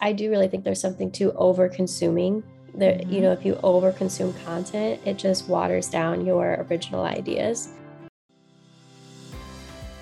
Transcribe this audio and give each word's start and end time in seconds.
I 0.00 0.12
do 0.12 0.30
really 0.30 0.48
think 0.48 0.64
there's 0.64 0.80
something 0.80 1.10
to 1.12 1.32
over 1.32 1.68
consuming. 1.68 2.42
That 2.74 3.00
mm-hmm. 3.00 3.12
you 3.12 3.20
know, 3.20 3.32
if 3.32 3.44
you 3.44 3.58
over 3.62 3.90
consume 3.92 4.32
content, 4.44 5.00
it 5.04 5.16
just 5.16 5.48
waters 5.48 5.88
down 5.88 6.24
your 6.24 6.66
original 6.70 7.04
ideas. 7.04 7.72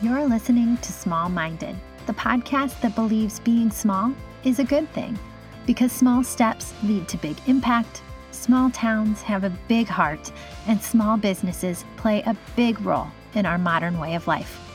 You're 0.03 0.27
listening 0.27 0.77
to 0.79 0.93
Small 0.93 1.31
Minded, 1.31 1.75
the 2.07 2.13
podcast 2.13 2.81
that 2.83 2.95
believes 2.95 3.41
being 3.41 3.71
small 3.71 4.13
is 4.45 4.59
a 4.59 4.65
good 4.65 4.91
thing 4.93 5.19
because 5.65 5.91
small 5.91 6.23
steps 6.23 6.75
lead 6.85 7.09
to 7.09 7.17
big 7.17 7.37
impact, 7.47 8.03
small 8.31 8.71
towns 8.71 9.23
have 9.23 9.43
a 9.43 9.59
big 9.69 9.89
heart, 9.89 10.31
and 10.67 10.81
small 10.81 11.17
businesses 11.17 11.85
play 11.97 12.23
a 12.23 12.37
big 12.55 12.81
role 12.83 13.09
in 13.35 13.47
our 13.47 13.59
modern 13.59 13.99
way 13.99 14.15
of 14.15 14.27
life. 14.29 14.66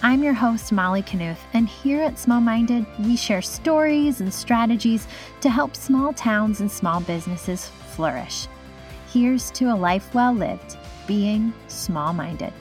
I'm 0.00 0.22
your 0.22 0.32
host, 0.32 0.70
Molly 0.70 1.02
Knuth, 1.02 1.40
and 1.54 1.68
here 1.68 2.00
at 2.02 2.20
Small 2.20 2.40
Minded, 2.40 2.86
we 3.00 3.16
share 3.16 3.42
stories 3.42 4.20
and 4.20 4.32
strategies 4.32 5.08
to 5.40 5.50
help 5.50 5.74
small 5.74 6.12
towns 6.12 6.60
and 6.60 6.70
small 6.70 7.00
businesses 7.00 7.66
flourish. 7.66 8.46
Here's 9.12 9.50
to 9.52 9.64
a 9.64 9.74
life 9.74 10.14
well 10.14 10.32
lived, 10.32 10.76
being 11.08 11.52
small 11.66 12.12
minded. 12.12 12.52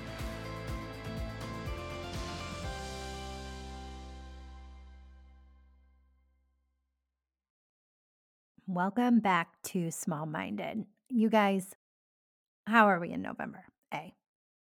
Welcome 8.66 9.20
back 9.20 9.50
to 9.66 9.92
Small 9.92 10.26
Minded. 10.26 10.86
You 11.10 11.30
guys, 11.30 11.76
how 12.66 12.88
are 12.88 13.00
we 13.00 13.12
in 13.12 13.22
November? 13.22 13.66
A. 13.94 14.16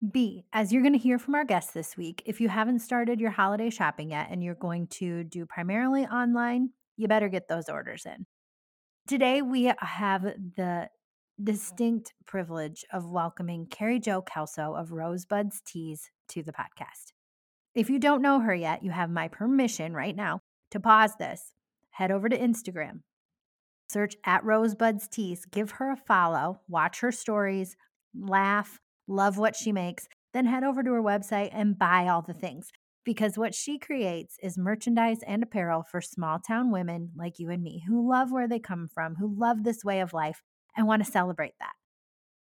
B, 0.01 0.45
as 0.53 0.73
you're 0.73 0.83
going 0.83 0.93
to 0.93 0.99
hear 0.99 1.19
from 1.19 1.35
our 1.35 1.45
guests 1.45 1.73
this 1.73 1.97
week, 1.97 2.23
if 2.25 2.41
you 2.41 2.49
haven't 2.49 2.79
started 2.79 3.21
your 3.21 3.33
holiday 3.33 3.69
shopping 3.69 4.11
yet 4.11 4.29
and 4.31 4.45
you're 4.45 4.55
going 4.55 4.87
to 4.87 5.25
do 5.25 5.45
primarily 5.45 6.07
online, 6.07 6.71
you 6.97 7.09
better 7.09 7.29
get 7.29 7.49
those 7.49 7.69
orders 7.69 8.07
in. 8.07 8.25
Today, 9.09 9.43
we 9.43 9.73
have 9.81 10.23
the 10.23 10.89
distinct 11.43 12.13
privilege 12.27 12.85
of 12.93 13.11
welcoming 13.11 13.67
Carrie 13.67 13.99
Jo 13.99 14.23
Kelso 14.23 14.75
of 14.75 14.93
Rosebuds 14.93 15.63
Tees 15.65 16.11
to 16.29 16.45
the 16.45 16.53
podcast. 16.53 17.13
If 17.75 17.91
you 17.91 17.99
don't 17.99 18.23
know 18.23 18.41
her 18.41 18.55
yet, 18.55 18.85
you 18.85 18.93
have 18.93 19.11
my 19.11 19.27
permission 19.29 19.95
right 19.95 20.15
now 20.15 20.41
to 20.71 20.81
pause 20.81 21.13
this, 21.19 21.53
head 21.91 22.11
over 22.13 22.29
to 22.29 22.39
Instagram, 22.39 23.01
search 23.89 24.15
at 24.25 24.45
Rosebuds 24.45 25.09
Tees, 25.09 25.45
give 25.45 25.73
her 25.73 25.91
a 25.91 25.97
follow, 25.97 26.61
watch 26.69 27.01
her 27.01 27.11
stories, 27.11 27.77
laugh, 28.15 28.79
love 29.09 29.39
what 29.39 29.57
she 29.57 29.73
makes, 29.73 30.07
then 30.33 30.47
head 30.47 30.65
over 30.65 30.83
to 30.83 30.93
her 30.93 31.03
website 31.03 31.51
and 31.53 31.79
buy 31.79 32.07
all 32.07 32.23
the 32.23 32.35
things. 32.35 32.71
Because 33.05 33.39
what 33.39 33.55
she 33.55 33.79
creates 33.79 34.37
is 34.43 34.59
merchandise 34.59 35.21
and 35.27 35.43
apparel 35.43 35.83
for 35.83 36.01
small 36.01 36.39
town 36.39 36.71
women 36.71 37.11
like 37.17 37.39
you 37.39 37.51
and 37.51 37.63
me 37.63 37.83
who 37.89 38.09
love 38.09 38.31
where 38.31 38.47
they 38.47 38.59
come 38.59 38.87
from, 38.93 39.17
who 39.17 39.35
love 39.35 39.65
this 39.65 39.83
way 39.83 40.01
of 40.01 40.13
life, 40.13 40.43
and 40.77 40.87
want 40.87 41.05
to 41.05 41.11
celebrate 41.11 41.55
that. 41.59 41.73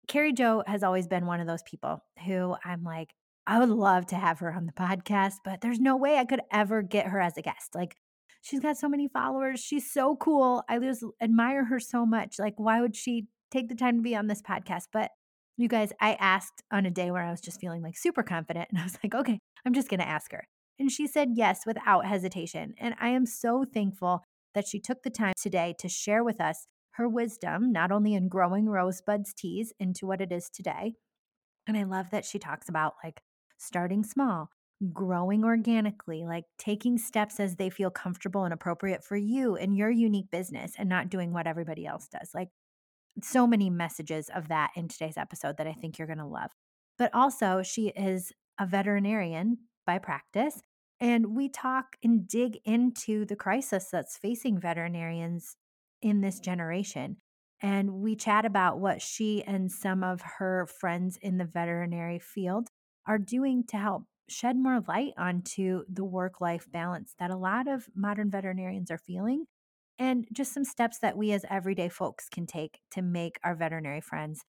Carrie 0.08 0.32
Jo 0.32 0.62
has 0.66 0.82
always 0.82 1.06
been 1.06 1.26
one 1.26 1.40
of 1.40 1.46
those 1.46 1.62
people 1.64 2.02
who 2.24 2.56
I'm 2.64 2.82
like, 2.84 3.12
I 3.46 3.58
would 3.58 3.68
love 3.68 4.06
to 4.06 4.16
have 4.16 4.38
her 4.38 4.52
on 4.52 4.66
the 4.66 4.72
podcast, 4.72 5.34
but 5.44 5.60
there's 5.60 5.78
no 5.78 5.96
way 5.96 6.16
I 6.16 6.24
could 6.24 6.40
ever 6.50 6.82
get 6.82 7.08
her 7.08 7.20
as 7.20 7.36
a 7.36 7.42
guest. 7.42 7.74
Like, 7.74 7.96
she's 8.40 8.60
got 8.60 8.76
so 8.76 8.88
many 8.88 9.08
followers. 9.08 9.60
She's 9.60 9.92
so 9.92 10.16
cool. 10.16 10.64
I 10.68 10.78
just 10.78 11.04
admire 11.20 11.64
her 11.66 11.78
so 11.78 12.06
much. 12.06 12.38
Like, 12.38 12.54
why 12.56 12.80
would 12.80 12.96
she 12.96 13.26
take 13.50 13.68
the 13.68 13.74
time 13.74 13.96
to 13.96 14.02
be 14.02 14.16
on 14.16 14.26
this 14.26 14.42
podcast? 14.42 14.84
But 14.92 15.10
you 15.56 15.68
guys, 15.68 15.92
I 16.00 16.14
asked 16.14 16.62
on 16.70 16.86
a 16.86 16.90
day 16.90 17.10
where 17.10 17.22
I 17.22 17.30
was 17.30 17.40
just 17.40 17.60
feeling 17.60 17.82
like 17.82 17.96
super 17.96 18.22
confident, 18.22 18.68
and 18.70 18.78
I 18.78 18.84
was 18.84 18.98
like, 19.02 19.14
okay, 19.14 19.38
I'm 19.64 19.74
just 19.74 19.88
going 19.88 20.00
to 20.00 20.08
ask 20.08 20.32
her. 20.32 20.46
And 20.78 20.90
she 20.90 21.06
said 21.06 21.30
yes 21.34 21.60
without 21.66 22.06
hesitation. 22.06 22.74
And 22.78 22.94
I 23.00 23.08
am 23.08 23.24
so 23.24 23.64
thankful 23.72 24.22
that 24.54 24.66
she 24.66 24.78
took 24.80 25.02
the 25.02 25.10
time 25.10 25.32
today 25.40 25.74
to 25.78 25.88
share 25.88 26.22
with 26.22 26.40
us 26.40 26.66
her 26.92 27.08
wisdom, 27.08 27.72
not 27.72 27.90
only 27.92 28.14
in 28.14 28.28
growing 28.28 28.66
Rosebuds 28.66 29.32
Tees 29.34 29.72
into 29.78 30.06
what 30.06 30.20
it 30.20 30.32
is 30.32 30.48
today. 30.52 30.94
And 31.66 31.76
I 31.76 31.84
love 31.84 32.10
that 32.10 32.24
she 32.24 32.38
talks 32.38 32.68
about 32.68 32.94
like 33.02 33.20
starting 33.58 34.04
small, 34.04 34.50
growing 34.92 35.44
organically, 35.44 36.24
like 36.26 36.44
taking 36.58 36.98
steps 36.98 37.40
as 37.40 37.56
they 37.56 37.70
feel 37.70 37.90
comfortable 37.90 38.44
and 38.44 38.52
appropriate 38.52 39.04
for 39.04 39.16
you 39.16 39.56
and 39.56 39.76
your 39.76 39.90
unique 39.90 40.30
business 40.30 40.72
and 40.78 40.88
not 40.88 41.08
doing 41.08 41.32
what 41.32 41.46
everybody 41.46 41.86
else 41.86 42.08
does. 42.08 42.30
Like 42.34 42.48
so 43.22 43.46
many 43.46 43.70
messages 43.70 44.30
of 44.34 44.48
that 44.48 44.70
in 44.76 44.88
today's 44.88 45.16
episode 45.16 45.56
that 45.58 45.66
I 45.66 45.72
think 45.72 45.98
you're 45.98 46.06
going 46.06 46.18
to 46.18 46.26
love. 46.26 46.50
But 46.98 47.14
also, 47.14 47.62
she 47.62 47.88
is 47.88 48.32
a 48.58 48.66
veterinarian 48.66 49.58
by 49.86 49.98
practice. 49.98 50.60
And 50.98 51.36
we 51.36 51.48
talk 51.48 51.96
and 52.02 52.26
dig 52.26 52.58
into 52.64 53.26
the 53.26 53.36
crisis 53.36 53.88
that's 53.92 54.16
facing 54.16 54.58
veterinarians 54.58 55.56
in 56.00 56.22
this 56.22 56.40
generation. 56.40 57.18
And 57.62 57.94
we 57.94 58.16
chat 58.16 58.44
about 58.44 58.80
what 58.80 59.02
she 59.02 59.42
and 59.44 59.70
some 59.70 60.02
of 60.02 60.22
her 60.38 60.66
friends 60.66 61.18
in 61.20 61.38
the 61.38 61.44
veterinary 61.44 62.18
field 62.18 62.68
are 63.06 63.18
doing 63.18 63.64
to 63.68 63.76
help 63.76 64.04
shed 64.28 64.56
more 64.56 64.82
light 64.88 65.12
onto 65.16 65.84
the 65.88 66.04
work 66.04 66.40
life 66.40 66.66
balance 66.70 67.14
that 67.18 67.30
a 67.30 67.36
lot 67.36 67.68
of 67.68 67.86
modern 67.94 68.30
veterinarians 68.30 68.90
are 68.90 68.98
feeling 68.98 69.44
and 69.98 70.26
just 70.32 70.52
some 70.52 70.64
steps 70.64 70.98
that 70.98 71.16
we 71.16 71.32
as 71.32 71.44
everyday 71.50 71.88
folks 71.88 72.28
can 72.28 72.46
take 72.46 72.80
to 72.92 73.02
make 73.02 73.38
our 73.42 73.54
veterinary 73.54 74.00
friends 74.00 74.44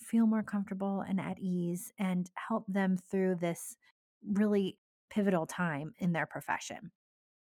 feel 0.00 0.26
more 0.26 0.42
comfortable 0.42 1.00
and 1.00 1.20
at 1.20 1.38
ease 1.38 1.92
and 1.98 2.30
help 2.48 2.64
them 2.68 2.96
through 3.10 3.36
this 3.36 3.76
really 4.26 4.78
pivotal 5.10 5.46
time 5.46 5.92
in 5.98 6.12
their 6.12 6.26
profession. 6.26 6.90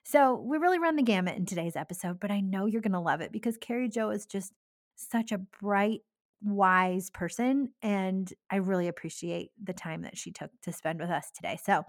So, 0.03 0.35
we 0.35 0.57
really 0.57 0.79
run 0.79 0.95
the 0.95 1.03
gamut 1.03 1.37
in 1.37 1.45
today's 1.45 1.75
episode, 1.75 2.19
but 2.19 2.31
I 2.31 2.39
know 2.39 2.65
you're 2.65 2.81
going 2.81 2.93
to 2.93 2.99
love 2.99 3.21
it 3.21 3.31
because 3.31 3.57
Carrie 3.57 3.89
Jo 3.89 4.09
is 4.09 4.25
just 4.25 4.53
such 4.95 5.31
a 5.31 5.37
bright, 5.37 6.01
wise 6.41 7.09
person. 7.11 7.69
And 7.81 8.31
I 8.49 8.57
really 8.57 8.87
appreciate 8.87 9.51
the 9.61 9.73
time 9.73 10.01
that 10.01 10.17
she 10.17 10.31
took 10.31 10.49
to 10.63 10.71
spend 10.71 10.99
with 10.99 11.09
us 11.09 11.29
today. 11.35 11.59
So, 11.63 11.83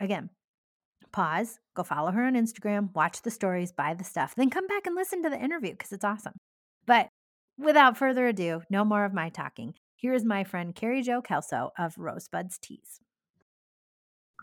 again, 0.00 0.30
pause, 1.12 1.58
go 1.74 1.82
follow 1.82 2.10
her 2.10 2.24
on 2.24 2.34
Instagram, 2.34 2.94
watch 2.94 3.22
the 3.22 3.30
stories, 3.30 3.72
buy 3.72 3.94
the 3.94 4.04
stuff, 4.04 4.34
then 4.34 4.50
come 4.50 4.66
back 4.66 4.86
and 4.86 4.94
listen 4.94 5.22
to 5.22 5.30
the 5.30 5.38
interview 5.38 5.72
because 5.72 5.92
it's 5.92 6.04
awesome. 6.04 6.34
But 6.86 7.08
without 7.58 7.96
further 7.96 8.26
ado, 8.28 8.62
no 8.70 8.84
more 8.84 9.04
of 9.04 9.14
my 9.14 9.28
talking. 9.28 9.74
Here 9.96 10.14
is 10.14 10.24
my 10.24 10.44
friend 10.44 10.74
Carrie 10.74 11.02
Jo 11.02 11.20
Kelso 11.20 11.72
of 11.78 11.94
Rosebuds 11.98 12.58
Tees. 12.58 13.00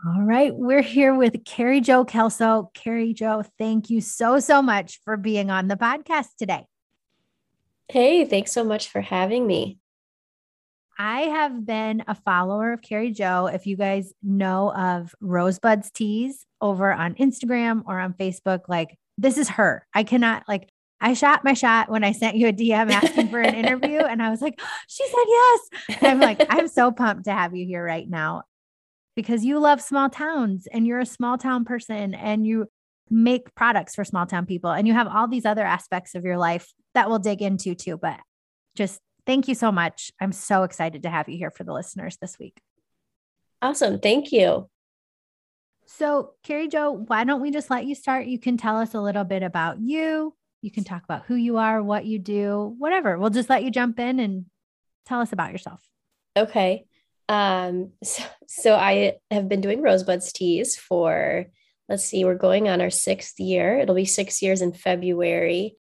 All 0.06 0.22
right, 0.22 0.54
we're 0.54 0.82
here 0.82 1.12
with 1.12 1.44
Carrie 1.44 1.80
Jo 1.80 2.04
Kelso. 2.04 2.70
Carrie 2.74 3.12
Jo, 3.12 3.42
thank 3.58 3.90
you 3.90 4.00
so, 4.00 4.38
so 4.38 4.62
much 4.62 5.00
for 5.04 5.16
being 5.16 5.50
on 5.50 5.66
the 5.66 5.74
podcast 5.74 6.28
today. 6.38 6.66
Hey, 7.88 8.24
thanks 8.24 8.52
so 8.52 8.62
much 8.62 8.88
for 8.88 9.00
having 9.00 9.46
me. 9.46 9.78
I 10.98 11.20
have 11.22 11.64
been 11.64 12.02
a 12.08 12.14
follower 12.14 12.72
of 12.72 12.82
Carrie 12.82 13.12
Jo. 13.12 13.46
If 13.46 13.66
you 13.66 13.76
guys 13.76 14.12
know 14.22 14.72
of 14.74 15.14
Rosebuds 15.20 15.92
Tees 15.92 16.44
over 16.60 16.92
on 16.92 17.14
Instagram 17.14 17.82
or 17.86 18.00
on 18.00 18.14
Facebook, 18.14 18.62
like 18.68 18.98
this 19.16 19.38
is 19.38 19.48
her. 19.50 19.86
I 19.94 20.02
cannot 20.02 20.42
like 20.48 20.68
I 21.00 21.14
shot 21.14 21.44
my 21.44 21.54
shot 21.54 21.88
when 21.88 22.02
I 22.02 22.10
sent 22.10 22.36
you 22.36 22.48
a 22.48 22.52
DM 22.52 22.90
asking 22.90 23.28
for 23.28 23.40
an 23.40 23.54
interview, 23.54 23.98
and 24.08 24.20
I 24.20 24.30
was 24.30 24.42
like, 24.42 24.60
she 24.88 25.06
said 25.06 25.24
yes. 25.26 25.60
And 25.88 26.06
I'm 26.08 26.20
like, 26.20 26.44
I'm 26.48 26.66
so 26.66 26.90
pumped 26.90 27.24
to 27.24 27.32
have 27.32 27.54
you 27.54 27.64
here 27.64 27.84
right 27.84 28.08
now 28.08 28.42
because 29.14 29.44
you 29.44 29.60
love 29.60 29.80
small 29.80 30.08
towns 30.08 30.66
and 30.72 30.86
you're 30.86 30.98
a 30.98 31.06
small 31.06 31.38
town 31.38 31.64
person 31.64 32.14
and 32.14 32.44
you 32.46 32.66
make 33.10 33.54
products 33.54 33.94
for 33.94 34.04
small 34.04 34.26
town 34.26 34.46
people 34.46 34.70
and 34.70 34.86
you 34.86 34.94
have 34.94 35.08
all 35.08 35.28
these 35.28 35.46
other 35.46 35.64
aspects 35.64 36.14
of 36.14 36.24
your 36.24 36.36
life 36.36 36.72
that 36.94 37.08
we'll 37.08 37.18
dig 37.20 37.40
into 37.40 37.74
too. 37.74 37.96
But 37.96 38.18
just 38.74 39.00
Thank 39.28 39.46
you 39.46 39.54
so 39.54 39.70
much. 39.70 40.10
I'm 40.18 40.32
so 40.32 40.62
excited 40.62 41.02
to 41.02 41.10
have 41.10 41.28
you 41.28 41.36
here 41.36 41.50
for 41.50 41.62
the 41.62 41.74
listeners 41.74 42.16
this 42.16 42.38
week. 42.38 42.62
Awesome. 43.60 43.98
Thank 43.98 44.32
you. 44.32 44.70
So, 45.84 46.32
Carrie 46.42 46.68
Jo, 46.68 46.92
why 46.92 47.24
don't 47.24 47.42
we 47.42 47.50
just 47.50 47.68
let 47.68 47.84
you 47.84 47.94
start? 47.94 48.26
You 48.26 48.38
can 48.38 48.56
tell 48.56 48.78
us 48.78 48.94
a 48.94 49.00
little 49.02 49.24
bit 49.24 49.42
about 49.42 49.80
you. 49.80 50.34
You 50.62 50.70
can 50.70 50.82
talk 50.82 51.04
about 51.04 51.26
who 51.26 51.34
you 51.34 51.58
are, 51.58 51.82
what 51.82 52.06
you 52.06 52.18
do, 52.18 52.74
whatever. 52.78 53.18
We'll 53.18 53.28
just 53.28 53.50
let 53.50 53.64
you 53.64 53.70
jump 53.70 53.98
in 53.98 54.18
and 54.18 54.46
tell 55.04 55.20
us 55.20 55.34
about 55.34 55.52
yourself. 55.52 55.82
Okay. 56.34 56.86
Um, 57.28 57.90
so, 58.02 58.22
so 58.46 58.74
I 58.76 59.18
have 59.30 59.46
been 59.46 59.60
doing 59.60 59.82
Rosebuds 59.82 60.32
tees 60.32 60.74
for, 60.74 61.44
let's 61.86 62.04
see, 62.06 62.24
we're 62.24 62.34
going 62.34 62.70
on 62.70 62.80
our 62.80 62.88
sixth 62.88 63.38
year. 63.38 63.78
It'll 63.78 63.94
be 63.94 64.06
six 64.06 64.40
years 64.40 64.62
in 64.62 64.72
February. 64.72 65.76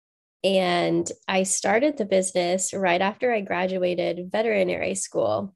And 0.44 1.10
I 1.28 1.44
started 1.44 1.96
the 1.96 2.04
business 2.04 2.74
right 2.74 3.00
after 3.00 3.32
I 3.32 3.40
graduated 3.42 4.30
veterinary 4.32 4.94
school. 4.94 5.54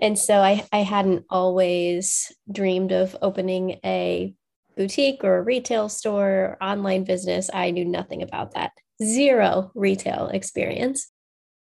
And 0.00 0.18
so 0.18 0.40
I, 0.40 0.66
I 0.72 0.78
hadn't 0.78 1.24
always 1.30 2.32
dreamed 2.50 2.92
of 2.92 3.16
opening 3.22 3.78
a 3.84 4.34
boutique 4.76 5.24
or 5.24 5.38
a 5.38 5.42
retail 5.42 5.88
store 5.88 6.28
or 6.28 6.58
online 6.62 7.04
business. 7.04 7.48
I 7.52 7.70
knew 7.70 7.84
nothing 7.84 8.22
about 8.22 8.54
that, 8.54 8.72
zero 9.02 9.70
retail 9.74 10.28
experience. 10.28 11.10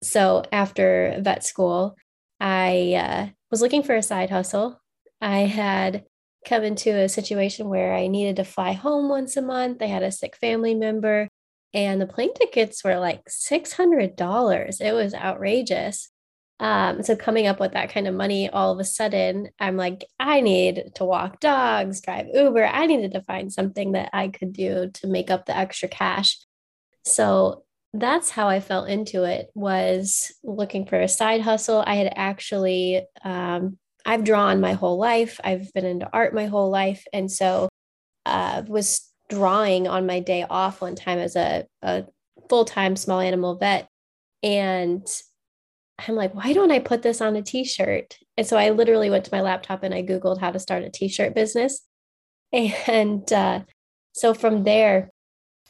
So 0.03 0.43
after 0.51 1.19
vet 1.21 1.45
school, 1.45 1.97
I 2.41 2.95
uh, 2.95 3.27
was 3.51 3.61
looking 3.61 3.83
for 3.83 3.95
a 3.95 4.03
side 4.03 4.31
hustle. 4.31 4.81
I 5.21 5.41
had 5.41 6.05
come 6.47 6.63
into 6.63 6.97
a 6.97 7.09
situation 7.09 7.69
where 7.69 7.95
I 7.95 8.07
needed 8.07 8.37
to 8.37 8.45
fly 8.45 8.73
home 8.73 9.09
once 9.09 9.37
a 9.37 9.43
month. 9.43 9.83
I 9.83 9.87
had 9.87 10.03
a 10.03 10.13
sick 10.13 10.37
family 10.37 10.75
member 10.75 11.29
and 11.75 12.01
the 12.01 12.07
plane 12.07 12.35
tickets 12.35 12.83
were 12.83 12.99
like 12.99 13.25
$600. 13.27 14.81
It 14.81 14.93
was 14.93 15.15
outrageous. 15.15 16.09
Um, 16.61 17.03
so 17.03 17.15
coming 17.15 17.47
up 17.47 17.61
with 17.61 17.73
that 17.73 17.93
kind 17.93 18.09
of 18.09 18.15
money, 18.15 18.49
all 18.49 18.73
of 18.73 18.81
a 18.81 18.85
sudden, 18.85 19.51
I'm 19.61 19.77
like, 19.77 20.05
I 20.19 20.41
need 20.41 20.93
to 20.97 21.05
walk 21.05 21.41
dogs, 21.41 22.01
drive 22.01 22.27
Uber. 22.35 22.67
I 22.67 22.87
needed 22.87 23.13
to 23.13 23.23
find 23.23 23.53
something 23.53 23.93
that 23.93 24.11
I 24.13 24.29
could 24.29 24.53
do 24.53 24.91
to 24.95 25.07
make 25.07 25.31
up 25.31 25.47
the 25.47 25.57
extra 25.57 25.89
cash. 25.89 26.39
So 27.05 27.65
that's 27.95 28.31
how 28.31 28.49
I 28.49 28.61
fell 28.61 28.85
into 28.85 29.25
it 29.25 29.51
was 29.55 30.33
looking 30.43 30.85
for 30.87 31.01
a 31.01 31.09
side 31.09 31.41
hustle. 31.41 31.83
I 31.87 31.95
had 31.95 32.13
actually 32.17 33.03
um, 33.25 33.79
I've 34.05 34.25
drawn 34.25 34.61
my 34.61 34.73
whole 34.73 34.99
life. 34.99 35.39
I've 35.45 35.73
been 35.75 35.85
into 35.85 36.09
art 36.13 36.35
my 36.35 36.47
whole 36.47 36.71
life. 36.71 37.05
And 37.13 37.31
so 37.31 37.69
uh, 38.27 38.63
was 38.67 39.07
drawing 39.29 39.87
on 39.89 40.07
my 40.07 40.21
day 40.21 40.45
off 40.49 40.81
one 40.81 40.95
time 40.95 41.19
as 41.19 41.37
a, 41.37 41.67
a 41.83 42.05
full-time 42.49 42.97
small 42.97 43.21
animal 43.21 43.57
vet. 43.57 43.89
And 44.43 45.07
I'm 46.07 46.15
like, 46.15 46.35
why 46.35 46.53
don't 46.53 46.71
I 46.71 46.79
put 46.79 47.03
this 47.03 47.21
on 47.21 47.37
a 47.37 47.43
t-shirt? 47.43 48.19
And 48.37 48.47
so 48.47 48.57
I 48.57 48.71
literally 48.71 49.11
went 49.11 49.25
to 49.25 49.35
my 49.35 49.41
laptop 49.41 49.83
and 49.83 49.93
I 49.93 50.03
Googled 50.03 50.41
how 50.41 50.51
to 50.51 50.59
start 50.59 50.85
a 50.85 50.91
t-shirt 50.91 51.35
business. 51.35 51.83
And 52.51 53.31
uh, 53.31 53.65
so 54.13 54.33
from 54.33 54.65
there, 54.65 55.11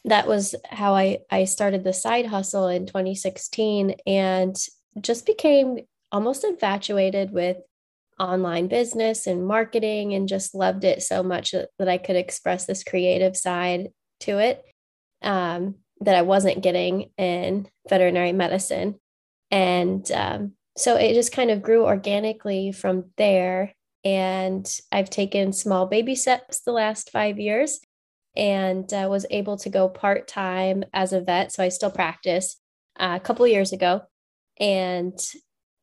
that 0.04 0.28
was 0.28 0.54
how 0.70 0.94
I, 0.94 1.18
I 1.28 1.44
started 1.44 1.82
the 1.82 1.92
side 1.92 2.26
hustle 2.26 2.68
in 2.68 2.86
2016 2.86 3.96
and 4.06 4.56
just 5.00 5.26
became 5.26 5.78
almost 6.12 6.44
infatuated 6.44 7.32
with 7.32 7.56
online 8.18 8.68
business 8.68 9.26
and 9.26 9.46
marketing 9.46 10.14
and 10.14 10.28
just 10.28 10.54
loved 10.54 10.84
it 10.84 11.02
so 11.02 11.22
much 11.22 11.52
that, 11.52 11.68
that 11.78 11.88
I 11.88 11.98
could 11.98 12.16
express 12.16 12.66
this 12.66 12.84
creative 12.84 13.36
side 13.36 13.88
to 14.20 14.38
it 14.38 14.64
um, 15.22 15.76
that 16.00 16.14
I 16.14 16.22
wasn't 16.22 16.62
getting 16.62 17.10
in 17.16 17.68
veterinary 17.88 18.32
medicine. 18.32 18.96
And 19.50 20.10
um, 20.12 20.52
so 20.76 20.96
it 20.96 21.14
just 21.14 21.32
kind 21.32 21.50
of 21.50 21.62
grew 21.62 21.84
organically 21.84 22.72
from 22.72 23.10
there. 23.16 23.72
And 24.04 24.68
I've 24.92 25.10
taken 25.10 25.52
small 25.52 25.86
baby 25.86 26.14
steps 26.14 26.60
the 26.60 26.72
last 26.72 27.10
five 27.10 27.38
years 27.38 27.80
and 28.36 28.90
uh, 28.92 29.08
was 29.10 29.26
able 29.30 29.56
to 29.58 29.70
go 29.70 29.88
part 29.88 30.28
time 30.28 30.84
as 30.94 31.12
a 31.12 31.20
vet. 31.20 31.52
So 31.52 31.64
I 31.64 31.68
still 31.68 31.90
practice 31.90 32.56
uh, 32.98 33.18
a 33.20 33.24
couple 33.24 33.46
years 33.46 33.72
ago. 33.72 34.02
And 34.60 35.18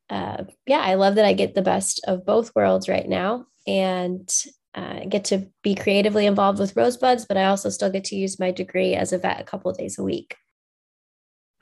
uh, 0.10 0.44
yeah, 0.66 0.80
I 0.80 0.96
love 0.96 1.16
that 1.16 1.26
I 1.26 1.34
get 1.34 1.56
the 1.56 1.62
best 1.62 2.02
of 2.08 2.26
both 2.26 2.54
worlds 2.56 2.88
right 2.88 3.08
now 3.08 3.48
and 3.66 4.30
uh, 4.76 5.06
get 5.10 5.26
to 5.26 5.48
be 5.64 5.74
creatively 5.74 6.26
involved 6.26 6.60
with 6.60 6.76
Rosebuds, 6.76 7.26
but 7.26 7.38
I 7.38 7.46
also 7.46 7.70
still 7.70 7.90
get 7.90 8.04
to 8.06 8.16
use 8.16 8.40
my 8.40 8.52
degree 8.52 8.94
as 8.94 9.14
a 9.14 9.18
vet 9.18 9.40
a 9.40 9.46
couple 9.46 9.72
of 9.72 9.78
days 9.78 9.98
a 9.98 10.04
week. 10.04 10.36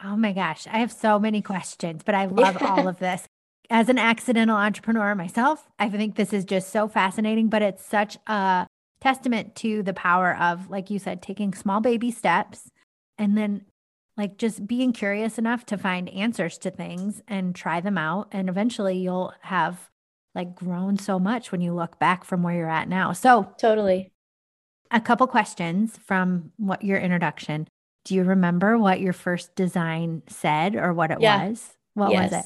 Oh 0.03 0.17
my 0.17 0.33
gosh, 0.33 0.67
I 0.67 0.79
have 0.79 0.91
so 0.91 1.19
many 1.19 1.41
questions, 1.41 2.01
but 2.03 2.15
I 2.15 2.25
love 2.25 2.57
all 2.61 2.87
of 2.87 2.99
this. 2.99 3.25
As 3.69 3.87
an 3.87 3.97
accidental 3.97 4.57
entrepreneur 4.57 5.15
myself, 5.15 5.65
I 5.79 5.89
think 5.89 6.15
this 6.15 6.33
is 6.33 6.43
just 6.43 6.69
so 6.71 6.87
fascinating, 6.87 7.47
but 7.47 7.61
it's 7.61 7.85
such 7.85 8.17
a 8.27 8.67
testament 8.99 9.55
to 9.57 9.83
the 9.83 9.93
power 9.93 10.35
of, 10.35 10.69
like 10.69 10.89
you 10.89 10.99
said, 10.99 11.21
taking 11.21 11.53
small 11.53 11.79
baby 11.79 12.11
steps 12.11 12.69
and 13.17 13.37
then 13.37 13.65
like 14.17 14.37
just 14.37 14.67
being 14.67 14.93
curious 14.93 15.37
enough 15.37 15.65
to 15.65 15.77
find 15.77 16.09
answers 16.09 16.57
to 16.59 16.71
things 16.71 17.21
and 17.27 17.55
try 17.55 17.81
them 17.81 17.97
out 17.97 18.27
and 18.31 18.49
eventually 18.49 18.97
you'll 18.97 19.33
have 19.41 19.89
like 20.35 20.55
grown 20.55 20.97
so 20.97 21.19
much 21.19 21.51
when 21.51 21.61
you 21.61 21.73
look 21.73 21.99
back 21.99 22.23
from 22.23 22.43
where 22.43 22.55
you're 22.55 22.69
at 22.69 22.87
now 22.87 23.11
so 23.11 23.53
totally 23.59 24.11
a 24.91 25.01
couple 25.01 25.25
questions 25.27 25.97
from 26.05 26.51
what 26.57 26.83
your 26.83 26.97
introduction 26.97 27.67
do 28.05 28.15
you 28.15 28.23
remember 28.23 28.77
what 28.77 28.99
your 28.99 29.13
first 29.13 29.55
design 29.55 30.21
said 30.27 30.75
or 30.75 30.93
what 30.93 31.11
it 31.11 31.19
yeah. 31.19 31.47
was 31.47 31.73
what 31.93 32.11
yes. 32.11 32.31
was 32.31 32.39
it 32.41 32.45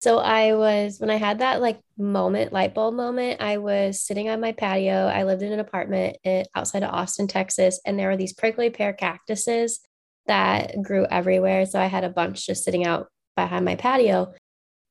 so 0.00 0.18
I 0.18 0.54
was 0.54 1.00
when 1.00 1.08
I 1.08 1.16
had 1.16 1.38
that 1.38 1.62
like 1.62 1.80
moment, 1.96 2.52
light 2.52 2.74
bulb 2.74 2.92
moment, 2.92 3.40
I 3.40 3.56
was 3.56 4.02
sitting 4.02 4.28
on 4.28 4.38
my 4.38 4.52
patio. 4.52 5.06
I 5.06 5.22
lived 5.22 5.40
in 5.40 5.50
an 5.50 5.60
apartment 5.60 6.18
eh, 6.26 6.44
outside 6.54 6.82
of 6.82 6.92
Austin, 6.92 7.26
Texas, 7.26 7.80
and 7.86 7.98
there 7.98 8.08
were 8.08 8.16
these 8.18 8.34
prickly 8.34 8.68
pear 8.68 8.92
cactuses 8.92 9.80
that 10.26 10.82
grew 10.82 11.06
everywhere. 11.10 11.66
So 11.66 11.80
I 11.80 11.86
had 11.86 12.04
a 12.04 12.08
bunch 12.08 12.46
just 12.46 12.64
sitting 12.64 12.86
out 12.86 13.08
behind 13.36 13.64
my 13.64 13.76
patio. 13.76 14.32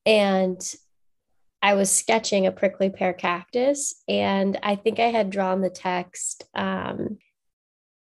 And 0.06 0.60
I 1.62 1.74
was 1.74 1.90
sketching 1.90 2.46
a 2.46 2.52
prickly 2.52 2.90
pear 2.90 3.12
cactus. 3.12 3.94
And 4.06 4.58
I 4.62 4.76
think 4.76 5.00
I 5.00 5.06
had 5.06 5.30
drawn 5.30 5.60
the 5.60 5.70
text 5.70 6.44
um, 6.54 7.18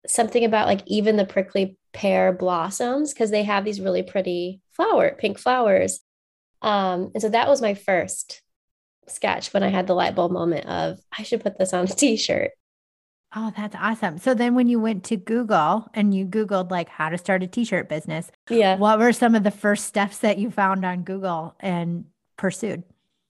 something 0.06 0.44
about 0.44 0.68
like 0.68 0.82
even 0.86 1.16
the 1.16 1.26
prickly 1.26 1.78
pear 1.94 2.34
blossoms 2.34 3.14
because 3.14 3.32
they 3.32 3.44
have 3.44 3.64
these 3.64 3.80
really 3.80 4.04
pretty 4.04 4.62
flower, 4.74 5.16
pink 5.18 5.40
flowers. 5.40 6.02
Um, 6.62 7.12
and 7.14 7.22
so 7.22 7.30
that 7.30 7.48
was 7.48 7.62
my 7.62 7.74
first 7.74 8.42
sketch 9.08 9.54
when 9.54 9.64
I 9.64 9.70
had 9.70 9.88
the 9.88 9.96
light 9.96 10.16
bulb 10.16 10.32
moment 10.32 10.66
of 10.66 11.00
I 11.18 11.24
should 11.24 11.42
put 11.42 11.58
this 11.58 11.74
on 11.74 11.86
a 11.86 11.88
t-shirt. 11.88 12.52
Oh, 13.36 13.52
that's 13.56 13.76
awesome. 13.76 14.20
So 14.20 14.34
then 14.34 14.54
when 14.54 14.68
you 14.68 14.80
went 14.80 15.04
to 15.06 15.18
Google 15.18 15.88
and 15.94 16.14
you 16.14 16.26
Googled 16.26 16.70
like 16.70 16.90
how 16.90 17.10
to 17.10 17.18
start 17.18 17.42
a 17.42 17.48
t-shirt 17.48 17.90
business, 17.90 18.32
yeah. 18.50 18.78
What 18.78 19.00
were 19.00 19.14
some 19.14 19.34
of 19.34 19.44
the 19.44 19.52
first 19.52 19.86
steps 19.86 20.20
that 20.20 20.38
you 20.38 20.52
found 20.52 20.86
on 20.86 21.04
Google 21.04 21.56
and 21.60 22.06
pursued? 22.38 22.84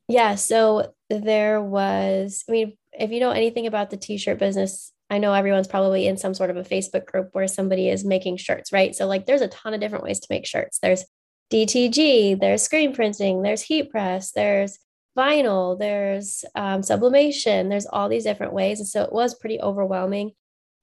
Yeah. 0.08 0.36
So 0.36 0.94
there 1.10 1.62
was, 1.62 2.44
I 2.50 2.52
mean, 2.52 2.78
if 2.92 3.12
you 3.12 3.20
know 3.20 3.32
anything 3.32 3.66
about 3.66 3.90
the 3.90 3.98
t-shirt 3.98 4.40
business, 4.40 4.92
I 5.10 5.20
know 5.20 5.34
everyone's 5.34 5.68
probably 5.68 6.08
in 6.08 6.18
some 6.18 6.34
sort 6.34 6.50
of 6.50 6.58
a 6.58 6.64
Facebook 6.64 7.06
group 7.06 7.30
where 7.32 7.48
somebody 7.48 7.88
is 7.88 8.04
making 8.04 8.38
shirts, 8.38 8.74
right? 8.74 8.94
So 8.96 9.08
like 9.08 9.26
there's 9.26 9.42
a 9.42 9.48
ton 9.48 9.74
of 9.74 9.80
different 9.80 10.04
ways 10.04 10.20
to 10.20 10.28
make 10.30 10.46
shirts. 10.46 10.80
There's 10.80 11.06
DTG, 11.52 12.40
there's 12.40 12.64
screen 12.64 12.94
printing, 12.94 13.42
there's 13.42 13.62
heat 13.62 13.90
press, 13.92 14.32
there's 14.32 14.80
vinyl, 15.18 15.78
there's 15.78 16.44
um, 16.56 16.84
sublimation, 16.84 17.70
there's 17.70 17.86
all 17.86 18.10
these 18.10 18.24
different 18.24 18.54
ways. 18.54 18.80
And 18.80 18.88
so 18.88 19.04
it 19.04 19.14
was 19.14 19.36
pretty 19.36 19.60
overwhelming. 19.62 20.32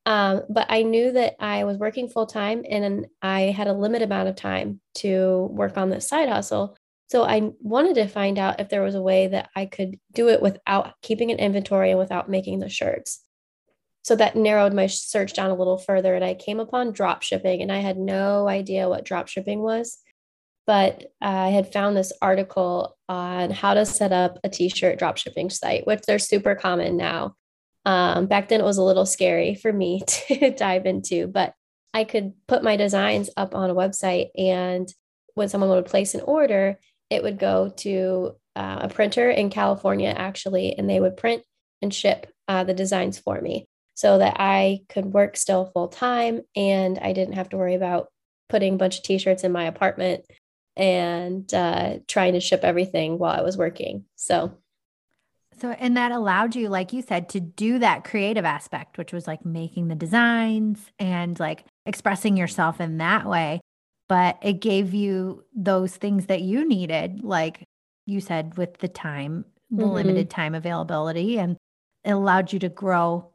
Um, 0.06 0.43
but 0.49 0.67
I 0.71 0.82
knew 0.82 1.12
that 1.12 1.37
I 1.41 1.65
was 1.65 1.77
working 1.77 2.09
full 2.09 2.27
time 2.27 2.65
and 2.69 3.06
I 3.21 3.43
had 3.43 3.69
a 3.69 3.73
limited 3.73 4.06
amount 4.06 4.29
of 4.29 4.37
time 4.37 4.81
to 4.97 5.49
work 5.50 5.77
on 5.77 5.91
this 5.91 6.09
side 6.09 6.29
hustle. 6.29 6.77
So 7.09 7.25
I 7.25 7.50
wanted 7.61 7.97
to 7.97 8.06
find 8.06 8.38
out 8.38 8.61
if 8.61 8.69
there 8.69 8.82
was 8.82 8.94
a 8.94 9.03
way 9.03 9.27
that 9.27 9.50
I 9.55 9.67
could 9.67 9.99
do 10.12 10.29
it 10.29 10.41
without 10.41 10.94
keeping 11.03 11.31
an 11.31 11.38
inventory 11.38 11.91
and 11.91 11.99
without 11.99 12.31
making 12.31 12.61
the 12.61 12.69
shirts. 12.69 13.25
So 14.03 14.17
that 14.17 14.37
narrowed 14.37 14.73
my 14.73 14.87
search 14.87 15.35
down 15.35 15.50
a 15.50 15.55
little 15.55 15.76
further 15.76 16.15
and 16.15 16.25
I 16.25 16.35
came 16.35 16.61
upon 16.61 16.93
drop 16.93 17.23
shipping 17.23 17.61
and 17.61 17.71
I 17.71 17.79
had 17.79 17.99
no 17.99 18.49
idea 18.49 18.88
what 18.88 19.05
drop 19.05 19.29
shipping 19.29 19.61
was 19.61 19.99
but 20.71 21.07
I 21.21 21.49
had 21.49 21.73
found 21.73 21.97
this 21.97 22.12
article 22.23 22.97
on 23.09 23.50
how 23.50 23.75
to 23.75 23.85
set 23.85 24.12
up 24.12 24.39
a 24.45 24.49
t-shirt 24.49 25.00
dropshipping 25.00 25.50
site, 25.50 25.85
which 25.85 26.03
they're 26.03 26.21
super 26.21 26.55
common 26.55 26.97
now. 26.97 27.35
Um, 27.85 28.27
back 28.27 28.49
then, 28.49 28.61
it 28.61 28.65
was 28.65 28.79
a 28.79 28.85
little 28.85 29.05
scary 29.05 29.57
for 29.57 29.73
me 29.73 30.00
to 30.07 30.53
dive 30.53 30.87
into, 30.87 31.27
but 31.27 31.55
I 31.93 32.05
could 32.05 32.35
put 32.47 32.62
my 32.62 32.77
designs 32.77 33.31
up 33.37 33.57
on 33.57 33.69
a 33.69 33.75
website, 33.75 34.29
and 34.39 34.89
when 35.35 35.49
someone 35.49 35.71
would 35.71 35.87
place 35.87 36.15
an 36.15 36.21
order, 36.21 36.79
it 37.11 37.25
would 37.25 37.41
go 37.41 37.71
to 37.79 38.37
uh, 38.55 38.79
a 38.83 38.89
printer 38.89 39.29
in 39.29 39.50
California, 39.50 40.15
actually, 40.17 40.79
and 40.79 40.89
they 40.89 41.00
would 41.00 41.17
print 41.17 41.43
and 41.83 41.93
ship 41.93 42.33
uh, 42.47 42.62
the 42.62 42.75
designs 42.75 43.19
for 43.19 43.41
me 43.41 43.67
so 43.95 44.19
that 44.19 44.37
I 44.39 44.83
could 44.89 45.07
work 45.07 45.37
still 45.37 45.67
full 45.67 45.89
time 45.89 46.43
and 46.55 46.97
I 46.97 47.12
didn't 47.12 47.35
have 47.35 47.49
to 47.49 47.57
worry 47.57 47.75
about 47.75 48.07
putting 48.49 48.75
a 48.75 48.77
bunch 48.79 48.99
of 48.99 49.03
t-shirts 49.03 49.43
in 49.43 49.50
my 49.50 49.65
apartment 49.65 50.25
and 50.77 51.53
uh, 51.53 51.99
trying 52.07 52.35
to 52.35 52.41
ship 52.41 52.61
everything 52.62 53.19
while 53.19 53.39
I 53.39 53.43
was 53.43 53.57
working. 53.57 54.05
So, 54.17 54.53
so, 55.61 55.71
and 55.73 55.97
that 55.97 56.11
allowed 56.11 56.57
you, 56.57 56.69
like 56.69 56.93
you 56.93 57.03
said, 57.03 57.29
to 57.31 57.41
do 57.41 57.79
that 57.81 58.05
creative 58.05 58.47
aspect, 58.47 58.97
which 58.97 59.12
was 59.12 59.27
like 59.27 59.45
making 59.45 59.89
the 59.89 59.95
designs 59.95 60.91
and 60.99 61.39
like 61.39 61.67
expressing 61.85 62.37
yourself 62.37 62.81
in 62.81 62.99
that 62.99 63.27
way. 63.27 63.61
But 64.09 64.39
it 64.43 64.55
gave 64.55 64.95
you 64.95 65.45
those 65.55 65.95
things 65.95 66.27
that 66.27 66.41
you 66.41 66.67
needed, 66.67 67.23
like 67.23 67.62
you 68.07 68.21
said, 68.21 68.57
with 68.57 68.79
the 68.79 68.89
time, 68.89 69.45
the 69.71 69.83
mm-hmm. 69.83 69.93
limited 69.93 70.31
time 70.31 70.55
availability, 70.55 71.39
and 71.39 71.57
it 72.05 72.12
allowed 72.12 72.53
you 72.53 72.59
to 72.61 72.69
grow 72.69 73.31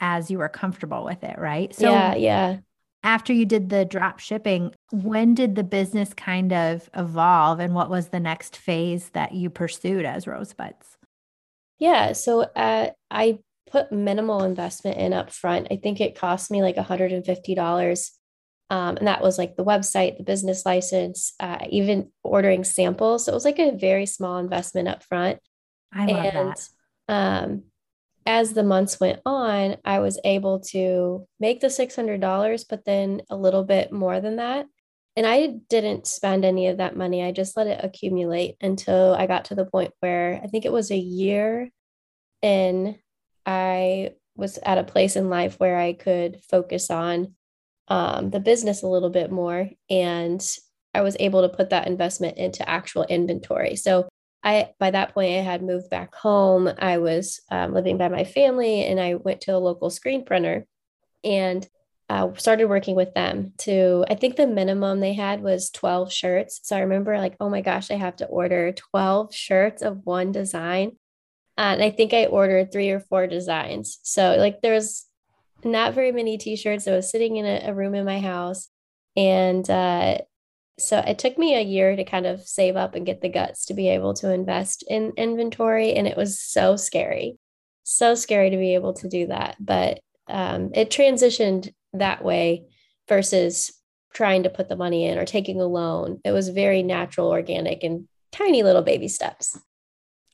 as 0.00 0.30
you 0.30 0.38
were 0.38 0.48
comfortable 0.48 1.04
with 1.04 1.22
it, 1.24 1.38
right? 1.38 1.74
So, 1.74 1.90
yeah, 1.90 2.14
yeah 2.14 2.56
after 3.06 3.32
you 3.32 3.46
did 3.46 3.70
the 3.70 3.84
drop 3.84 4.18
shipping, 4.18 4.74
when 4.90 5.32
did 5.32 5.54
the 5.54 5.62
business 5.62 6.12
kind 6.12 6.52
of 6.52 6.90
evolve 6.94 7.60
and 7.60 7.72
what 7.72 7.88
was 7.88 8.08
the 8.08 8.18
next 8.18 8.56
phase 8.56 9.10
that 9.10 9.32
you 9.32 9.48
pursued 9.48 10.04
as 10.04 10.26
Rosebuds? 10.26 10.98
Yeah, 11.78 12.12
so 12.12 12.40
uh, 12.40 12.90
I 13.08 13.38
put 13.70 13.92
minimal 13.92 14.42
investment 14.42 14.98
in 14.98 15.12
up 15.12 15.30
front. 15.30 15.68
I 15.70 15.76
think 15.76 16.00
it 16.00 16.18
cost 16.18 16.50
me 16.50 16.62
like 16.62 16.74
$150. 16.74 18.10
Um, 18.70 18.96
and 18.96 19.06
that 19.06 19.22
was 19.22 19.38
like 19.38 19.54
the 19.54 19.64
website, 19.64 20.16
the 20.16 20.24
business 20.24 20.66
license, 20.66 21.32
uh, 21.38 21.64
even 21.70 22.10
ordering 22.24 22.64
samples. 22.64 23.24
So 23.24 23.32
it 23.32 23.36
was 23.36 23.44
like 23.44 23.60
a 23.60 23.76
very 23.76 24.06
small 24.06 24.38
investment 24.38 24.88
up 24.88 25.04
front. 25.04 25.38
I 25.92 26.06
love 26.06 26.24
and, 26.24 26.56
that. 26.56 26.68
Um, 27.08 27.62
as 28.26 28.52
the 28.52 28.64
months 28.64 28.98
went 28.98 29.20
on, 29.24 29.76
I 29.84 30.00
was 30.00 30.18
able 30.24 30.60
to 30.72 31.26
make 31.38 31.60
the 31.60 31.68
$600, 31.68 32.64
but 32.68 32.84
then 32.84 33.22
a 33.30 33.36
little 33.36 33.64
bit 33.64 33.92
more 33.92 34.20
than 34.20 34.36
that. 34.36 34.66
And 35.16 35.26
I 35.26 35.54
didn't 35.70 36.06
spend 36.06 36.44
any 36.44 36.66
of 36.66 36.76
that 36.78 36.96
money. 36.96 37.22
I 37.22 37.32
just 37.32 37.56
let 37.56 37.68
it 37.68 37.80
accumulate 37.82 38.56
until 38.60 39.14
I 39.14 39.26
got 39.26 39.46
to 39.46 39.54
the 39.54 39.64
point 39.64 39.92
where 40.00 40.40
I 40.42 40.48
think 40.48 40.64
it 40.64 40.72
was 40.72 40.90
a 40.90 40.96
year 40.96 41.70
in, 42.42 42.98
I 43.46 44.10
was 44.34 44.58
at 44.58 44.76
a 44.76 44.84
place 44.84 45.16
in 45.16 45.30
life 45.30 45.58
where 45.58 45.78
I 45.78 45.94
could 45.94 46.40
focus 46.50 46.90
on 46.90 47.34
um, 47.88 48.30
the 48.30 48.40
business 48.40 48.82
a 48.82 48.88
little 48.88 49.08
bit 49.08 49.30
more. 49.30 49.70
And 49.88 50.46
I 50.92 51.00
was 51.00 51.16
able 51.20 51.42
to 51.42 51.56
put 51.56 51.70
that 51.70 51.86
investment 51.86 52.36
into 52.36 52.68
actual 52.68 53.04
inventory. 53.04 53.76
So 53.76 54.08
I, 54.42 54.70
by 54.78 54.90
that 54.90 55.12
point, 55.14 55.34
I 55.34 55.42
had 55.42 55.62
moved 55.62 55.90
back 55.90 56.14
home. 56.14 56.70
I 56.78 56.98
was 56.98 57.40
um, 57.50 57.74
living 57.74 57.98
by 57.98 58.08
my 58.08 58.24
family 58.24 58.84
and 58.84 59.00
I 59.00 59.14
went 59.14 59.40
to 59.42 59.56
a 59.56 59.58
local 59.58 59.90
screen 59.90 60.24
printer 60.24 60.66
and 61.24 61.66
uh, 62.08 62.32
started 62.36 62.66
working 62.66 62.94
with 62.94 63.12
them 63.14 63.52
to, 63.58 64.04
I 64.08 64.14
think 64.14 64.36
the 64.36 64.46
minimum 64.46 65.00
they 65.00 65.14
had 65.14 65.42
was 65.42 65.70
12 65.70 66.12
shirts. 66.12 66.60
So 66.62 66.76
I 66.76 66.80
remember 66.80 67.18
like, 67.18 67.36
oh 67.40 67.50
my 67.50 67.60
gosh, 67.60 67.90
I 67.90 67.94
have 67.94 68.16
to 68.16 68.26
order 68.26 68.72
12 68.72 69.34
shirts 69.34 69.82
of 69.82 70.02
one 70.04 70.30
design. 70.30 70.92
Uh, 71.58 71.72
and 71.72 71.82
I 71.82 71.90
think 71.90 72.12
I 72.12 72.26
ordered 72.26 72.70
three 72.70 72.90
or 72.90 73.00
four 73.00 73.26
designs. 73.26 73.98
So 74.02 74.36
like 74.38 74.60
there 74.60 74.74
was 74.74 75.06
not 75.64 75.94
very 75.94 76.12
many 76.12 76.38
t-shirts. 76.38 76.86
I 76.86 76.92
was 76.92 77.10
sitting 77.10 77.36
in 77.36 77.46
a, 77.46 77.70
a 77.70 77.74
room 77.74 77.94
in 77.94 78.04
my 78.04 78.20
house 78.20 78.68
and 79.16 79.68
uh, 79.68 80.18
so 80.78 80.98
it 80.98 81.18
took 81.18 81.38
me 81.38 81.54
a 81.54 81.62
year 81.62 81.96
to 81.96 82.04
kind 82.04 82.26
of 82.26 82.40
save 82.42 82.76
up 82.76 82.94
and 82.94 83.06
get 83.06 83.20
the 83.20 83.28
guts 83.28 83.66
to 83.66 83.74
be 83.74 83.88
able 83.88 84.14
to 84.14 84.32
invest 84.32 84.84
in 84.88 85.12
inventory 85.16 85.94
and 85.94 86.06
it 86.06 86.16
was 86.16 86.40
so 86.40 86.76
scary. 86.76 87.38
So 87.84 88.14
scary 88.14 88.50
to 88.50 88.56
be 88.56 88.74
able 88.74 88.94
to 88.94 89.08
do 89.08 89.28
that 89.28 89.56
but 89.60 90.00
um, 90.28 90.70
it 90.74 90.90
transitioned 90.90 91.72
that 91.92 92.24
way 92.24 92.64
versus 93.08 93.72
trying 94.12 94.42
to 94.42 94.50
put 94.50 94.68
the 94.68 94.76
money 94.76 95.06
in 95.06 95.18
or 95.18 95.24
taking 95.24 95.60
a 95.60 95.66
loan. 95.66 96.20
It 96.24 96.32
was 96.32 96.48
very 96.48 96.82
natural 96.82 97.28
organic 97.28 97.84
and 97.84 98.08
tiny 98.32 98.62
little 98.62 98.82
baby 98.82 99.08
steps. 99.08 99.58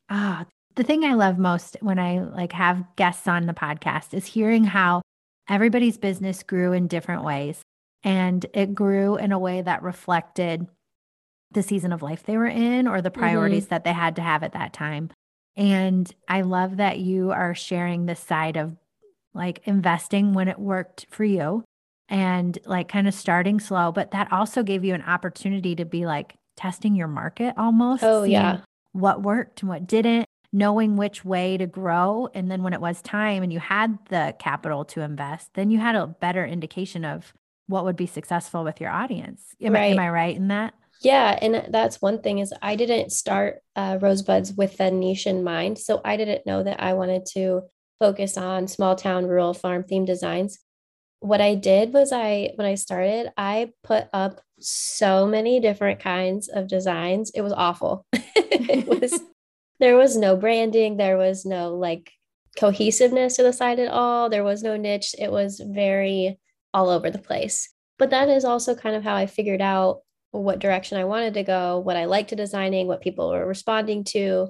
Ah 0.09 0.47
the 0.75 0.83
thing 0.83 1.05
i 1.05 1.15
love 1.15 1.39
most 1.39 1.77
when 1.81 1.99
i 1.99 2.21
like 2.21 2.53
have 2.53 2.85
guests 2.97 3.29
on 3.29 3.47
the 3.47 3.53
podcast 3.53 4.15
is 4.15 4.27
hearing 4.27 4.65
how 4.65 5.03
everybody's 5.49 5.99
business 5.99 6.43
grew 6.43 6.73
in 6.73 6.87
different 6.87 7.25
ways 7.25 7.62
and 8.05 8.45
it 8.53 8.75
grew 8.75 9.17
in 9.17 9.33
a 9.33 9.39
way 9.39 9.63
that 9.63 9.83
reflected 9.83 10.67
the 11.51 11.63
season 11.63 11.93
of 11.93 12.03
life 12.03 12.23
they 12.25 12.37
were 12.37 12.47
in 12.47 12.89
or 12.89 13.01
the 13.01 13.11
priorities 13.11 13.65
mm-hmm. 13.65 13.71
that 13.75 13.85
they 13.85 13.93
had 13.93 14.17
to 14.17 14.23
have 14.23 14.43
at 14.43 14.53
that 14.53 14.73
time. 14.73 15.11
And 15.57 16.13
I 16.29 16.43
love 16.43 16.79
that 16.79 16.99
you 16.99 17.31
are 17.31 17.55
sharing 17.55 18.07
this 18.07 18.21
side 18.21 18.57
of 18.57 18.77
like 19.35 19.61
investing 19.65 20.33
when 20.33 20.49
it 20.49 20.59
worked 20.59 21.07
for 21.11 21.25
you 21.25 21.65
and 22.09 22.59
like 22.65 22.89
kind 22.89 23.07
of 23.07 23.15
starting 23.15 23.61
slow, 23.61 23.93
but 23.93 24.11
that 24.13 24.33
also 24.33 24.63
gave 24.63 24.85
you 24.85 24.95
an 24.95 25.03
opportunity 25.03 25.75
to 25.77 25.85
be 25.85 26.07
like 26.07 26.37
testing 26.57 26.95
your 26.95 27.09
market 27.09 27.55
almost. 27.57 28.03
Oh, 28.03 28.25
yeah. 28.25 28.61
What 28.93 29.23
worked 29.23 29.63
and 29.63 29.69
what 29.69 29.87
didn't, 29.87 30.27
knowing 30.53 30.97
which 30.97 31.25
way 31.25 31.57
to 31.57 31.67
grow. 31.67 32.29
And 32.35 32.51
then 32.51 32.63
when 32.63 32.75
it 32.75 32.81
was 32.81 33.01
time 33.01 33.43
and 33.43 33.53
you 33.53 33.61
had 33.61 33.99
the 34.09 34.35
capital 34.39 34.85
to 34.87 35.01
invest, 35.01 35.51
then 35.55 35.71
you 35.71 35.79
had 35.79 35.97
a 35.97 36.07
better 36.07 36.45
indication 36.45 37.05
of 37.05 37.33
what 37.73 37.85
would 37.85 37.97
be 37.97 38.07
successful 38.07 38.63
with 38.63 38.81
your 38.81 38.91
audience. 38.91 39.57
Am, 39.61 39.73
right. 39.73 39.83
I, 39.83 39.87
am 39.87 39.99
I 39.99 40.11
right 40.11 40.37
in 40.37 40.49
that? 40.49 40.75
Yeah, 41.03 41.37
and 41.43 41.67
that's 41.71 42.01
one 42.01 42.23
thing 42.23 42.39
is 42.39 42.55
I 42.63 42.77
didn't 42.77 43.11
start 43.11 43.61
uh, 43.75 43.99
Rosebuds 44.01 44.53
with 44.53 44.79
a 44.79 44.91
niche 44.91 45.27
in 45.27 45.43
mind, 45.43 45.79
so 45.79 46.01
I 46.05 46.17
didn't 46.17 46.47
know 46.47 46.63
that 46.63 46.81
I 46.81 46.93
wanted 46.93 47.27
to 47.33 47.63
focus 47.99 48.37
on 48.37 48.69
small 48.69 48.95
town 48.95 49.27
rural 49.27 49.55
farm 49.55 49.83
theme 49.83 50.05
designs. 50.05 50.59
What 51.19 51.41
I 51.41 51.55
did 51.55 51.93
was 51.93 52.13
I 52.13 52.51
when 52.55 52.67
I 52.67 52.77
started, 52.77 53.33
I 53.37 53.73
put 53.83 54.09
up 54.13 54.41
so 54.61 55.27
many 55.27 55.61
different 55.61 55.99
kinds 56.01 56.49
of 56.49 56.69
designs. 56.69 57.33
It 57.35 57.43
was 57.43 57.53
awful. 57.53 58.07
it 58.13 58.87
was 58.87 59.21
there 59.81 59.97
was 59.97 60.17
no 60.17 60.37
branding, 60.37 60.97
there 60.97 61.17
was 61.17 61.45
no 61.45 61.75
like 61.75 62.13
cohesiveness 62.57 63.37
to 63.37 63.43
the 63.43 63.53
site 63.53 63.79
at 63.79 63.91
all. 63.91 64.29
There 64.31 64.45
was 64.45 64.63
no 64.63 64.77
niche. 64.77 65.15
It 65.19 65.33
was 65.33 65.61
very 65.65 66.39
all 66.75 66.89
over 66.89 67.11
the 67.11 67.19
place. 67.19 67.69
But 67.99 68.11
that 68.11 68.29
is 68.29 68.45
also 68.45 68.75
kind 68.75 68.97
of 68.97 69.05
how 69.05 69.15
I 69.15 69.27
figured 69.27 69.61
out 69.61 70.01
what 70.31 70.59
direction 70.59 70.99
I 70.99 71.05
wanted 71.05 71.35
to 71.35 71.43
go, 71.43 71.79
what 71.79 71.97
I 71.97 72.07
liked 72.07 72.31
to 72.31 72.37
designing, 72.37 72.87
what 72.87 73.03
people 73.03 73.31
were 73.31 73.47
responding 73.47 74.05
to. 74.05 74.49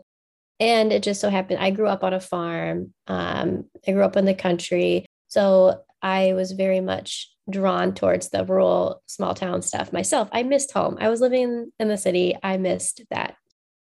And 0.60 0.92
it 0.92 1.02
just 1.02 1.20
so 1.20 1.28
happened 1.28 1.58
I 1.58 1.70
grew 1.70 1.88
up 1.88 2.04
on 2.04 2.12
a 2.12 2.20
farm. 2.20 2.94
Um, 3.08 3.64
I 3.86 3.92
grew 3.92 4.04
up 4.04 4.16
in 4.16 4.24
the 4.24 4.34
country. 4.34 5.06
So 5.28 5.82
I 6.00 6.34
was 6.34 6.52
very 6.52 6.80
much 6.80 7.30
drawn 7.50 7.94
towards 7.94 8.28
the 8.28 8.44
rural 8.44 9.02
small 9.06 9.34
town 9.34 9.62
stuff 9.62 9.92
myself. 9.92 10.28
I 10.32 10.44
missed 10.44 10.72
home. 10.72 10.98
I 11.00 11.08
was 11.08 11.20
living 11.20 11.72
in 11.78 11.88
the 11.88 11.96
city. 11.96 12.36
I 12.42 12.56
missed 12.58 13.02
that. 13.10 13.34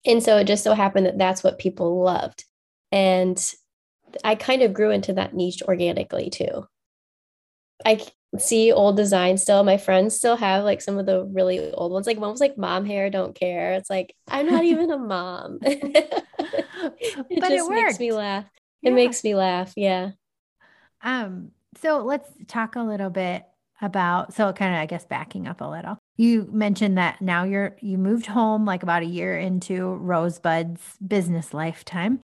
And 0.06 0.24
so 0.24 0.38
it 0.38 0.46
just 0.46 0.64
so 0.64 0.74
happened 0.74 1.06
that 1.06 1.18
that's 1.18 1.44
what 1.44 1.60
people 1.60 2.02
loved. 2.02 2.46
And 2.92 3.54
I 4.24 4.36
kind 4.36 4.62
of 4.62 4.74
grew 4.74 4.92
into 4.92 5.14
that 5.14 5.34
niche 5.34 5.62
organically 5.64 6.30
too. 6.30 6.66
I 7.86 8.02
see 8.38 8.72
old 8.72 8.96
designs 8.96 9.42
still. 9.42 9.64
My 9.64 9.78
friends 9.78 10.16
still 10.16 10.38
have 10.38 10.64
like 10.64 10.82
some 10.82 10.98
of 10.98 11.06
the 11.06 11.26
really 11.26 11.72
old 11.72 11.92
ones. 11.92 12.08
Like 12.08 12.18
mom's 12.18 12.40
like 12.40 12.58
mom 12.58 12.86
hair, 12.86 13.10
don't 13.10 13.36
care. 13.36 13.74
It's 13.74 13.90
like 13.90 14.16
I'm 14.28 14.46
not 14.48 14.64
even 14.64 14.92
a 14.92 14.98
mom. 14.98 15.60
it 15.62 16.10
but 17.40 17.50
just 17.50 17.70
it 17.70 17.70
makes 17.70 18.00
me 18.00 18.12
laugh. 18.12 18.46
It 18.82 18.90
yeah. 18.90 18.96
makes 18.96 19.24
me 19.24 19.36
laugh. 19.36 19.74
Yeah. 19.76 20.12
Um, 21.02 21.52
so 21.82 22.04
let's 22.04 22.30
talk 22.48 22.76
a 22.76 22.82
little 22.82 23.10
bit 23.10 23.44
about 23.82 24.34
so 24.34 24.54
kind 24.54 24.76
of 24.76 24.80
I 24.80 24.86
guess 24.86 25.06
backing 25.06 25.48
up 25.48 25.62
a 25.62 25.66
little. 25.66 25.98
You 26.18 26.48
mentioned 26.52 26.98
that 26.98 27.22
now 27.22 27.44
you're 27.44 27.76
you 27.82 27.98
moved 27.98 28.28
home 28.28 28.66
like 28.66 28.84
about 28.84 29.02
a 29.02 29.08
year 29.08 29.38
into 29.38 29.96
Rosebud's 29.96 30.98
business 31.06 31.54
lifetime. 31.54 32.22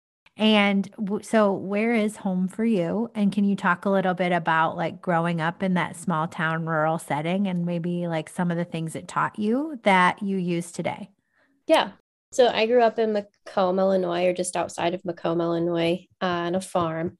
And 0.42 0.90
so, 1.22 1.54
where 1.54 1.94
is 1.94 2.18
home 2.18 2.48
for 2.48 2.66
you? 2.66 3.12
And 3.14 3.32
can 3.32 3.44
you 3.44 3.56
talk 3.56 3.86
a 3.86 3.92
little 3.92 4.16
bit 4.16 4.32
about 4.32 4.76
like 4.76 5.00
growing 5.00 5.40
up 5.40 5.62
in 5.62 5.76
that 5.76 5.96
small 5.96 6.28
town 6.28 6.66
rural 6.66 6.98
setting 6.98 7.48
and 7.48 7.64
maybe 7.64 8.08
like 8.08 8.28
some 8.28 8.50
of 8.50 8.58
the 8.58 8.66
things 8.66 8.96
it 8.96 9.08
taught 9.08 9.38
you 9.38 9.80
that 9.84 10.24
you 10.24 10.38
use 10.38 10.72
today? 10.72 11.12
Yeah. 11.68 11.92
So, 12.32 12.48
I 12.48 12.66
grew 12.66 12.82
up 12.82 12.98
in 12.98 13.14
Macomb, 13.14 13.78
Illinois, 13.78 14.26
or 14.26 14.34
just 14.34 14.56
outside 14.56 14.96
of 14.96 15.06
Macomb, 15.06 15.42
Illinois, 15.42 16.08
uh, 16.22 16.26
on 16.26 16.56
a 16.56 16.62
farm. 16.62 17.20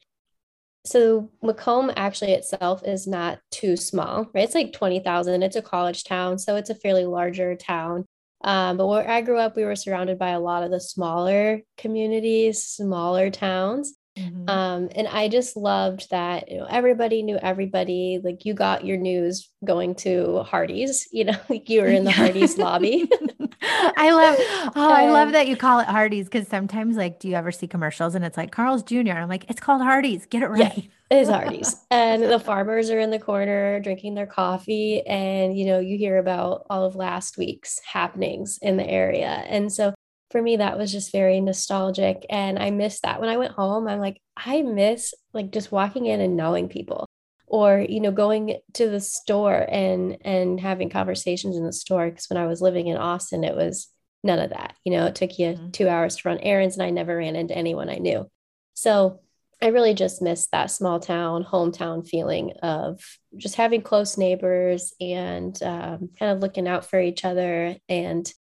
So, 0.88 1.30
Macomb 1.44 1.92
actually 1.96 2.32
itself 2.32 2.82
is 2.84 3.06
not 3.06 3.38
too 3.52 3.78
small, 3.78 4.32
right? 4.34 4.46
It's 4.46 4.56
like 4.56 4.74
20,000. 4.74 5.44
It's 5.44 5.56
a 5.56 5.62
college 5.62 6.06
town. 6.06 6.40
So, 6.40 6.56
it's 6.56 6.72
a 6.72 6.76
fairly 6.76 7.06
larger 7.06 7.56
town. 7.56 8.06
Um, 8.44 8.78
but 8.78 8.88
where 8.88 9.10
I 9.10 9.22
grew 9.22 9.38
up, 9.38 9.56
we 9.56 9.66
were 9.66 9.76
surrounded 9.76 10.18
by 10.18 10.30
a 10.30 10.40
lot 10.40 10.64
of 10.64 10.72
the 10.72 10.80
smaller 10.80 11.62
communities, 11.78 12.64
smaller 12.64 13.30
towns. 13.30 13.94
Mm-hmm. 14.18 14.50
Um, 14.50 14.90
and 14.94 15.08
I 15.08 15.30
just 15.30 15.56
loved 15.56 16.10
that, 16.12 16.52
you 16.52 16.58
know, 16.58 16.68
everybody 16.70 17.24
knew 17.24 17.38
everybody. 17.38 18.20
Like 18.22 18.44
you 18.46 18.54
got 18.54 18.86
your 18.86 18.98
news 18.98 19.50
going 19.64 19.96
to 19.96 20.44
Hardee's, 20.44 21.08
you 21.12 21.26
know, 21.26 21.38
like 21.50 21.70
you 21.70 21.82
were 21.82 21.88
in 21.88 22.04
the 22.04 22.12
Hardee's 22.12 22.58
lobby. 22.58 23.10
I 23.62 24.12
love, 24.12 24.36
oh, 24.76 24.92
I 24.92 25.10
love 25.10 25.32
that 25.32 25.48
you 25.48 25.56
call 25.56 25.80
it 25.80 25.88
Hardee's 25.88 26.26
because 26.26 26.48
sometimes, 26.48 26.98
like, 26.98 27.20
do 27.20 27.30
you 27.30 27.36
ever 27.36 27.52
see 27.52 27.68
commercials 27.68 28.16
and 28.16 28.26
it's 28.26 28.38
like 28.38 28.52
Carl's 28.52 28.84
Jr. 28.84 29.12
I'm 29.12 29.30
like, 29.30 29.50
it's 29.50 29.62
called 29.62 29.82
Hardee's. 29.82 30.26
Get 30.26 30.44
it 30.44 30.48
right. 30.48 30.78
Yeah, 30.78 30.84
it 31.12 31.18
is 31.18 31.28
Hardee's. 31.28 31.76
and 31.92 32.24
the 32.24 32.40
farmers 32.40 32.90
are 32.90 33.00
in 33.00 33.12
the 33.12 33.20
corner 33.20 33.80
drinking 33.82 34.16
their 34.16 34.26
coffee. 34.26 35.06
And, 35.06 35.58
you 35.58 35.66
know, 35.66 35.80
you 35.80 35.98
hear 35.98 36.18
about 36.18 36.66
all 36.70 36.86
of 36.86 36.96
last 36.96 37.38
week's 37.38 37.80
happenings 37.86 38.58
in 38.62 38.78
the 38.78 38.88
area. 38.88 39.28
And 39.28 39.72
so 39.72 39.94
for 40.32 40.42
me 40.42 40.56
that 40.56 40.78
was 40.78 40.92
just 40.92 41.12
very 41.12 41.42
nostalgic 41.42 42.26
and 42.30 42.58
i 42.58 42.72
miss 42.72 43.02
that 43.02 43.20
when 43.20 43.30
i 43.30 43.36
went 43.36 43.52
home 43.52 43.86
i'm 43.86 44.00
like 44.00 44.22
i 44.38 44.62
miss 44.62 45.14
like 45.34 45.52
just 45.52 45.72
walking 45.72 46.06
in 46.06 46.22
and 46.22 46.38
knowing 46.38 46.70
people 46.70 47.06
or 47.48 47.86
you 47.88 48.00
know 48.00 48.12
going 48.12 48.58
to 48.74 48.90
the 48.90 49.02
store 49.02 49.68
and 49.70 50.18
and 50.22 50.60
having 50.60 50.90
conversations 50.90 51.58
in 51.58 51.66
the 51.66 51.74
store 51.74 52.10
because 52.10 52.30
when 52.30 52.42
i 52.42 52.48
was 52.48 52.62
living 52.62 52.88
in 52.88 52.96
austin 52.96 53.44
it 53.44 53.56
was 53.56 53.90
none 54.24 54.40
of 54.40 54.52
that 54.52 54.74
you 54.86 54.92
know 54.92 55.06
it 55.06 55.16
took 55.16 55.38
you 55.38 55.48
mm-hmm. 55.48 55.72
two 55.72 55.90
hours 55.90 56.16
to 56.16 56.30
run 56.30 56.40
errands 56.40 56.78
and 56.78 56.84
i 56.84 56.90
never 56.90 57.18
ran 57.18 57.36
into 57.36 57.56
anyone 57.56 57.90
i 57.90 57.98
knew 57.98 58.26
so 58.74 59.20
i 59.62 59.68
really 59.68 59.94
just 59.94 60.22
missed 60.22 60.52
that 60.52 60.72
small 60.72 61.00
town 61.00 61.44
hometown 61.44 62.08
feeling 62.08 62.52
of 62.64 63.00
just 63.38 63.56
having 63.56 63.82
close 63.82 64.18
neighbors 64.18 64.94
and 65.00 65.62
um, 65.64 66.10
kind 66.18 66.32
of 66.32 66.40
looking 66.40 66.68
out 66.68 66.86
for 66.86 67.00
each 67.00 67.24
other 67.24 67.76
and 67.88 68.32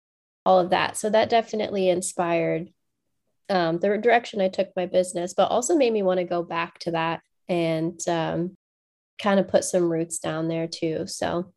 all 0.44 0.58
of 0.58 0.70
that. 0.70 0.96
So 0.96 1.10
that 1.10 1.30
definitely 1.30 1.88
inspired 1.88 2.70
um, 3.48 3.78
the 3.78 3.98
direction 3.98 4.40
I 4.40 4.48
took 4.48 4.68
my 4.76 4.86
business, 4.86 5.34
but 5.34 5.50
also 5.50 5.76
made 5.76 5.92
me 5.92 6.02
want 6.02 6.18
to 6.18 6.24
go 6.24 6.42
back 6.42 6.78
to 6.80 6.92
that 6.92 7.20
and 7.48 7.98
um, 8.08 8.56
kind 9.20 9.40
of 9.40 9.48
put 9.48 9.64
some 9.64 9.90
roots 9.90 10.18
down 10.18 10.48
there 10.48 10.68
too. 10.68 11.06
So 11.06 11.52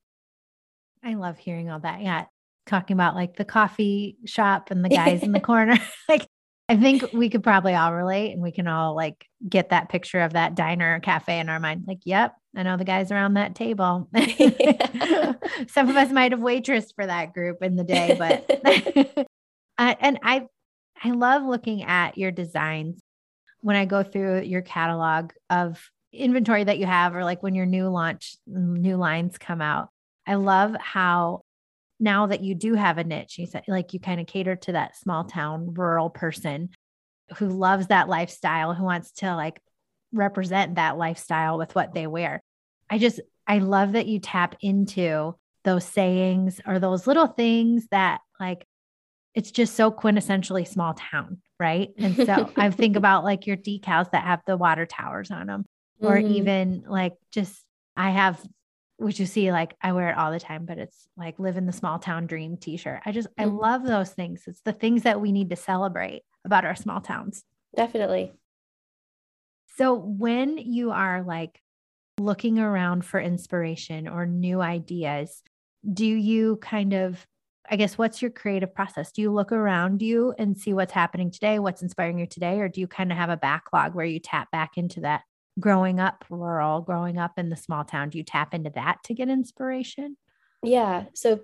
I 1.03 1.13
love 1.15 1.37
hearing 1.37 1.69
all 1.69 1.79
that. 1.79 2.01
Yeah. 2.01 2.25
Talking 2.65 2.95
about 2.95 3.15
like 3.15 3.35
the 3.35 3.45
coffee 3.45 4.17
shop 4.25 4.71
and 4.71 4.83
the 4.83 4.89
guys 4.95 5.21
in 5.23 5.31
the 5.31 5.39
corner. 5.39 5.77
like 6.09 6.27
I 6.69 6.77
think 6.77 7.11
we 7.13 7.29
could 7.29 7.43
probably 7.43 7.75
all 7.75 7.93
relate 7.93 8.31
and 8.31 8.41
we 8.41 8.51
can 8.51 8.67
all 8.67 8.95
like 8.95 9.27
get 9.47 9.69
that 9.69 9.89
picture 9.89 10.21
of 10.21 10.33
that 10.33 10.55
diner 10.55 10.95
or 10.95 10.99
cafe 10.99 11.39
in 11.39 11.49
our 11.49 11.59
mind. 11.59 11.83
Like, 11.87 11.99
yep, 12.05 12.35
I 12.55 12.63
know 12.63 12.77
the 12.77 12.85
guys 12.85 13.11
around 13.11 13.33
that 13.33 13.53
table. 13.53 14.09
Some 15.67 15.89
of 15.89 15.95
us 15.97 16.11
might 16.11 16.31
have 16.31 16.39
waitress 16.39 16.91
for 16.93 17.05
that 17.05 17.33
group 17.33 17.61
in 17.61 17.75
the 17.75 17.83
day, 17.83 18.15
but 18.17 18.49
uh, 19.77 19.95
and 19.99 20.19
I 20.23 20.47
I 21.03 21.11
love 21.11 21.43
looking 21.43 21.83
at 21.83 22.17
your 22.17 22.31
designs 22.31 23.01
when 23.59 23.75
I 23.75 23.85
go 23.85 24.01
through 24.01 24.43
your 24.43 24.61
catalog 24.61 25.31
of 25.49 25.81
inventory 26.13 26.63
that 26.63 26.77
you 26.77 26.85
have 26.85 27.15
or 27.15 27.23
like 27.23 27.43
when 27.43 27.55
your 27.55 27.65
new 27.65 27.89
launch 27.89 28.37
new 28.47 28.95
lines 28.95 29.37
come 29.37 29.61
out. 29.61 29.89
I 30.25 30.35
love 30.35 30.75
how 30.79 31.41
now 32.03 32.27
that 32.27 32.43
you 32.43 32.53
do 32.53 32.73
have 32.75 32.97
a 32.97 33.03
niche, 33.03 33.39
you 33.39 33.47
said 33.47 33.63
like 33.67 33.93
you 33.93 33.99
kind 33.99 34.19
of 34.19 34.27
cater 34.27 34.55
to 34.57 34.73
that 34.73 34.97
small 34.97 35.23
town 35.23 35.73
rural 35.73 36.09
person 36.09 36.69
who 37.37 37.47
loves 37.47 37.87
that 37.87 38.09
lifestyle, 38.09 38.73
who 38.73 38.83
wants 38.83 39.11
to 39.13 39.35
like 39.35 39.61
represent 40.11 40.75
that 40.75 40.97
lifestyle 40.97 41.57
with 41.57 41.73
what 41.73 41.93
they 41.93 42.05
wear. 42.05 42.43
I 42.89 42.97
just, 42.97 43.21
I 43.47 43.59
love 43.59 43.93
that 43.93 44.07
you 44.07 44.19
tap 44.19 44.55
into 44.61 45.35
those 45.63 45.85
sayings 45.85 46.59
or 46.67 46.77
those 46.77 47.07
little 47.07 47.27
things 47.27 47.87
that 47.91 48.19
like 48.39 48.67
it's 49.33 49.51
just 49.51 49.75
so 49.75 49.89
quintessentially 49.89 50.67
small 50.67 50.93
town, 50.93 51.41
right? 51.59 51.89
And 51.97 52.15
so 52.15 52.51
I 52.57 52.69
think 52.69 52.95
about 52.97 53.23
like 53.23 53.47
your 53.47 53.57
decals 53.57 54.11
that 54.11 54.23
have 54.23 54.41
the 54.45 54.57
water 54.57 54.85
towers 54.85 55.31
on 55.31 55.47
them, 55.47 55.65
or 56.01 56.17
mm-hmm. 56.17 56.33
even 56.33 56.83
like 56.87 57.13
just 57.31 57.63
I 57.95 58.11
have 58.11 58.39
which 59.03 59.19
you 59.19 59.25
see 59.25 59.51
like 59.51 59.75
I 59.81 59.91
wear 59.91 60.09
it 60.09 60.17
all 60.17 60.31
the 60.31 60.39
time, 60.39 60.65
but 60.65 60.77
it's 60.77 61.07
like 61.17 61.37
live 61.39 61.57
in 61.57 61.65
the 61.65 61.73
small 61.73 61.99
town 61.99 62.25
dream 62.25 62.57
t-shirt. 62.57 63.01
I 63.05 63.11
just. 63.11 63.27
I 63.37 63.45
mm. 63.45 63.59
love 63.59 63.83
those 63.83 64.11
things. 64.11 64.43
It's 64.47 64.61
the 64.61 64.73
things 64.73 65.03
that 65.03 65.21
we 65.21 65.31
need 65.31 65.49
to 65.49 65.55
celebrate 65.55 66.23
about 66.45 66.65
our 66.65 66.75
small 66.75 67.01
towns. 67.01 67.43
Definitely. 67.75 68.31
So 69.77 69.95
when 69.95 70.57
you 70.57 70.91
are 70.91 71.23
like 71.23 71.59
looking 72.19 72.59
around 72.59 73.05
for 73.05 73.19
inspiration 73.19 74.07
or 74.07 74.25
new 74.25 74.61
ideas, 74.61 75.41
do 75.91 76.05
you 76.05 76.57
kind 76.57 76.93
of 76.93 77.25
I 77.69 77.77
guess 77.77 77.97
what's 77.97 78.21
your 78.21 78.29
creative 78.29 78.75
process? 78.75 79.13
Do 79.13 79.21
you 79.21 79.31
look 79.31 79.53
around 79.53 80.01
you 80.01 80.33
and 80.37 80.57
see 80.57 80.73
what's 80.73 80.91
happening 80.91 81.31
today, 81.31 81.59
what's 81.59 81.81
inspiring 81.81 82.19
you 82.19 82.27
today 82.27 82.59
or 82.59 82.67
do 82.67 82.81
you 82.81 82.87
kind 82.87 83.11
of 83.11 83.17
have 83.17 83.29
a 83.29 83.37
backlog 83.37 83.95
where 83.95 84.05
you 84.05 84.19
tap 84.19 84.51
back 84.51 84.77
into 84.77 84.99
that 85.01 85.21
growing 85.59 85.99
up 85.99 86.25
rural, 86.29 86.81
growing 86.81 87.17
up 87.17 87.33
in 87.37 87.49
the 87.49 87.55
small 87.55 87.83
town? 87.83 88.09
Do 88.09 88.17
you 88.17 88.23
tap 88.23 88.53
into 88.53 88.71
that 88.71 89.03
to 89.05 89.13
get 89.13 89.29
inspiration? 89.29 90.17
Yeah. 90.61 91.05
So 91.13 91.41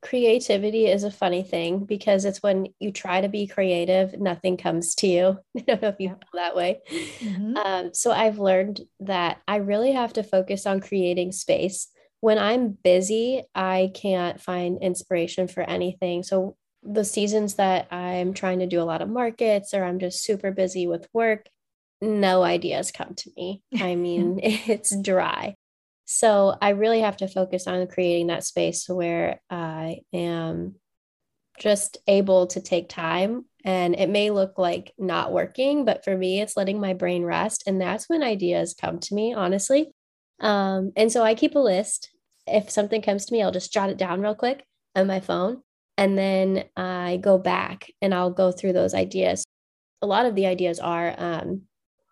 creativity 0.00 0.86
is 0.86 1.02
a 1.02 1.10
funny 1.10 1.42
thing 1.42 1.84
because 1.84 2.24
it's 2.24 2.42
when 2.42 2.68
you 2.78 2.92
try 2.92 3.20
to 3.20 3.28
be 3.28 3.46
creative, 3.46 4.18
nothing 4.20 4.56
comes 4.56 4.94
to 4.96 5.06
you. 5.06 5.38
I 5.56 5.60
don't 5.66 5.82
know 5.82 5.88
if 5.88 5.96
you 5.98 6.08
feel 6.08 6.18
that 6.34 6.56
way. 6.56 6.80
Mm-hmm. 6.90 7.56
Um, 7.56 7.94
so 7.94 8.12
I've 8.12 8.38
learned 8.38 8.82
that 9.00 9.40
I 9.48 9.56
really 9.56 9.92
have 9.92 10.12
to 10.14 10.22
focus 10.22 10.66
on 10.66 10.80
creating 10.80 11.32
space. 11.32 11.88
When 12.20 12.38
I'm 12.38 12.70
busy, 12.70 13.42
I 13.54 13.90
can't 13.94 14.40
find 14.40 14.82
inspiration 14.82 15.48
for 15.48 15.62
anything. 15.62 16.22
So 16.22 16.56
the 16.82 17.04
seasons 17.04 17.54
that 17.54 17.92
I'm 17.92 18.34
trying 18.34 18.60
to 18.60 18.66
do 18.66 18.80
a 18.80 18.84
lot 18.84 19.02
of 19.02 19.08
markets 19.08 19.74
or 19.74 19.84
I'm 19.84 19.98
just 19.98 20.22
super 20.22 20.52
busy 20.52 20.86
with 20.86 21.08
work, 21.12 21.46
no 22.00 22.42
ideas 22.42 22.90
come 22.90 23.14
to 23.14 23.30
me. 23.36 23.62
I 23.80 23.94
mean, 23.94 24.40
it's 24.42 24.94
dry. 25.00 25.54
So 26.04 26.56
I 26.62 26.70
really 26.70 27.00
have 27.00 27.18
to 27.18 27.28
focus 27.28 27.66
on 27.66 27.86
creating 27.86 28.28
that 28.28 28.44
space 28.44 28.88
where 28.88 29.40
I 29.50 30.00
am 30.12 30.76
just 31.58 31.98
able 32.06 32.46
to 32.48 32.60
take 32.60 32.88
time. 32.88 33.44
And 33.64 33.94
it 33.94 34.08
may 34.08 34.30
look 34.30 34.56
like 34.56 34.94
not 34.96 35.32
working, 35.32 35.84
but 35.84 36.04
for 36.04 36.16
me, 36.16 36.40
it's 36.40 36.56
letting 36.56 36.80
my 36.80 36.94
brain 36.94 37.24
rest. 37.24 37.64
And 37.66 37.80
that's 37.80 38.08
when 38.08 38.22
ideas 38.22 38.74
come 38.80 39.00
to 39.00 39.14
me, 39.14 39.34
honestly. 39.34 39.90
Um, 40.40 40.92
and 40.96 41.12
so 41.12 41.22
I 41.22 41.34
keep 41.34 41.54
a 41.56 41.58
list. 41.58 42.10
If 42.46 42.70
something 42.70 43.02
comes 43.02 43.26
to 43.26 43.34
me, 43.34 43.42
I'll 43.42 43.52
just 43.52 43.72
jot 43.72 43.90
it 43.90 43.98
down 43.98 44.22
real 44.22 44.34
quick 44.34 44.64
on 44.94 45.06
my 45.06 45.20
phone. 45.20 45.62
And 45.98 46.16
then 46.16 46.64
I 46.76 47.18
go 47.20 47.36
back 47.38 47.88
and 48.00 48.14
I'll 48.14 48.30
go 48.30 48.52
through 48.52 48.72
those 48.72 48.94
ideas. 48.94 49.44
A 50.00 50.06
lot 50.06 50.26
of 50.26 50.36
the 50.36 50.46
ideas 50.46 50.78
are 50.78 51.14
um, 51.18 51.62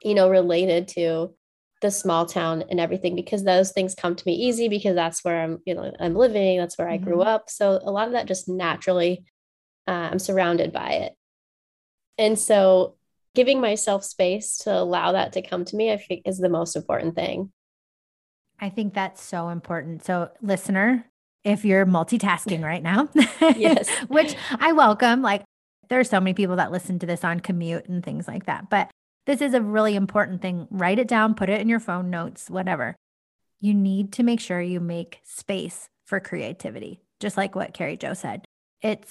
you 0.07 0.14
know, 0.14 0.31
related 0.31 0.87
to 0.87 1.35
the 1.83 1.90
small 1.90 2.27
town 2.27 2.64
and 2.71 2.79
everything 2.79 3.16
because 3.16 3.45
those 3.45 3.73
things 3.73 3.95
come 3.95 4.14
to 4.14 4.23
me 4.25 4.33
easy 4.35 4.69
because 4.69 4.95
that's 4.95 5.25
where 5.25 5.42
I'm, 5.42 5.59
you 5.66 5.75
know, 5.75 5.92
I'm 5.99 6.14
living, 6.14 6.59
that's 6.59 6.79
where 6.79 6.88
I 6.88 6.97
grew 6.97 7.19
mm-hmm. 7.19 7.29
up. 7.29 7.51
So 7.51 7.81
a 7.83 7.90
lot 7.90 8.07
of 8.07 8.12
that 8.12 8.27
just 8.27 8.49
naturally, 8.49 9.25
uh, 9.88 10.09
I'm 10.11 10.19
surrounded 10.19 10.73
by 10.73 10.90
it. 10.92 11.14
And 12.19 12.38
so 12.38 12.95
giving 13.35 13.61
myself 13.61 14.05
space 14.05 14.59
to 14.59 14.73
allow 14.73 15.12
that 15.12 15.33
to 15.35 15.42
come 15.42 15.64
to 15.66 15.77
me, 15.77 15.92
I 15.92 15.97
think 15.97 16.23
is 16.25 16.38
the 16.38 16.49
most 16.49 16.77
important 16.77 17.16
thing. 17.16 17.53
I 18.61 18.71
think 18.71 18.95
that's 18.95 19.23
so 19.23 19.49
important. 19.49 20.05
So, 20.05 20.31
listener, 20.40 21.05
if 21.45 21.64
you're 21.64 21.85
multitasking 21.85 22.62
right 22.62 22.83
now, 22.83 23.11
yes, 23.40 23.90
which 24.09 24.35
I 24.59 24.73
welcome, 24.73 25.21
like 25.21 25.45
there 25.90 26.01
are 26.01 26.05
so 26.05 26.21
many 26.21 26.33
people 26.33 26.57
that 26.57 26.73
listen 26.73 26.99
to 27.01 27.07
this 27.07 27.23
on 27.23 27.40
commute 27.40 27.87
and 27.87 28.03
things 28.03 28.27
like 28.27 28.47
that. 28.47 28.71
But 28.71 28.90
this 29.27 29.41
is 29.41 29.55
a 29.55 29.61
really 29.61 29.97
important 29.97 30.41
thing. 30.41 30.69
Write 30.71 30.99
it 30.99 31.09
down, 31.09 31.35
put 31.35 31.51
it 31.51 31.61
in 31.61 31.69
your 31.69 31.81
phone 31.81 32.11
notes, 32.11 32.49
whatever. 32.49 32.97
You 33.61 33.75
need 33.75 34.12
to 34.15 34.23
make 34.23 34.41
sure 34.41 34.61
you 34.61 34.81
make 34.81 35.21
space 35.25 35.89
for 36.05 36.21
creativity, 36.21 37.01
just 37.21 37.37
like 37.37 37.55
what 37.55 37.75
Carrie 37.75 37.97
Jo 37.97 38.15
said. 38.15 38.45
It 38.83 39.07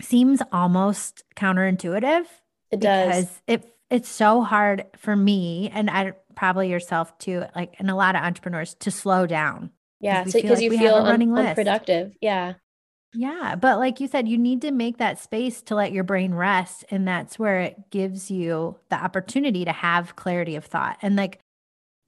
seems 0.00 0.40
almost 0.52 1.24
counterintuitive. 1.36 2.26
It 2.70 2.80
does. 2.80 3.06
Because 3.06 3.42
it 3.46 3.76
it's 3.90 4.08
so 4.08 4.42
hard 4.42 4.84
for 4.96 5.16
me 5.16 5.68
and 5.74 5.90
I 5.90 6.12
probably 6.36 6.70
yourself 6.70 7.18
too, 7.18 7.44
like 7.56 7.74
and 7.78 7.90
a 7.90 7.96
lot 7.96 8.14
of 8.14 8.22
entrepreneurs 8.22 8.74
to 8.80 8.90
slow 8.90 9.26
down. 9.26 9.70
Yeah, 10.00 10.24
because 10.24 10.42
so, 10.42 10.54
like 10.54 10.62
you 10.62 10.78
feel 10.78 10.94
un- 10.94 11.36
unproductive. 11.36 12.12
Yeah. 12.20 12.54
Yeah. 13.14 13.56
But 13.56 13.78
like 13.78 14.00
you 14.00 14.06
said, 14.06 14.28
you 14.28 14.38
need 14.38 14.62
to 14.62 14.70
make 14.70 14.98
that 14.98 15.18
space 15.18 15.62
to 15.62 15.74
let 15.74 15.92
your 15.92 16.04
brain 16.04 16.34
rest. 16.34 16.84
And 16.90 17.06
that's 17.06 17.38
where 17.38 17.60
it 17.60 17.90
gives 17.90 18.30
you 18.30 18.76
the 18.88 18.96
opportunity 18.96 19.64
to 19.64 19.72
have 19.72 20.16
clarity 20.16 20.56
of 20.56 20.64
thought. 20.64 20.98
And 21.02 21.16
like, 21.16 21.40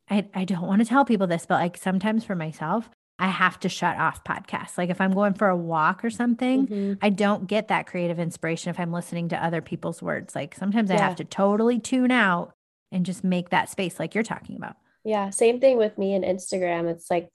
I, 0.08 0.28
I 0.34 0.44
don't 0.44 0.66
want 0.66 0.80
to 0.80 0.88
tell 0.88 1.04
people 1.04 1.26
this, 1.26 1.46
but 1.46 1.60
like 1.60 1.76
sometimes 1.76 2.24
for 2.24 2.34
myself, 2.34 2.88
I 3.18 3.28
have 3.28 3.58
to 3.60 3.68
shut 3.68 3.98
off 3.98 4.24
podcasts. 4.24 4.76
Like 4.76 4.90
if 4.90 5.00
I'm 5.00 5.12
going 5.12 5.34
for 5.34 5.48
a 5.48 5.56
walk 5.56 6.04
or 6.04 6.10
something, 6.10 6.66
mm-hmm. 6.66 6.92
I 7.02 7.10
don't 7.10 7.46
get 7.46 7.68
that 7.68 7.86
creative 7.86 8.18
inspiration 8.18 8.70
if 8.70 8.80
I'm 8.80 8.92
listening 8.92 9.28
to 9.28 9.44
other 9.44 9.60
people's 9.60 10.02
words. 10.02 10.34
Like 10.34 10.54
sometimes 10.54 10.90
yeah. 10.90 10.96
I 10.96 11.00
have 11.00 11.16
to 11.16 11.24
totally 11.24 11.78
tune 11.78 12.10
out 12.10 12.52
and 12.90 13.06
just 13.06 13.22
make 13.24 13.50
that 13.50 13.70
space 13.70 13.98
like 13.98 14.14
you're 14.14 14.24
talking 14.24 14.56
about. 14.56 14.76
Yeah. 15.04 15.30
Same 15.30 15.60
thing 15.60 15.78
with 15.78 15.98
me 15.98 16.14
and 16.14 16.24
Instagram. 16.24 16.90
It's 16.90 17.10
like 17.10 17.28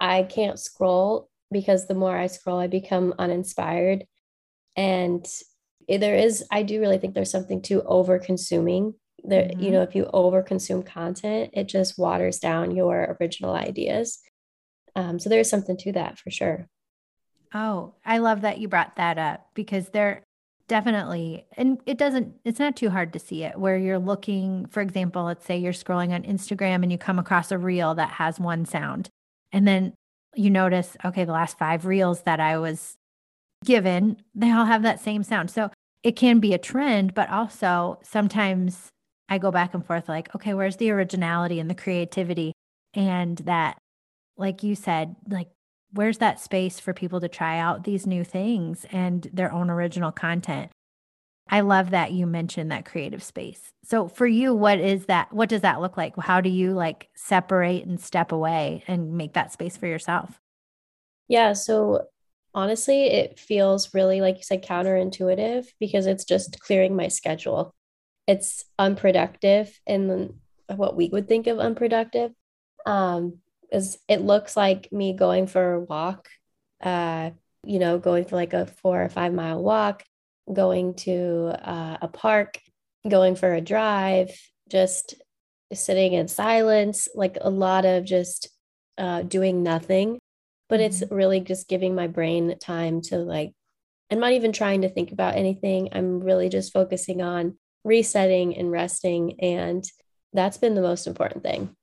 I 0.00 0.24
can't 0.24 0.58
scroll 0.58 1.28
because 1.50 1.86
the 1.86 1.94
more 1.94 2.16
I 2.16 2.26
scroll, 2.26 2.58
I 2.58 2.66
become 2.66 3.14
uninspired. 3.18 4.06
And 4.76 5.26
there 5.88 6.16
is, 6.16 6.44
I 6.50 6.62
do 6.62 6.80
really 6.80 6.98
think 6.98 7.14
there's 7.14 7.30
something 7.30 7.62
to 7.62 7.82
over 7.82 8.18
consuming. 8.18 8.94
There, 9.22 9.44
mm-hmm. 9.44 9.62
you 9.62 9.70
know, 9.70 9.82
if 9.82 9.94
you 9.94 10.08
over 10.12 10.42
consume 10.42 10.82
content, 10.82 11.50
it 11.52 11.68
just 11.68 11.98
waters 11.98 12.38
down 12.38 12.74
your 12.74 13.16
original 13.20 13.54
ideas. 13.54 14.20
Um, 14.96 15.18
so 15.18 15.28
there's 15.28 15.50
something 15.50 15.76
to 15.78 15.92
that 15.92 16.18
for 16.18 16.30
sure. 16.30 16.68
Oh, 17.52 17.94
I 18.04 18.18
love 18.18 18.40
that 18.40 18.58
you 18.58 18.68
brought 18.68 18.96
that 18.96 19.18
up 19.18 19.48
because 19.54 19.90
there 19.90 20.24
definitely, 20.66 21.46
and 21.56 21.78
it 21.86 21.98
doesn't, 21.98 22.34
it's 22.44 22.58
not 22.58 22.74
too 22.74 22.90
hard 22.90 23.12
to 23.12 23.18
see 23.18 23.44
it 23.44 23.58
where 23.58 23.76
you're 23.76 23.98
looking, 23.98 24.66
for 24.66 24.80
example, 24.80 25.24
let's 25.24 25.44
say 25.44 25.58
you're 25.58 25.72
scrolling 25.72 26.12
on 26.12 26.22
Instagram 26.22 26.82
and 26.82 26.90
you 26.90 26.98
come 26.98 27.18
across 27.18 27.52
a 27.52 27.58
reel 27.58 27.94
that 27.94 28.10
has 28.10 28.40
one 28.40 28.64
sound. 28.64 29.08
And 29.52 29.68
then 29.68 29.94
you 30.36 30.50
notice, 30.50 30.96
okay, 31.04 31.24
the 31.24 31.32
last 31.32 31.58
five 31.58 31.86
reels 31.86 32.22
that 32.22 32.40
I 32.40 32.58
was 32.58 32.96
given, 33.64 34.16
they 34.34 34.50
all 34.50 34.66
have 34.66 34.82
that 34.82 35.00
same 35.00 35.22
sound. 35.22 35.50
So 35.50 35.70
it 36.02 36.16
can 36.16 36.38
be 36.38 36.52
a 36.52 36.58
trend, 36.58 37.14
but 37.14 37.30
also 37.30 37.98
sometimes 38.02 38.88
I 39.28 39.38
go 39.38 39.50
back 39.50 39.74
and 39.74 39.84
forth 39.84 40.08
like, 40.08 40.34
okay, 40.34 40.54
where's 40.54 40.76
the 40.76 40.90
originality 40.90 41.58
and 41.58 41.70
the 41.70 41.74
creativity? 41.74 42.52
And 42.92 43.38
that, 43.38 43.78
like 44.36 44.62
you 44.62 44.74
said, 44.74 45.16
like, 45.28 45.48
where's 45.92 46.18
that 46.18 46.40
space 46.40 46.78
for 46.78 46.92
people 46.92 47.20
to 47.20 47.28
try 47.28 47.58
out 47.58 47.84
these 47.84 48.06
new 48.06 48.24
things 48.24 48.84
and 48.92 49.28
their 49.32 49.52
own 49.52 49.70
original 49.70 50.12
content? 50.12 50.70
I 51.48 51.60
love 51.60 51.90
that 51.90 52.12
you 52.12 52.26
mentioned 52.26 52.72
that 52.72 52.86
creative 52.86 53.22
space. 53.22 53.60
So 53.84 54.08
for 54.08 54.26
you, 54.26 54.54
what 54.54 54.80
is 54.80 55.06
that? 55.06 55.32
What 55.32 55.48
does 55.48 55.60
that 55.60 55.80
look 55.80 55.96
like? 55.96 56.16
How 56.18 56.40
do 56.40 56.48
you 56.48 56.72
like 56.72 57.08
separate 57.14 57.84
and 57.84 58.00
step 58.00 58.32
away 58.32 58.82
and 58.86 59.16
make 59.16 59.34
that 59.34 59.52
space 59.52 59.76
for 59.76 59.86
yourself? 59.86 60.40
Yeah. 61.28 61.52
So 61.52 62.06
honestly, 62.54 63.04
it 63.04 63.38
feels 63.38 63.92
really, 63.92 64.20
like 64.20 64.38
you 64.38 64.42
said, 64.42 64.64
counterintuitive 64.64 65.66
because 65.78 66.06
it's 66.06 66.24
just 66.24 66.60
clearing 66.60 66.96
my 66.96 67.08
schedule. 67.08 67.74
It's 68.26 68.64
unproductive 68.78 69.78
in 69.86 70.34
what 70.74 70.96
we 70.96 71.08
would 71.08 71.28
think 71.28 71.46
of 71.46 71.58
unproductive. 71.58 72.32
Um, 72.86 73.38
is 73.70 73.98
it 74.08 74.22
looks 74.22 74.56
like 74.56 74.90
me 74.92 75.14
going 75.14 75.46
for 75.46 75.74
a 75.74 75.80
walk, 75.80 76.28
uh, 76.82 77.30
you 77.64 77.78
know, 77.78 77.98
going 77.98 78.24
for 78.24 78.36
like 78.36 78.54
a 78.54 78.66
four 78.66 79.02
or 79.02 79.08
five 79.08 79.32
mile 79.32 79.62
walk 79.62 80.04
going 80.52 80.94
to 80.94 81.52
uh, 81.62 81.98
a 82.02 82.08
park, 82.08 82.58
going 83.08 83.36
for 83.36 83.52
a 83.52 83.60
drive, 83.60 84.30
just 84.68 85.14
sitting 85.72 86.12
in 86.12 86.28
silence, 86.28 87.08
like 87.14 87.36
a 87.40 87.50
lot 87.50 87.84
of 87.84 88.04
just 88.04 88.48
uh, 88.98 89.22
doing 89.22 89.62
nothing. 89.62 90.18
But 90.68 90.80
mm-hmm. 90.80 90.86
it's 90.86 91.02
really 91.10 91.40
just 91.40 91.68
giving 91.68 91.94
my 91.94 92.06
brain 92.06 92.58
time 92.58 93.00
to 93.02 93.18
like, 93.18 93.52
I'm 94.10 94.20
not 94.20 94.32
even 94.32 94.52
trying 94.52 94.82
to 94.82 94.88
think 94.88 95.12
about 95.12 95.36
anything. 95.36 95.88
I'm 95.92 96.20
really 96.20 96.48
just 96.48 96.72
focusing 96.72 97.20
on 97.20 97.58
resetting 97.84 98.56
and 98.56 98.70
resting. 98.70 99.40
And 99.40 99.84
that's 100.32 100.56
been 100.56 100.74
the 100.74 100.80
most 100.80 101.06
important 101.06 101.42
thing. 101.42 101.74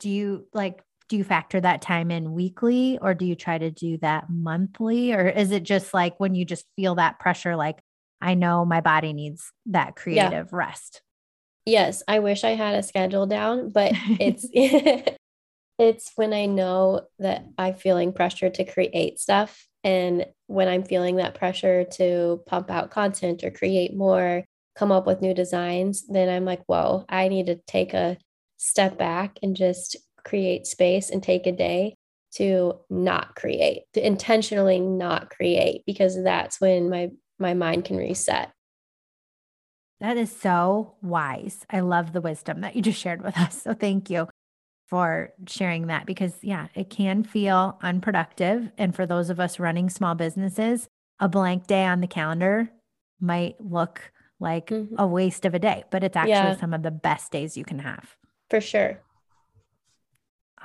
Do 0.00 0.10
you 0.10 0.46
like, 0.52 0.82
do 1.08 1.16
you 1.16 1.24
factor 1.24 1.60
that 1.60 1.82
time 1.82 2.10
in 2.10 2.32
weekly 2.32 2.98
or 3.00 3.14
do 3.14 3.26
you 3.26 3.34
try 3.34 3.58
to 3.58 3.70
do 3.70 3.98
that 3.98 4.30
monthly? 4.30 5.12
Or 5.12 5.28
is 5.28 5.50
it 5.50 5.62
just 5.62 5.92
like 5.92 6.18
when 6.18 6.34
you 6.34 6.44
just 6.44 6.66
feel 6.76 6.94
that 6.96 7.18
pressure, 7.18 7.56
like, 7.56 7.78
I 8.20 8.34
know 8.34 8.64
my 8.64 8.80
body 8.80 9.12
needs 9.12 9.52
that 9.66 9.96
creative 9.96 10.48
yeah. 10.50 10.56
rest? 10.56 11.02
Yes, 11.66 12.02
I 12.08 12.18
wish 12.20 12.44
I 12.44 12.50
had 12.50 12.74
a 12.74 12.82
schedule 12.82 13.26
down, 13.26 13.70
but 13.70 13.92
it's 14.20 14.48
it's 15.78 16.12
when 16.16 16.32
I 16.32 16.46
know 16.46 17.02
that 17.18 17.44
I'm 17.58 17.74
feeling 17.74 18.12
pressure 18.12 18.50
to 18.50 18.64
create 18.64 19.18
stuff 19.18 19.66
and 19.82 20.26
when 20.46 20.68
I'm 20.68 20.82
feeling 20.82 21.16
that 21.16 21.34
pressure 21.34 21.84
to 21.94 22.42
pump 22.46 22.70
out 22.70 22.90
content 22.90 23.44
or 23.44 23.50
create 23.50 23.94
more, 23.94 24.44
come 24.74 24.90
up 24.90 25.06
with 25.06 25.20
new 25.20 25.34
designs, 25.34 26.06
then 26.08 26.28
I'm 26.28 26.46
like, 26.46 26.62
whoa, 26.66 27.04
I 27.08 27.28
need 27.28 27.46
to 27.46 27.60
take 27.66 27.92
a 27.92 28.16
step 28.56 28.98
back 28.98 29.38
and 29.42 29.54
just 29.54 29.96
create 30.24 30.66
space 30.66 31.10
and 31.10 31.22
take 31.22 31.46
a 31.46 31.52
day 31.52 31.94
to 32.36 32.80
not 32.90 33.36
create, 33.36 33.82
to 33.92 34.04
intentionally 34.04 34.80
not 34.80 35.30
create, 35.30 35.82
because 35.86 36.22
that's 36.22 36.60
when 36.60 36.90
my 36.90 37.10
my 37.38 37.54
mind 37.54 37.84
can 37.84 37.96
reset. 37.96 38.50
That 40.00 40.16
is 40.16 40.34
so 40.34 40.96
wise. 41.02 41.64
I 41.70 41.80
love 41.80 42.12
the 42.12 42.20
wisdom 42.20 42.60
that 42.60 42.76
you 42.76 42.82
just 42.82 43.00
shared 43.00 43.22
with 43.22 43.38
us. 43.38 43.62
So 43.62 43.74
thank 43.74 44.10
you 44.10 44.28
for 44.86 45.32
sharing 45.46 45.86
that 45.86 46.04
because, 46.04 46.34
yeah, 46.42 46.66
it 46.74 46.90
can 46.90 47.24
feel 47.24 47.78
unproductive. 47.82 48.70
And 48.76 48.94
for 48.94 49.06
those 49.06 49.30
of 49.30 49.40
us 49.40 49.58
running 49.58 49.88
small 49.88 50.14
businesses, 50.14 50.88
a 51.20 51.28
blank 51.28 51.66
day 51.66 51.84
on 51.84 52.00
the 52.00 52.06
calendar 52.06 52.70
might 53.20 53.58
look 53.60 54.12
like 54.38 54.66
mm-hmm. 54.66 54.94
a 54.98 55.06
waste 55.06 55.46
of 55.46 55.54
a 55.54 55.58
day, 55.58 55.84
but 55.90 56.04
it's 56.04 56.16
actually 56.16 56.32
yeah. 56.32 56.56
some 56.56 56.74
of 56.74 56.82
the 56.82 56.90
best 56.90 57.32
days 57.32 57.56
you 57.56 57.64
can 57.64 57.78
have. 57.78 58.16
For 58.50 58.60
sure. 58.60 59.00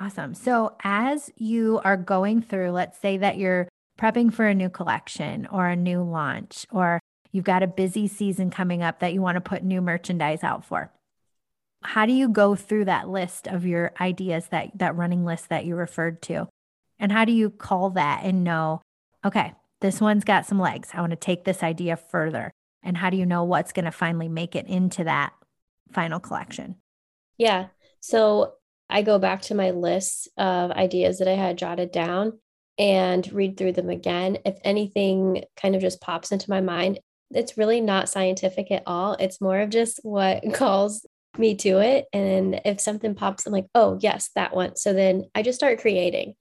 Awesome. 0.00 0.32
So, 0.32 0.76
as 0.82 1.30
you 1.36 1.78
are 1.84 1.98
going 1.98 2.40
through, 2.40 2.70
let's 2.70 2.98
say 2.98 3.18
that 3.18 3.36
you're 3.36 3.68
prepping 4.00 4.32
for 4.32 4.46
a 4.46 4.54
new 4.54 4.70
collection 4.70 5.46
or 5.52 5.66
a 5.66 5.76
new 5.76 6.02
launch, 6.02 6.66
or 6.72 7.00
you've 7.32 7.44
got 7.44 7.62
a 7.62 7.66
busy 7.66 8.08
season 8.08 8.48
coming 8.48 8.82
up 8.82 9.00
that 9.00 9.12
you 9.12 9.20
want 9.20 9.36
to 9.36 9.42
put 9.42 9.62
new 9.62 9.82
merchandise 9.82 10.42
out 10.42 10.64
for. 10.64 10.90
How 11.82 12.06
do 12.06 12.14
you 12.14 12.30
go 12.30 12.54
through 12.54 12.86
that 12.86 13.10
list 13.10 13.46
of 13.46 13.66
your 13.66 13.92
ideas 14.00 14.46
that 14.48 14.70
that 14.78 14.96
running 14.96 15.26
list 15.26 15.50
that 15.50 15.66
you 15.66 15.76
referred 15.76 16.22
to? 16.22 16.48
And 16.98 17.12
how 17.12 17.26
do 17.26 17.32
you 17.32 17.50
call 17.50 17.90
that 17.90 18.22
and 18.24 18.42
know, 18.42 18.80
okay, 19.22 19.52
this 19.82 20.00
one's 20.00 20.24
got 20.24 20.46
some 20.46 20.58
legs. 20.58 20.90
I 20.94 21.00
want 21.00 21.10
to 21.10 21.16
take 21.16 21.44
this 21.44 21.62
idea 21.62 21.96
further. 21.96 22.52
And 22.82 22.96
how 22.96 23.10
do 23.10 23.18
you 23.18 23.26
know 23.26 23.44
what's 23.44 23.72
going 23.72 23.84
to 23.84 23.90
finally 23.90 24.28
make 24.28 24.56
it 24.56 24.66
into 24.66 25.04
that 25.04 25.34
final 25.92 26.20
collection? 26.20 26.76
Yeah. 27.36 27.66
So 28.00 28.54
I 28.90 29.02
go 29.02 29.18
back 29.18 29.42
to 29.42 29.54
my 29.54 29.70
list 29.70 30.28
of 30.36 30.70
ideas 30.70 31.18
that 31.18 31.28
I 31.28 31.34
had 31.34 31.58
jotted 31.58 31.92
down 31.92 32.38
and 32.78 33.30
read 33.32 33.56
through 33.56 33.72
them 33.72 33.90
again. 33.90 34.38
If 34.44 34.58
anything 34.64 35.44
kind 35.56 35.74
of 35.74 35.80
just 35.80 36.00
pops 36.00 36.32
into 36.32 36.50
my 36.50 36.60
mind, 36.60 36.98
it's 37.30 37.56
really 37.56 37.80
not 37.80 38.08
scientific 38.08 38.70
at 38.70 38.82
all. 38.86 39.14
It's 39.14 39.40
more 39.40 39.60
of 39.60 39.70
just 39.70 40.00
what 40.02 40.42
calls 40.54 41.06
me 41.38 41.54
to 41.56 41.78
it. 41.78 42.06
And 42.12 42.60
if 42.64 42.80
something 42.80 43.14
pops, 43.14 43.46
I'm 43.46 43.52
like, 43.52 43.68
oh, 43.74 43.98
yes, 44.00 44.30
that 44.34 44.54
one. 44.54 44.76
So 44.76 44.92
then 44.92 45.24
I 45.34 45.42
just 45.42 45.58
start 45.58 45.80
creating. 45.80 46.34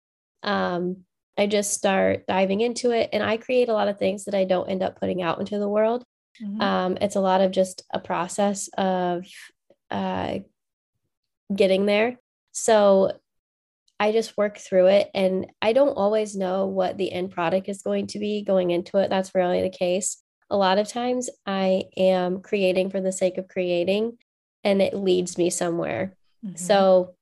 Um, 0.43 1.03
I 1.37 1.47
just 1.47 1.73
start 1.73 2.25
diving 2.27 2.59
into 2.61 2.91
it 2.91 3.09
and 3.13 3.23
I 3.23 3.37
create 3.37 3.69
a 3.69 3.73
lot 3.73 3.87
of 3.87 3.97
things 3.97 4.25
that 4.25 4.35
I 4.35 4.43
don't 4.43 4.69
end 4.69 4.83
up 4.83 4.99
putting 4.99 5.21
out 5.21 5.39
into 5.39 5.57
the 5.57 5.69
world. 5.69 6.03
Mm-hmm. 6.41 6.61
Um, 6.61 6.97
it's 6.99 7.15
a 7.15 7.21
lot 7.21 7.41
of 7.41 7.51
just 7.51 7.83
a 7.93 7.99
process 7.99 8.69
of 8.77 9.25
uh, 9.89 10.39
getting 11.53 11.85
there. 11.85 12.18
So 12.51 13.11
I 13.99 14.11
just 14.11 14.37
work 14.37 14.57
through 14.57 14.87
it 14.87 15.09
and 15.13 15.47
I 15.61 15.73
don't 15.73 15.97
always 15.97 16.35
know 16.35 16.67
what 16.67 16.97
the 16.97 17.11
end 17.11 17.31
product 17.31 17.67
is 17.69 17.81
going 17.81 18.07
to 18.07 18.19
be 18.19 18.43
going 18.43 18.71
into 18.71 18.97
it. 18.97 19.09
That's 19.09 19.35
really 19.35 19.61
the 19.61 19.69
case 19.69 20.23
a 20.49 20.57
lot 20.57 20.77
of 20.77 20.87
times 20.87 21.29
I 21.45 21.83
am 21.95 22.41
creating 22.41 22.89
for 22.89 23.01
the 23.01 23.11
sake 23.11 23.37
of 23.37 23.47
creating 23.47 24.17
and 24.63 24.81
it 24.81 24.95
leads 24.95 25.37
me 25.37 25.49
somewhere. 25.49 26.15
Mm-hmm. 26.45 26.55
So, 26.55 27.15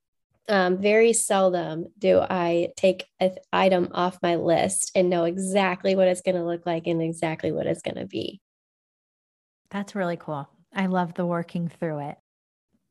um, 0.49 0.77
very 0.77 1.11
seldom 1.11 1.87
do 1.99 2.19
I 2.21 2.69
take 2.77 3.05
an 3.19 3.35
item 3.51 3.89
off 3.91 4.17
my 4.23 4.37
list 4.37 4.91
and 4.95 5.09
know 5.09 5.25
exactly 5.25 5.93
what 5.93 6.07
it's 6.07 6.21
going 6.21 6.35
to 6.35 6.45
look 6.45 6.65
like 6.65 6.87
and 6.87 7.01
exactly 7.01 7.51
what 7.51 7.67
it's 7.67 7.81
going 7.81 7.97
to 7.97 8.05
be. 8.05 8.39
That's 9.71 9.93
really 9.93 10.15
cool. 10.15 10.47
I 10.73 10.85
love 10.85 11.15
the 11.15 11.25
working 11.25 11.67
through 11.67 11.99
it. 12.11 12.17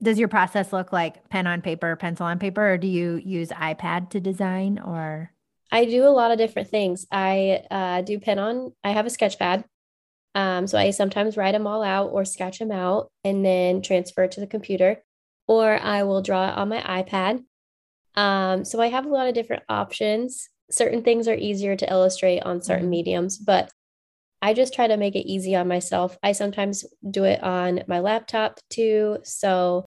Does 0.03 0.19
your 0.19 0.29
process 0.29 0.73
look 0.73 0.93
like 0.93 1.29
pen 1.29 1.47
on 1.47 1.63
paper, 1.63 1.97
pencil 1.97 2.27
on 2.27 2.39
paper, 2.39 2.73
or 2.73 2.79
do 2.79 2.87
you 2.87 3.21
use 3.25 3.49
iPad 3.49 4.11
to 4.11 4.21
design 4.21 4.79
or? 4.79 5.33
I 5.73 5.85
do 5.85 6.05
a 6.05 6.11
lot 6.11 6.31
of 6.31 6.39
different 6.39 6.69
things. 6.69 7.07
I 7.11 7.63
uh, 7.71 8.03
do 8.03 8.21
pen 8.21 8.39
on, 8.39 8.73
I 8.85 8.91
have 8.91 9.07
a 9.07 9.11
sketch 9.11 9.39
pad 9.39 9.65
um, 10.37 10.67
so 10.67 10.77
I 10.77 10.91
sometimes 10.91 11.39
write 11.39 11.53
them 11.53 11.67
all 11.67 11.83
out 11.83 12.11
or 12.13 12.27
sketch 12.27 12.59
them 12.59 12.71
out 12.71 13.11
and 13.25 13.43
then 13.43 13.81
transfer 13.81 14.25
it 14.25 14.33
to 14.33 14.41
the 14.41 14.47
computer, 14.47 15.03
or 15.49 15.81
I 15.81 16.03
will 16.03 16.21
draw 16.21 16.51
it 16.51 16.59
on 16.59 16.69
my 16.69 16.83
iPad. 16.83 17.43
Um, 18.17 18.63
so 18.67 18.79
I 18.83 18.89
have 18.89 19.07
a 19.07 19.09
lot 19.09 19.29
of 19.29 19.35
different 19.35 19.63
options. 19.71 20.51
Certain 20.71 21.03
things 21.03 21.27
are 21.27 21.35
easier 21.35 21.75
to 21.75 21.91
illustrate 21.91 22.41
on 22.41 22.61
certain 22.61 22.85
mm-hmm. 22.85 22.91
mediums, 22.91 23.39
but 23.39 23.73
I 24.43 24.55
just 24.55 24.75
try 24.75 24.87
to 24.87 24.97
make 24.97 25.17
it 25.17 25.29
easy 25.29 25.55
on 25.57 25.69
myself. 25.69 26.17
I 26.23 26.33
sometimes 26.33 26.85
do 27.09 27.25
it 27.25 27.43
on 27.43 27.83
my 27.87 28.01
laptop 28.01 28.61
too. 28.71 29.19
So 29.25 29.85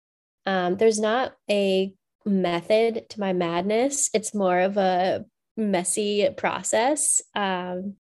um, 0.46 0.76
there's 0.76 1.00
not 1.00 1.34
a 1.50 1.92
method 2.26 3.08
to 3.10 3.20
my 3.20 3.32
madness, 3.32 4.10
it's 4.14 4.34
more 4.34 4.60
of 4.60 4.76
a 4.76 5.24
messy 5.56 6.28
process. 6.36 7.20
Um, 7.34 7.96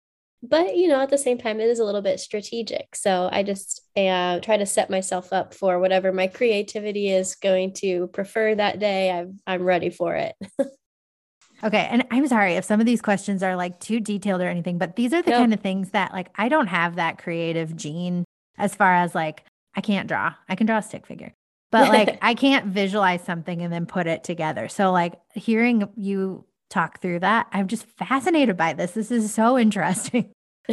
but 0.41 0.77
you 0.77 0.87
know 0.87 1.01
at 1.01 1.09
the 1.09 1.17
same 1.17 1.37
time 1.37 1.59
it 1.59 1.67
is 1.67 1.79
a 1.79 1.83
little 1.83 2.01
bit 2.01 2.19
strategic 2.19 2.95
so 2.95 3.29
i 3.31 3.43
just 3.43 3.81
uh, 3.97 4.39
try 4.39 4.55
to 4.55 4.65
set 4.65 4.89
myself 4.89 5.33
up 5.33 5.53
for 5.53 5.79
whatever 5.79 6.11
my 6.11 6.27
creativity 6.27 7.09
is 7.09 7.35
going 7.35 7.73
to 7.73 8.07
prefer 8.07 8.55
that 8.55 8.79
day 8.79 9.11
i'm, 9.11 9.39
I'm 9.45 9.63
ready 9.63 9.89
for 9.89 10.15
it 10.15 10.35
okay 11.63 11.87
and 11.91 12.05
i'm 12.11 12.27
sorry 12.27 12.55
if 12.55 12.65
some 12.65 12.79
of 12.79 12.85
these 12.85 13.01
questions 13.01 13.43
are 13.43 13.55
like 13.55 13.79
too 13.79 13.99
detailed 13.99 14.41
or 14.41 14.47
anything 14.47 14.77
but 14.77 14.95
these 14.95 15.13
are 15.13 15.21
the 15.21 15.31
nope. 15.31 15.39
kind 15.39 15.53
of 15.53 15.59
things 15.59 15.91
that 15.91 16.11
like 16.13 16.29
i 16.35 16.49
don't 16.49 16.67
have 16.67 16.95
that 16.95 17.17
creative 17.17 17.75
gene 17.75 18.23
as 18.57 18.75
far 18.75 18.93
as 18.93 19.13
like 19.15 19.43
i 19.75 19.81
can't 19.81 20.07
draw 20.07 20.33
i 20.47 20.55
can 20.55 20.65
draw 20.67 20.77
a 20.77 20.81
stick 20.81 21.05
figure 21.05 21.33
but 21.71 21.89
like 21.89 22.17
i 22.21 22.33
can't 22.33 22.65
visualize 22.67 23.23
something 23.23 23.61
and 23.61 23.73
then 23.73 23.85
put 23.85 24.07
it 24.07 24.23
together 24.23 24.67
so 24.67 24.91
like 24.91 25.13
hearing 25.33 25.87
you 25.95 26.45
talk 26.69 27.01
through 27.01 27.19
that. 27.19 27.47
I'm 27.51 27.67
just 27.67 27.85
fascinated 27.85 28.55
by 28.55 28.73
this. 28.73 28.91
This 28.91 29.11
is 29.11 29.33
so 29.33 29.57
interesting. 29.57 30.31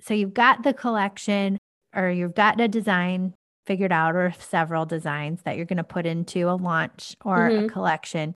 so 0.00 0.14
you've 0.14 0.34
got 0.34 0.62
the 0.62 0.72
collection 0.72 1.58
or 1.94 2.10
you've 2.10 2.34
got 2.34 2.60
a 2.60 2.68
design 2.68 3.34
figured 3.66 3.92
out 3.92 4.14
or 4.14 4.32
several 4.38 4.86
designs 4.86 5.42
that 5.42 5.56
you're 5.56 5.66
going 5.66 5.76
to 5.76 5.84
put 5.84 6.06
into 6.06 6.48
a 6.48 6.54
launch 6.54 7.16
or 7.24 7.50
mm-hmm. 7.50 7.64
a 7.64 7.68
collection. 7.68 8.34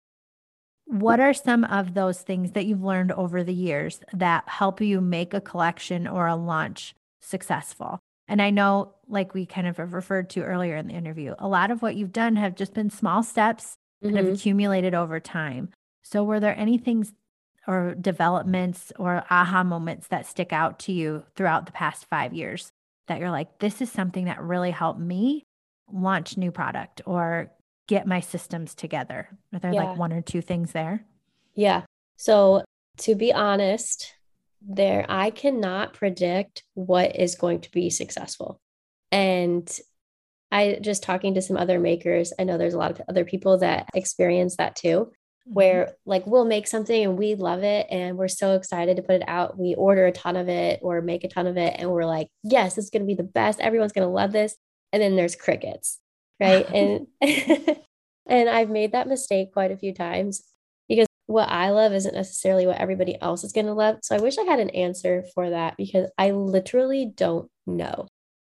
What 0.91 1.21
are 1.21 1.33
some 1.33 1.63
of 1.63 1.95
those 1.95 2.21
things 2.21 2.51
that 2.53 2.67
you've 2.67 2.83
learned 2.83 3.13
over 3.13 3.45
the 3.45 3.55
years 3.55 4.01
that 4.13 4.49
help 4.49 4.81
you 4.81 5.01
make 5.01 5.33
a 5.33 5.41
collection 5.41 6.09
or 6.09 6.27
a 6.27 6.35
launch 6.35 6.97
successful? 7.21 8.01
And 8.27 8.43
I 8.43 8.51
know, 8.51 8.95
like 9.07 9.33
we 9.33 9.47
kind 9.47 9.69
of 9.69 9.79
referred 9.79 10.31
to 10.31 10.43
earlier 10.43 10.75
in 10.75 10.89
the 10.89 10.95
interview, 10.95 11.37
a 11.39 11.47
lot 11.47 11.71
of 11.71 11.81
what 11.81 11.95
you've 11.95 12.13
done 12.13 12.35
have 12.35 12.57
just 12.57 12.75
been 12.75 12.91
small 12.91 13.23
steps 13.23 13.77
mm-hmm. 14.05 14.17
and 14.17 14.27
have 14.27 14.35
accumulated 14.35 14.93
over 14.93 15.21
time. 15.21 15.69
So, 16.03 16.25
were 16.25 16.41
there 16.41 16.59
any 16.59 16.77
things 16.77 17.13
or 17.69 17.95
developments 17.95 18.93
or 18.99 19.25
aha 19.31 19.63
moments 19.63 20.09
that 20.09 20.27
stick 20.27 20.53
out 20.53 20.81
to 20.81 20.93
you 20.93 21.23
throughout 21.37 21.67
the 21.67 21.73
past 21.73 22.07
five 22.07 22.35
years 22.35 22.73
that 23.07 23.21
you're 23.21 23.31
like, 23.31 23.61
this 23.61 23.81
is 23.81 23.93
something 23.93 24.25
that 24.25 24.43
really 24.43 24.73
helped 24.73 24.99
me 24.99 25.45
launch 25.93 26.37
new 26.37 26.51
product 26.51 27.01
or 27.07 27.53
get 27.91 28.07
my 28.07 28.21
systems 28.21 28.73
together? 28.75 29.29
Are 29.53 29.59
there 29.59 29.73
yeah. 29.75 29.83
like 29.83 29.99
one 29.99 30.13
or 30.13 30.23
two 30.23 30.41
things 30.41 30.71
there? 30.71 31.05
Yeah. 31.57 31.83
So, 32.17 32.63
to 32.99 33.17
be 33.17 33.33
honest, 33.33 34.15
there 34.63 35.05
I 35.09 35.31
cannot 35.31 35.93
predict 35.93 36.63
what 36.75 37.17
is 37.17 37.35
going 37.35 37.63
to 37.63 37.71
be 37.73 37.91
successful. 37.91 38.61
And 39.11 39.69
I 40.53 40.79
just 40.81 41.03
talking 41.03 41.35
to 41.35 41.43
some 41.43 41.57
other 41.57 41.81
makers, 41.81 42.33
I 42.39 42.45
know 42.45 42.59
there's 42.59 42.75
a 42.75 42.79
lot 42.79 42.93
of 42.93 43.03
other 43.09 43.25
people 43.25 43.59
that 43.59 43.89
experience 43.93 44.57
that 44.57 44.77
too. 44.77 45.11
mm-hmm. 45.51 45.55
where 45.55 45.95
like 46.07 46.27
we'll 46.27 46.45
make 46.45 46.67
something 46.69 47.05
and 47.05 47.19
we 47.19 47.35
love 47.35 47.63
it 47.63 47.87
and 47.91 48.17
we're 48.17 48.29
so 48.29 48.55
excited 48.55 48.97
to 48.97 49.03
put 49.03 49.17
it 49.17 49.25
out. 49.27 49.59
We 49.59 49.75
order 49.75 50.07
a 50.07 50.13
ton 50.13 50.37
of 50.37 50.49
it 50.49 50.81
or 50.83 51.03
make 51.03 51.25
a 51.25 51.29
ton 51.29 51.47
of 51.47 51.57
it 51.57 51.75
and 51.79 51.91
we're 51.91 52.07
like, 52.07 52.29
yes, 52.43 52.79
it's 52.79 52.91
going 52.91 53.03
to 53.03 53.07
be 53.07 53.15
the 53.15 53.23
best. 53.23 53.61
Everyone's 53.61 53.93
going 53.93 54.07
to 54.07 54.15
love 54.15 54.33
this. 54.33 54.57
And 54.93 55.03
then 55.03 55.17
there's 55.17 55.37
crickets, 55.37 55.99
right? 56.41 56.67
and 56.73 57.07
and 58.27 58.49
I've 58.49 58.71
made 58.71 58.93
that 58.93 59.09
mistake 59.09 59.53
quite 59.53 59.71
a 59.71 59.77
few 59.77 59.95
times 59.95 60.43
because 60.89 61.07
what 61.27 61.49
I 61.49 61.71
love 61.71 61.93
isn't 61.93 62.15
necessarily 62.15 62.67
what 62.67 62.79
everybody 62.79 63.21
else 63.21 63.45
is 63.45 63.53
going 63.53 63.67
to 63.67 63.73
love. 63.73 63.99
So 64.03 64.17
I 64.17 64.21
wish 64.21 64.39
I 64.39 64.43
had 64.43 64.61
an 64.61 64.71
answer 64.71 65.25
for 65.35 65.51
that 65.51 65.77
because 65.77 66.11
I 66.19 66.33
literally 66.33 67.13
don't 67.15 67.49
know. 67.67 68.09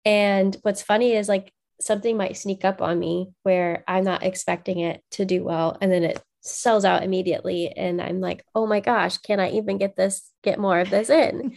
And 0.04 0.56
what's 0.62 0.82
funny 0.82 1.12
is 1.12 1.28
like 1.28 1.50
something 1.80 2.16
might 2.16 2.36
sneak 2.36 2.64
up 2.64 2.80
on 2.82 2.98
me 2.98 3.30
where 3.42 3.84
I'm 3.88 4.04
not 4.04 4.22
expecting 4.22 4.80
it 4.80 5.02
to 5.12 5.24
do 5.24 5.44
well 5.44 5.76
and 5.80 5.90
then 5.90 6.04
it 6.04 6.22
sells 6.46 6.84
out 6.84 7.02
immediately 7.02 7.70
and 7.76 8.00
I'm 8.00 8.20
like, 8.20 8.44
"Oh 8.54 8.66
my 8.66 8.80
gosh, 8.80 9.18
can 9.18 9.40
I 9.40 9.50
even 9.50 9.78
get 9.78 9.96
this 9.96 10.30
get 10.42 10.58
more 10.58 10.78
of 10.78 10.90
this 10.90 11.10
in?" 11.10 11.54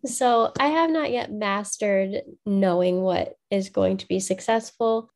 so, 0.06 0.52
I 0.58 0.68
have 0.68 0.90
not 0.90 1.10
yet 1.10 1.30
mastered 1.32 2.22
knowing 2.46 3.02
what 3.02 3.34
is 3.50 3.68
going 3.68 3.98
to 3.98 4.08
be 4.08 4.20
successful. 4.20 5.10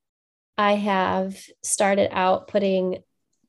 I 0.58 0.74
have 0.74 1.36
started 1.62 2.08
out 2.12 2.48
putting 2.48 3.02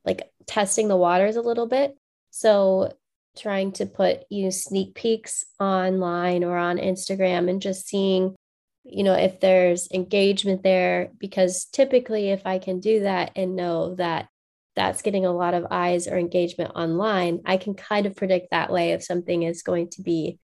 like 0.06 0.30
testing 0.46 0.88
the 0.88 0.98
waters 0.98 1.36
a 1.36 1.42
little 1.42 1.68
bit. 1.68 1.96
So, 2.32 2.94
trying 3.38 3.72
to 3.72 3.86
put 3.86 4.24
you 4.30 4.46
know 4.46 4.50
sneak 4.50 4.96
peeks 4.96 5.46
online 5.60 6.44
or 6.44 6.58
on 6.58 6.78
Instagram 6.78 7.50
and 7.50 7.62
just 7.62 7.88
seeing 7.88 8.36
you 8.84 9.04
know 9.04 9.14
if 9.14 9.40
there's 9.40 9.88
engagement 9.92 10.64
there. 10.64 11.12
Because 11.20 11.66
typically 11.66 12.30
if 12.30 12.46
i 12.46 12.60
can 12.60 12.80
do 12.80 13.02
that 13.02 13.32
and 13.36 13.56
know 13.56 13.96
that 13.96 14.28
that's 14.76 15.02
getting 15.02 15.26
a 15.26 15.32
lot 15.32 15.54
of 15.54 15.66
eyes 15.72 16.08
or 16.08 16.18
engagement 16.18 16.72
online 16.76 17.42
i 17.46 17.58
can 17.58 17.74
kind 17.74 18.06
of 18.06 18.16
predict 18.16 18.52
that 18.52 18.72
way 18.72 18.92
if 18.92 19.04
something 19.04 19.44
is 19.44 19.64
going 19.64 19.90
to 19.90 20.02
be 20.04 20.40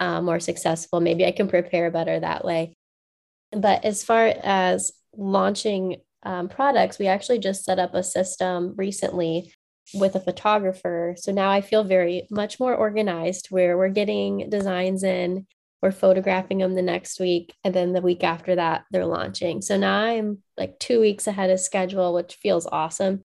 uh, 0.00 0.20
more 0.20 0.40
successful. 0.40 1.00
Maybe 1.00 1.24
i 1.26 1.32
can 1.32 1.48
prepare 1.48 1.90
better 1.90 2.18
that 2.20 2.44
way 2.44 2.74
but 3.52 3.84
as 3.84 4.02
far 4.02 4.34
as 4.42 4.92
launching 5.16 5.96
um, 6.24 6.48
products 6.48 6.98
we 6.98 7.06
actually 7.06 7.38
just 7.38 7.64
set 7.64 7.78
up 7.78 7.94
a 7.94 8.02
system 8.02 8.74
recently 8.76 9.52
with 9.94 10.14
a 10.14 10.20
photographer. 10.20 11.14
So 11.18 11.32
now 11.32 11.50
i 11.50 11.60
feel 11.60 11.84
very 11.84 12.26
much 12.30 12.60
more 12.60 12.74
organized 12.74 13.48
where 13.50 13.76
we're 13.76 13.88
getting 13.88 14.48
designs 14.48 15.02
in 15.02 15.46
we're 15.82 15.90
photographing 15.90 16.58
them 16.58 16.74
the 16.74 16.82
next 16.82 17.18
week 17.18 17.52
and 17.64 17.74
then 17.74 17.92
the 17.92 18.00
week 18.00 18.22
after 18.22 18.54
that 18.54 18.84
they're 18.90 19.06
launching. 19.06 19.60
So 19.62 19.76
now 19.76 20.00
i'm 20.00 20.38
like 20.56 20.78
two 20.78 21.00
weeks 21.00 21.26
ahead 21.26 21.50
of 21.50 21.60
schedule 21.60 22.14
which 22.14 22.36
feels 22.36 22.66
awesome. 22.66 23.22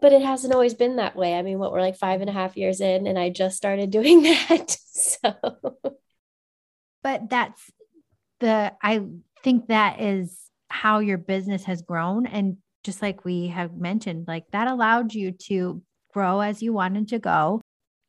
But 0.00 0.12
it 0.12 0.22
hasn't 0.22 0.52
always 0.52 0.74
been 0.74 0.96
that 0.96 1.16
way. 1.16 1.34
I 1.34 1.42
mean 1.42 1.58
what 1.58 1.72
we're 1.72 1.80
like 1.80 1.96
five 1.96 2.20
and 2.20 2.30
a 2.30 2.34
half 2.34 2.56
years 2.56 2.80
in 2.80 3.06
and 3.06 3.18
i 3.18 3.30
just 3.30 3.56
started 3.56 3.90
doing 3.98 4.22
that 4.22 4.76
so. 4.92 5.34
But 7.02 7.28
that's 7.28 7.60
the 8.40 8.72
i 8.82 9.04
think 9.44 9.68
that 9.68 10.00
is 10.00 10.40
how 10.68 10.98
your 10.98 11.18
business 11.18 11.64
has 11.64 11.82
grown 11.82 12.26
and 12.26 12.56
just 12.82 13.00
like 13.00 13.24
we 13.24 13.46
have 13.48 13.76
mentioned 13.76 14.26
like 14.26 14.44
that 14.50 14.66
allowed 14.66 15.14
you 15.14 15.30
to 15.30 15.80
grow 16.12 16.40
as 16.40 16.62
you 16.62 16.72
wanted 16.72 17.06
to 17.08 17.18
go 17.18 17.60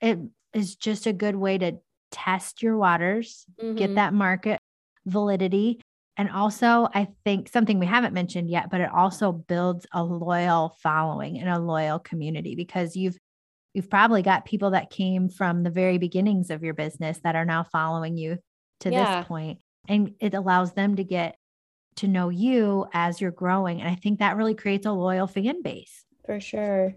it 0.01 0.17
is 0.53 0.75
just 0.75 1.05
a 1.05 1.13
good 1.13 1.35
way 1.35 1.57
to 1.57 1.77
test 2.11 2.63
your 2.63 2.77
waters, 2.77 3.45
mm-hmm. 3.61 3.75
get 3.75 3.95
that 3.95 4.13
market 4.13 4.59
validity. 5.05 5.81
And 6.17 6.31
also, 6.31 6.87
I 6.93 7.09
think 7.25 7.49
something 7.49 7.77
we 7.77 7.85
haven't 7.85 8.13
mentioned 8.13 8.49
yet, 8.49 8.69
but 8.71 8.79
it 8.79 8.89
also 8.89 9.33
builds 9.33 9.85
a 9.93 10.01
loyal 10.01 10.77
following 10.81 11.37
and 11.39 11.49
a 11.49 11.59
loyal 11.59 11.99
community 11.99 12.55
because 12.55 12.95
you've 12.95 13.17
you've 13.73 13.89
probably 13.89 14.21
got 14.21 14.45
people 14.45 14.71
that 14.71 14.89
came 14.89 15.27
from 15.27 15.63
the 15.63 15.69
very 15.69 15.97
beginnings 15.97 16.49
of 16.49 16.63
your 16.63 16.73
business 16.73 17.19
that 17.25 17.35
are 17.35 17.43
now 17.43 17.65
following 17.69 18.15
you 18.15 18.37
to 18.79 18.89
yeah. 18.89 19.19
this 19.19 19.27
point 19.27 19.59
and 19.87 20.13
it 20.19 20.33
allows 20.33 20.73
them 20.73 20.95
to 20.95 21.03
get 21.03 21.37
to 21.97 22.07
know 22.07 22.29
you 22.29 22.85
as 22.93 23.21
you're 23.21 23.31
growing 23.31 23.79
and 23.81 23.89
i 23.89 23.95
think 23.95 24.19
that 24.19 24.37
really 24.37 24.55
creates 24.55 24.85
a 24.85 24.91
loyal 24.91 25.27
fan 25.27 25.61
base 25.61 26.05
for 26.25 26.39
sure 26.39 26.95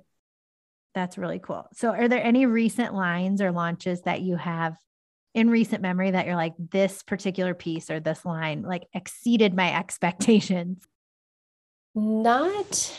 that's 0.95 1.19
really 1.19 1.39
cool 1.39 1.69
so 1.73 1.91
are 1.91 2.09
there 2.09 2.23
any 2.23 2.47
recent 2.47 2.95
lines 2.95 3.41
or 3.41 3.53
launches 3.53 4.03
that 4.03 4.23
you 4.23 4.37
have 4.37 4.77
in 5.35 5.51
recent 5.51 5.83
memory 5.83 6.11
that 6.11 6.27
you're 6.27 6.37
like 6.37 6.55
this 6.59 7.03
particular 7.03 7.55
piece 7.55 7.91
or 7.91 8.01
this 8.01 8.25
line 8.25 8.63
like 8.63 8.87
exceeded 8.93 9.55
my 9.55 9.73
expectations? 9.79 10.83
Not 11.95 12.97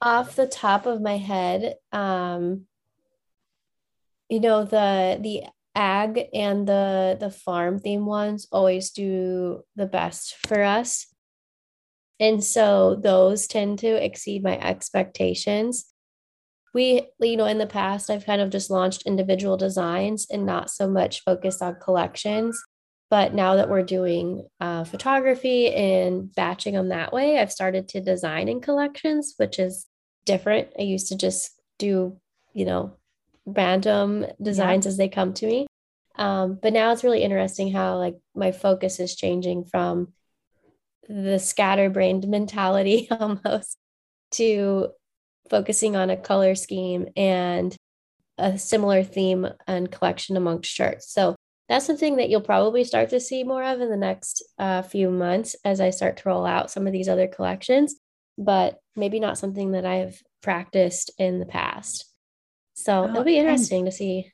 off 0.00 0.36
the 0.36 0.46
top 0.46 0.86
of 0.86 1.00
my 1.00 1.16
head. 1.16 1.76
Um 1.92 2.66
you 4.28 4.40
know 4.40 4.64
the 4.64 5.18
the 5.20 5.44
ag 5.76 6.28
and 6.34 6.66
the 6.66 7.16
the 7.20 7.30
farm 7.30 7.78
theme 7.78 8.06
ones 8.06 8.48
always 8.50 8.90
do 8.90 9.62
the 9.76 9.86
best 9.86 10.34
for 10.46 10.62
us. 10.62 11.06
And 12.18 12.42
so 12.42 12.96
those 12.96 13.46
tend 13.46 13.78
to 13.80 14.04
exceed 14.04 14.42
my 14.42 14.58
expectations. 14.58 15.92
We 16.74 17.08
you 17.20 17.36
know 17.36 17.46
in 17.46 17.58
the 17.58 17.66
past 17.66 18.10
i've 18.10 18.26
kind 18.26 18.40
of 18.40 18.50
just 18.50 18.70
launched 18.70 19.06
individual 19.06 19.56
designs 19.56 20.26
and 20.30 20.44
not 20.44 20.70
so 20.70 20.88
much 20.88 21.22
focused 21.22 21.62
on 21.62 21.76
collections. 21.80 22.60
But 23.08 23.34
now 23.34 23.54
that 23.54 23.68
we're 23.68 23.84
doing 23.84 24.48
uh, 24.60 24.82
photography 24.82 25.72
and 25.72 26.34
batching 26.34 26.74
them 26.74 26.88
that 26.88 27.12
way 27.12 27.38
i've 27.38 27.52
started 27.52 27.88
to 27.88 28.00
design 28.00 28.48
in 28.48 28.60
collections 28.60 29.34
which 29.36 29.58
is 29.58 29.86
different. 30.24 30.68
I 30.78 30.82
used 30.82 31.08
to 31.08 31.16
just 31.16 31.50
do 31.78 32.18
you 32.52 32.64
know 32.64 32.96
random 33.46 34.26
designs 34.42 34.84
yeah. 34.84 34.90
as 34.90 34.96
they 34.96 35.08
come 35.08 35.32
to 35.32 35.46
me 35.46 35.66
um, 36.16 36.58
but 36.60 36.72
now 36.72 36.92
it's 36.92 37.04
really 37.04 37.22
interesting 37.22 37.72
how 37.72 37.98
like 37.98 38.16
my 38.34 38.52
focus 38.52 39.00
is 39.00 39.14
changing 39.14 39.64
from 39.64 40.12
the 41.08 41.38
scatterbrained 41.38 42.26
mentality 42.26 43.08
almost 43.20 43.76
to 44.32 44.88
focusing 45.48 45.94
on 45.94 46.10
a 46.10 46.16
color 46.16 46.54
scheme 46.54 47.06
and 47.16 47.76
a 48.38 48.58
similar 48.58 49.02
theme 49.02 49.46
and 49.66 49.90
collection 49.90 50.36
amongst 50.36 50.70
shirts. 50.70 51.10
So 51.12 51.36
that's 51.68 51.86
something 51.86 52.16
that 52.16 52.28
you'll 52.28 52.40
probably 52.40 52.84
start 52.84 53.10
to 53.10 53.20
see 53.20 53.44
more 53.44 53.62
of 53.62 53.80
in 53.80 53.90
the 53.90 53.96
next 53.96 54.42
uh, 54.58 54.82
few 54.82 55.10
months 55.10 55.56
as 55.64 55.80
I 55.80 55.90
start 55.90 56.16
to 56.18 56.28
roll 56.28 56.46
out 56.46 56.70
some 56.70 56.86
of 56.86 56.92
these 56.92 57.08
other 57.08 57.26
collections, 57.26 57.96
but 58.36 58.78
maybe 58.94 59.20
not 59.20 59.38
something 59.38 59.72
that 59.72 59.84
I've 59.84 60.20
practiced 60.42 61.10
in 61.18 61.38
the 61.38 61.46
past. 61.46 62.04
So 62.76 63.04
oh, 63.04 63.08
it'll 63.08 63.24
be 63.24 63.38
interesting 63.38 63.86
to 63.86 63.90
see. 63.90 64.30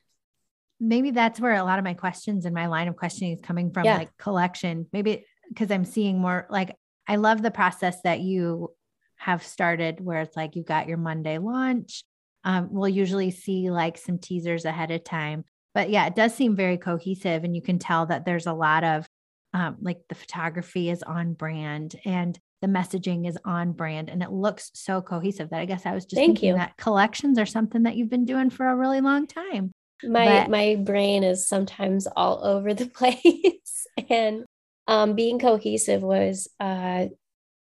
Maybe 0.79 1.11
that's 1.11 1.39
where 1.39 1.55
a 1.55 1.63
lot 1.63 1.79
of 1.79 1.85
my 1.85 1.93
questions 1.93 2.45
and 2.45 2.53
my 2.53 2.67
line 2.67 2.89
of 2.89 2.97
questioning 2.97 3.33
is 3.33 3.41
coming 3.41 3.71
from, 3.71 3.85
yeah. 3.85 3.97
like 3.97 4.15
collection. 4.17 4.85
Maybe 4.91 5.25
because 5.47 5.71
I'm 5.71 5.85
seeing 5.85 6.19
more 6.19 6.45
like 6.49 6.75
I 7.07 7.15
love 7.15 7.41
the 7.41 7.51
process 7.51 8.01
that 8.03 8.19
you 8.19 8.71
have 9.15 9.43
started 9.43 10.03
where 10.03 10.21
it's 10.21 10.35
like 10.35 10.55
you've 10.55 10.65
got 10.65 10.87
your 10.87 10.97
Monday 10.97 11.37
launch. 11.37 12.03
Um, 12.43 12.67
we'll 12.71 12.89
usually 12.89 13.31
see 13.31 13.71
like 13.71 13.97
some 13.97 14.19
teasers 14.19 14.65
ahead 14.65 14.91
of 14.91 15.03
time. 15.05 15.45
But 15.73 15.89
yeah, 15.89 16.05
it 16.05 16.15
does 16.15 16.35
seem 16.35 16.55
very 16.55 16.77
cohesive. 16.77 17.45
And 17.45 17.55
you 17.55 17.61
can 17.61 17.79
tell 17.79 18.05
that 18.07 18.25
there's 18.25 18.47
a 18.47 18.53
lot 18.53 18.83
of 18.83 19.07
um, 19.53 19.77
like 19.81 19.99
the 20.09 20.15
photography 20.15 20.89
is 20.89 21.03
on 21.03 21.33
brand 21.33 21.95
and 22.05 22.39
the 22.61 22.67
messaging 22.67 23.27
is 23.27 23.37
on 23.45 23.73
brand 23.73 24.09
and 24.09 24.23
it 24.23 24.31
looks 24.31 24.71
so 24.73 25.01
cohesive 25.01 25.49
that 25.49 25.59
I 25.59 25.65
guess 25.65 25.85
I 25.85 25.93
was 25.93 26.05
just 26.05 26.15
Thank 26.15 26.39
thinking 26.39 26.49
you. 26.49 26.55
that 26.55 26.77
collections 26.77 27.37
are 27.37 27.45
something 27.45 27.83
that 27.83 27.95
you've 27.95 28.09
been 28.09 28.25
doing 28.25 28.49
for 28.49 28.67
a 28.67 28.75
really 28.75 29.01
long 29.01 29.27
time. 29.27 29.71
My 30.03 30.25
but- 30.25 30.49
my 30.49 30.75
brain 30.75 31.23
is 31.23 31.47
sometimes 31.47 32.07
all 32.07 32.43
over 32.43 32.73
the 32.73 32.85
place 32.89 33.87
and 34.09 34.45
um, 34.87 35.15
being 35.15 35.39
cohesive 35.39 36.01
was 36.01 36.49
uh, 36.59 37.05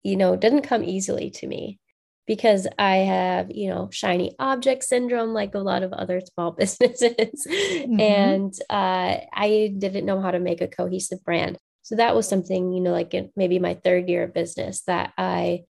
you 0.02 0.16
know, 0.16 0.37
didn't 0.37 0.62
come 0.62 0.83
easily 0.85 1.31
to 1.31 1.46
me 1.46 1.78
because 2.26 2.66
I 2.78 2.96
have, 2.96 3.50
you 3.50 3.68
know, 3.68 3.88
shiny 3.92 4.35
object 4.38 4.85
syndrome 4.85 5.33
like 5.33 5.55
a 5.55 5.61
lot 5.61 5.83
of 5.83 5.92
other 5.92 6.20
small 6.20 6.50
businesses. 6.59 7.46
Mm-hmm. 7.48 8.00
And 8.00 8.55
uh, 8.70 9.18
I 9.33 9.74
didn't 9.76 10.07
know 10.07 10.20
how 10.20 10.31
to 10.31 10.40
make 10.40 10.61
a 10.61 10.68
cohesive 10.68 11.24
brand. 11.24 11.59
So 11.83 11.97
that 11.97 12.14
was 12.14 12.29
something, 12.29 12.73
you 12.73 12.81
know, 12.81 12.92
like 12.92 13.12
in 13.14 13.31
maybe 13.37 13.59
my 13.59 13.75
third 13.75 14.09
year 14.09 14.25
of 14.25 14.35
business 14.35 14.83
that 14.83 15.12
I 15.18 15.64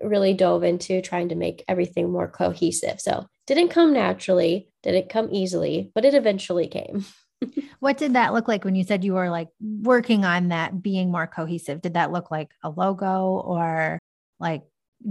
really 0.00 0.34
dove 0.34 0.64
into 0.64 1.00
trying 1.00 1.30
to 1.30 1.34
make 1.34 1.64
everything 1.68 2.10
more 2.10 2.28
cohesive. 2.28 3.00
So 3.00 3.26
didn't 3.46 3.68
come 3.68 3.92
naturally, 3.92 4.68
didn't 4.82 5.08
come 5.08 5.28
easily, 5.32 5.90
but 5.94 6.04
it 6.04 6.14
eventually 6.14 6.68
came. 6.68 7.04
what 7.80 7.98
did 7.98 8.14
that 8.14 8.32
look 8.32 8.48
like 8.48 8.64
when 8.64 8.74
you 8.74 8.84
said 8.84 9.04
you 9.04 9.14
were 9.14 9.30
like 9.30 9.48
working 9.60 10.24
on 10.24 10.48
that 10.48 10.82
being 10.82 11.10
more 11.10 11.26
cohesive? 11.26 11.82
Did 11.82 11.94
that 11.94 12.12
look 12.12 12.30
like 12.30 12.50
a 12.62 12.70
logo 12.70 13.42
or 13.44 13.98
like 14.38 14.62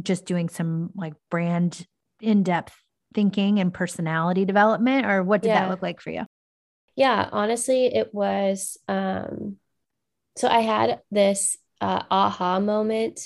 just 0.01 0.25
doing 0.25 0.49
some 0.49 0.91
like 0.95 1.13
brand 1.29 1.85
in 2.21 2.43
depth 2.43 2.73
thinking 3.13 3.59
and 3.59 3.73
personality 3.73 4.45
development? 4.45 5.05
Or 5.05 5.23
what 5.23 5.41
did 5.41 5.49
yeah. 5.49 5.61
that 5.61 5.69
look 5.69 5.81
like 5.81 6.01
for 6.01 6.11
you? 6.11 6.25
Yeah, 6.95 7.27
honestly, 7.31 7.85
it 7.87 8.13
was. 8.13 8.77
Um, 8.87 9.57
so 10.37 10.47
I 10.47 10.59
had 10.61 11.01
this 11.11 11.57
uh, 11.81 12.03
aha 12.09 12.59
moment 12.59 13.19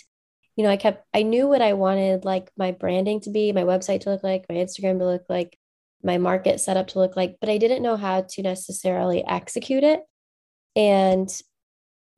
you 0.58 0.64
know, 0.64 0.72
I 0.72 0.78
kept, 0.78 1.06
I 1.14 1.22
knew 1.22 1.48
what 1.48 1.62
I 1.62 1.74
wanted 1.74 2.26
like 2.26 2.52
my 2.58 2.72
branding 2.72 3.22
to 3.22 3.30
be, 3.30 3.54
my 3.54 3.62
website 3.62 4.02
to 4.02 4.10
look 4.10 4.24
like, 4.24 4.48
my 4.50 4.56
Instagram 4.56 4.98
to 4.98 5.06
look 5.06 5.26
like, 5.30 5.58
my 6.04 6.18
market 6.18 6.60
setup 6.60 6.88
to 6.88 7.00
look 7.00 7.16
like, 7.16 7.38
but 7.40 7.50
I 7.50 7.60
didn't 7.60 7.84
know 7.84 7.96
how 7.96 8.22
to 8.22 8.42
necessarily 8.42 9.24
execute 9.24 9.84
it. 9.84 10.02
And 10.76 11.30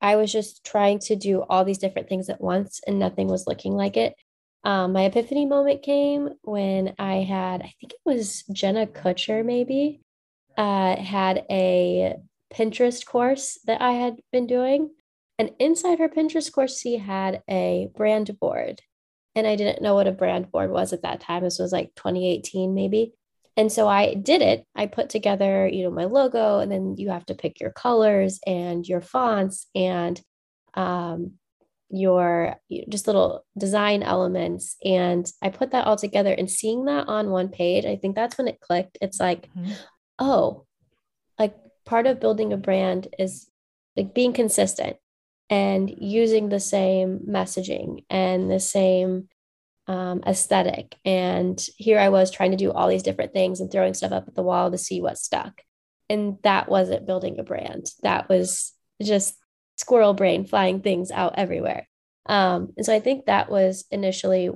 I 0.02 0.16
was 0.16 0.32
just 0.32 0.66
trying 0.66 1.00
to 1.00 1.18
do 1.18 1.42
all 1.42 1.66
these 1.66 1.78
different 1.80 2.08
things 2.08 2.30
at 2.30 2.40
once 2.40 2.80
and 2.88 2.98
nothing 2.98 3.28
was 3.28 3.46
looking 3.46 3.74
like 3.74 3.98
it. 3.98 4.16
Um, 4.64 4.94
my 4.94 5.04
epiphany 5.04 5.46
moment 5.46 5.84
came 5.84 6.30
when 6.42 6.94
I 6.98 7.16
had, 7.16 7.62
I 7.62 7.74
think 7.80 7.92
it 7.94 8.00
was 8.06 8.44
Jenna 8.52 8.88
Kutcher, 8.88 9.44
maybe, 9.46 10.00
uh, 10.58 10.96
had 10.96 11.46
a 11.50 12.16
Pinterest 12.54 13.06
course 13.06 13.60
that 13.66 13.82
I 13.82 13.92
had 13.94 14.18
been 14.32 14.48
doing. 14.48 14.92
And 15.38 15.52
inside 15.60 16.00
her 16.00 16.10
Pinterest 16.10 16.52
course, 16.52 16.80
she 16.80 16.98
had 16.98 17.42
a 17.50 17.90
brand 17.96 18.38
board. 18.40 18.82
And 19.36 19.48
I 19.48 19.56
didn't 19.56 19.82
know 19.82 19.96
what 19.96 20.08
a 20.08 20.12
brand 20.12 20.52
board 20.52 20.70
was 20.70 20.92
at 20.92 21.04
that 21.04 21.22
time. 21.22 21.44
This 21.44 21.60
was 21.60 21.72
like 21.72 21.94
2018, 21.96 22.74
maybe. 22.74 23.14
And 23.56 23.72
so 23.72 23.88
I 23.88 24.14
did 24.14 24.42
it. 24.42 24.66
I 24.76 24.86
put 24.86 25.10
together, 25.10 25.68
you 25.68 25.84
know, 25.84 25.92
my 25.92 26.06
logo, 26.06 26.60
and 26.60 26.72
then 26.72 26.96
you 26.98 27.10
have 27.10 27.26
to 27.28 27.36
pick 27.36 27.60
your 27.60 27.72
colors 27.72 28.40
and 28.48 28.88
your 28.88 29.02
fonts 29.02 29.68
and 29.76 30.20
um, 30.76 31.34
your 31.90 32.56
just 32.88 33.08
little 33.08 33.46
design 33.58 34.04
elements. 34.04 34.78
And 34.84 35.30
I 35.42 35.50
put 35.50 35.72
that 35.72 35.88
all 35.88 35.98
together 35.98 36.34
and 36.34 36.50
seeing 36.50 36.86
that 36.86 37.08
on 37.08 37.32
one 37.32 37.50
page, 37.50 37.86
I 37.86 37.98
think 37.98 38.16
that's 38.16 38.38
when 38.38 38.48
it 38.48 38.62
clicked. 38.62 38.98
It's 39.02 39.20
like, 39.20 39.50
mm-hmm. 39.54 39.74
oh, 40.20 40.66
part 41.90 42.06
of 42.06 42.20
building 42.20 42.54
a 42.54 42.58
brand 42.58 43.08
is 43.18 43.50
like 43.98 44.14
being 44.14 44.32
consistent 44.32 44.96
and 45.50 45.92
using 45.98 46.48
the 46.48 46.60
same 46.60 47.22
messaging 47.28 48.06
and 48.12 48.50
the 48.50 48.60
same 48.60 49.28
um, 49.88 50.22
aesthetic. 50.28 50.96
And 51.04 51.60
here 51.78 51.98
I 51.98 52.10
was 52.10 52.30
trying 52.30 52.52
to 52.52 52.58
do 52.58 52.72
all 52.72 52.88
these 52.88 53.02
different 53.02 53.34
things 53.34 53.60
and 53.60 53.72
throwing 53.72 53.96
stuff 53.96 54.12
up 54.12 54.28
at 54.28 54.36
the 54.36 54.44
wall 54.44 54.70
to 54.70 54.78
see 54.78 55.02
what 55.02 55.18
stuck. 55.18 55.64
And 56.12 56.38
that 56.44 56.70
wasn't 56.70 57.08
building 57.08 57.40
a 57.40 57.44
brand. 57.44 57.88
That 58.04 58.30
was 58.30 58.72
just 59.02 59.36
squirrel 59.78 60.14
brain 60.14 60.46
flying 60.46 60.82
things 60.82 61.10
out 61.10 61.34
everywhere. 61.38 61.88
Um, 62.28 62.72
and 62.78 62.86
so 62.86 62.94
I 62.94 63.00
think 63.00 63.26
that 63.26 63.50
was 63.50 63.86
initially 63.90 64.52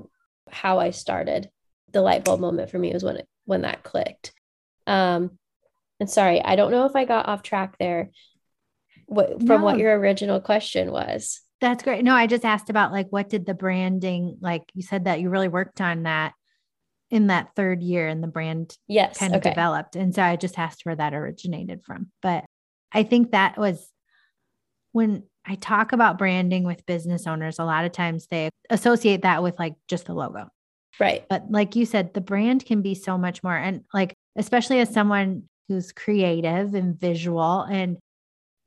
how 0.52 0.78
I 0.78 0.92
started. 0.92 1.50
The 1.94 2.02
light 2.02 2.24
bulb 2.24 2.40
moment 2.40 2.70
for 2.70 2.78
me 2.78 2.94
was 2.94 3.04
when 3.04 3.18
it 3.18 3.28
when 3.46 3.62
that 3.64 3.82
clicked. 3.82 4.34
Um, 4.86 5.40
and 6.00 6.10
sorry, 6.10 6.44
I 6.44 6.56
don't 6.56 6.72
know 6.72 6.86
if 6.86 6.96
I 6.96 7.06
got 7.06 7.28
off 7.28 7.44
track 7.44 7.78
there. 7.80 8.12
What 9.06 9.40
from 9.46 9.62
no. 9.62 9.66
what 9.66 9.78
your 9.78 9.98
original 9.98 10.40
question 10.40 10.92
was? 10.92 11.42
That's 11.62 11.84
great. 11.84 12.04
No, 12.04 12.16
I 12.16 12.28
just 12.28 12.46
asked 12.46 12.70
about 12.70 12.92
like 12.92 13.08
what 13.10 13.30
did 13.30 13.46
the 13.46 13.54
branding 13.54 14.38
like 14.42 14.64
you 14.74 14.82
said 14.82 15.06
that 15.06 15.22
you 15.22 15.30
really 15.30 15.48
worked 15.48 15.82
on 15.82 16.04
that 16.04 16.34
in 17.10 17.28
that 17.28 17.50
third 17.56 17.84
year 17.84 18.08
and 18.08 18.24
the 18.24 18.28
brand 18.28 18.76
yes 18.88 19.18
kind 19.18 19.36
of 19.36 19.42
okay. 19.42 19.52
developed. 19.52 19.96
And 19.96 20.16
so 20.16 20.24
I 20.24 20.36
just 20.36 20.58
asked 20.58 20.86
where 20.86 20.96
that 20.96 21.14
originated 21.14 21.84
from. 21.86 22.12
But 22.22 22.46
I 22.92 23.04
think 23.04 23.32
that 23.32 23.58
was 23.58 23.88
when 24.94 25.24
I 25.46 25.56
talk 25.56 25.92
about 25.92 26.18
branding 26.18 26.64
with 26.64 26.86
business 26.86 27.28
owners, 27.28 27.60
a 27.60 27.66
lot 27.66 27.86
of 27.86 27.92
times 27.92 28.28
they 28.28 28.50
associate 28.70 29.24
that 29.24 29.44
with 29.44 29.60
like 29.60 29.74
just 29.88 30.06
the 30.06 30.14
logo. 30.14 30.48
Right. 31.00 31.26
But 31.30 31.52
like 31.52 31.76
you 31.76 31.86
said, 31.86 32.14
the 32.14 32.22
brand 32.22 32.66
can 32.66 32.82
be 32.82 32.96
so 32.96 33.18
much 33.18 33.44
more. 33.44 33.56
And 33.56 33.84
like, 33.94 34.16
especially 34.36 34.80
as 34.80 34.94
someone 34.94 35.50
who's 35.68 35.92
creative 35.92 36.74
and 36.74 37.00
visual 37.00 37.62
and 37.62 37.98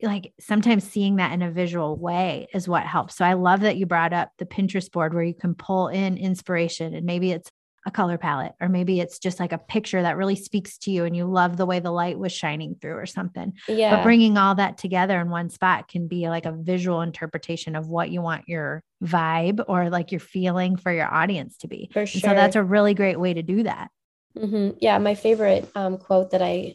like 0.02 0.32
sometimes 0.38 0.84
seeing 0.84 1.16
that 1.16 1.32
in 1.32 1.42
a 1.42 1.50
visual 1.50 1.96
way 1.96 2.48
is 2.52 2.68
what 2.68 2.84
helps. 2.84 3.16
So 3.16 3.24
I 3.24 3.32
love 3.32 3.60
that 3.60 3.76
you 3.76 3.86
brought 3.86 4.12
up 4.12 4.30
the 4.38 4.44
Pinterest 4.44 4.90
board 4.90 5.14
where 5.14 5.24
you 5.24 5.34
can 5.34 5.54
pull 5.54 5.88
in 5.88 6.18
inspiration 6.18 6.94
and 6.94 7.06
maybe 7.06 7.32
it's 7.32 7.50
a 7.86 7.90
color 7.90 8.18
palette 8.18 8.52
or 8.60 8.68
maybe 8.68 9.00
it's 9.00 9.18
just 9.18 9.38
like 9.38 9.52
a 9.52 9.58
picture 9.58 10.02
that 10.02 10.16
really 10.16 10.34
speaks 10.34 10.76
to 10.76 10.90
you 10.90 11.04
and 11.04 11.16
you 11.16 11.24
love 11.24 11.56
the 11.56 11.64
way 11.64 11.78
the 11.78 11.92
light 11.92 12.18
was 12.18 12.32
shining 12.32 12.74
through 12.80 12.96
or 12.96 13.06
something. 13.06 13.52
Yeah. 13.68 13.96
But 13.96 14.02
bringing 14.02 14.36
all 14.36 14.56
that 14.56 14.76
together 14.76 15.20
in 15.20 15.30
one 15.30 15.50
spot 15.50 15.88
can 15.88 16.08
be 16.08 16.28
like 16.28 16.46
a 16.46 16.52
visual 16.52 17.00
interpretation 17.00 17.76
of 17.76 17.86
what 17.86 18.10
you 18.10 18.20
want 18.20 18.48
your 18.48 18.82
vibe 19.04 19.64
or 19.68 19.88
like 19.88 20.10
your 20.10 20.20
feeling 20.20 20.76
for 20.76 20.92
your 20.92 21.12
audience 21.12 21.56
to 21.58 21.68
be. 21.68 21.88
For 21.92 22.04
sure. 22.06 22.20
so 22.20 22.34
that's 22.34 22.56
a 22.56 22.62
really 22.62 22.92
great 22.92 23.20
way 23.20 23.34
to 23.34 23.42
do 23.42 23.62
that. 23.62 23.88
Mm-hmm. 24.36 24.78
Yeah. 24.80 24.98
My 24.98 25.14
favorite 25.14 25.70
um, 25.76 25.96
quote 25.96 26.32
that 26.32 26.42
I 26.42 26.74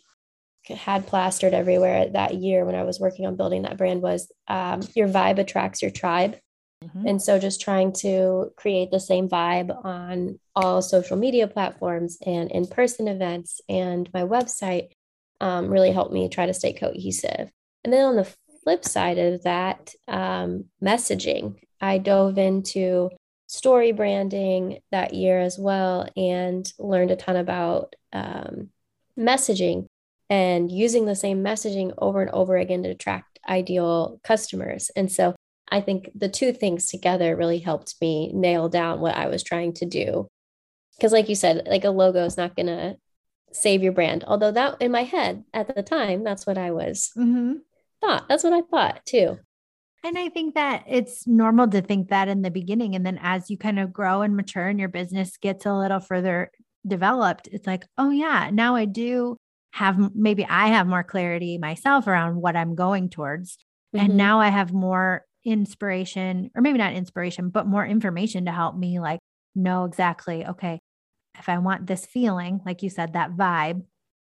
had 0.66 1.08
plastered 1.08 1.54
everywhere 1.54 2.10
that 2.10 2.36
year 2.36 2.66
when 2.66 2.76
I 2.76 2.84
was 2.84 3.00
working 3.00 3.26
on 3.26 3.36
building 3.36 3.64
that 3.64 3.78
brand 3.78 4.02
was 4.02 4.32
um, 4.48 4.82
your 4.96 5.08
vibe 5.08 5.40
attracts 5.40 5.82
your 5.82 5.92
tribe. 5.92 6.38
Mm-hmm. 6.84 7.08
And 7.08 7.22
so 7.22 7.40
just 7.40 7.62
trying 7.62 7.94
to 7.94 8.52
create 8.56 8.92
the 8.92 9.00
same 9.00 9.30
vibe 9.30 9.86
on 9.86 10.40
all 10.56 10.82
social 10.82 11.18
media 11.18 11.48
platforms 11.48 12.18
and 12.26 12.52
in 12.52 12.68
person 12.68 13.08
events 13.08 13.62
and 13.70 14.10
my 14.14 14.24
website 14.24 14.90
um, 15.40 15.70
really 15.70 15.92
helped 15.92 16.14
me 16.14 16.30
try 16.30 16.46
to 16.46 16.54
stay 16.54 16.74
cohesive. 16.74 17.52
And 17.84 17.94
then 17.94 18.06
on 18.06 18.16
the 18.16 18.32
flip 18.64 18.86
side 18.86 19.18
of 19.18 19.44
that, 19.44 19.94
um, 20.08 20.66
messaging, 20.84 21.56
I 21.80 21.98
dove 21.98 22.38
into 22.38 23.10
story 23.48 23.92
branding 23.92 24.80
that 24.92 25.14
year 25.14 25.40
as 25.40 25.58
well 25.60 26.08
and 26.16 26.72
learned 26.80 27.12
a 27.12 27.16
ton 27.16 27.36
about 27.36 27.96
um, 28.14 28.70
messaging 29.18 29.88
and 30.32 30.72
using 30.72 31.06
the 31.06 31.14
same 31.14 31.44
messaging 31.44 31.94
over 31.98 32.22
and 32.22 32.32
over 32.32 32.56
again 32.56 32.84
to 32.84 32.90
attract 32.90 33.38
ideal 33.50 34.18
customers. 34.24 34.90
And 34.96 35.12
so 35.12 35.36
I 35.70 35.82
think 35.82 36.10
the 36.16 36.30
two 36.30 36.54
things 36.54 36.88
together 36.88 37.36
really 37.36 37.60
helped 37.60 37.96
me 38.00 38.32
nail 38.34 38.70
down 38.70 39.02
what 39.02 39.16
I 39.16 39.28
was 39.28 39.44
trying 39.44 39.74
to 39.74 39.86
do. 39.86 40.30
Because, 40.96 41.12
like 41.12 41.28
you 41.28 41.36
said, 41.36 41.68
like 41.68 41.84
a 41.84 41.90
logo 41.90 42.24
is 42.24 42.38
not 42.38 42.56
going 42.56 42.68
to 42.68 42.96
save 43.52 43.84
your 43.84 43.92
brand. 43.92 44.24
Although, 44.26 44.52
that 44.52 44.82
in 44.82 44.92
my 44.92 45.04
head 45.04 45.44
at 45.54 45.76
the 45.76 45.84
time, 45.84 46.24
that's 46.24 46.48
what 46.48 46.58
I 46.58 46.72
was 46.72 47.12
mm-hmm. 47.18 47.56
thought. 48.00 48.30
That's 48.30 48.46
what 48.46 48.54
I 48.54 48.62
thought 48.62 49.06
too. 49.06 49.38
And 50.02 50.18
I 50.18 50.30
think 50.30 50.56
that 50.56 50.86
it's 50.88 51.28
normal 51.28 51.68
to 51.68 51.82
think 51.82 52.08
that 52.10 52.30
in 52.30 52.42
the 52.42 52.52
beginning. 52.52 52.96
And 52.96 53.06
then 53.06 53.20
as 53.22 53.50
you 53.50 53.58
kind 53.58 53.80
of 53.80 53.92
grow 53.92 54.22
and 54.22 54.38
mature 54.38 54.68
and 54.68 54.80
your 54.80 54.90
business 54.90 55.36
gets 55.36 55.66
a 55.66 55.74
little 55.74 56.00
further 56.00 56.52
developed, 56.88 57.50
it's 57.52 57.68
like, 57.68 57.86
oh, 57.98 58.12
yeah, 58.12 58.50
now 58.52 58.76
I 58.76 58.86
do 58.86 59.36
have 59.72 60.14
maybe 60.16 60.46
I 60.46 60.68
have 60.68 60.88
more 60.88 61.04
clarity 61.04 61.58
myself 61.58 62.08
around 62.08 62.42
what 62.42 62.56
I'm 62.56 62.76
going 62.76 63.10
towards. 63.10 63.58
Mm-hmm. 63.96 64.06
And 64.06 64.18
now 64.18 64.40
I 64.40 64.50
have 64.50 64.74
more 64.74 65.26
inspiration, 65.44 66.52
or 66.56 66.62
maybe 66.62 66.78
not 66.78 66.94
inspiration, 66.94 67.50
but 67.50 67.68
more 67.68 67.86
information 67.86 68.46
to 68.46 68.52
help 68.52 68.78
me 68.78 69.00
like 69.00 69.20
know 69.56 69.86
exactly, 69.86 70.46
okay, 70.46 70.80
if 71.40 71.50
I 71.50 71.58
want 71.58 71.88
this 71.88 72.06
feeling, 72.06 72.62
like 72.66 72.84
you 72.84 72.90
said, 72.90 73.14
that 73.14 73.32
vibe, 73.32 73.80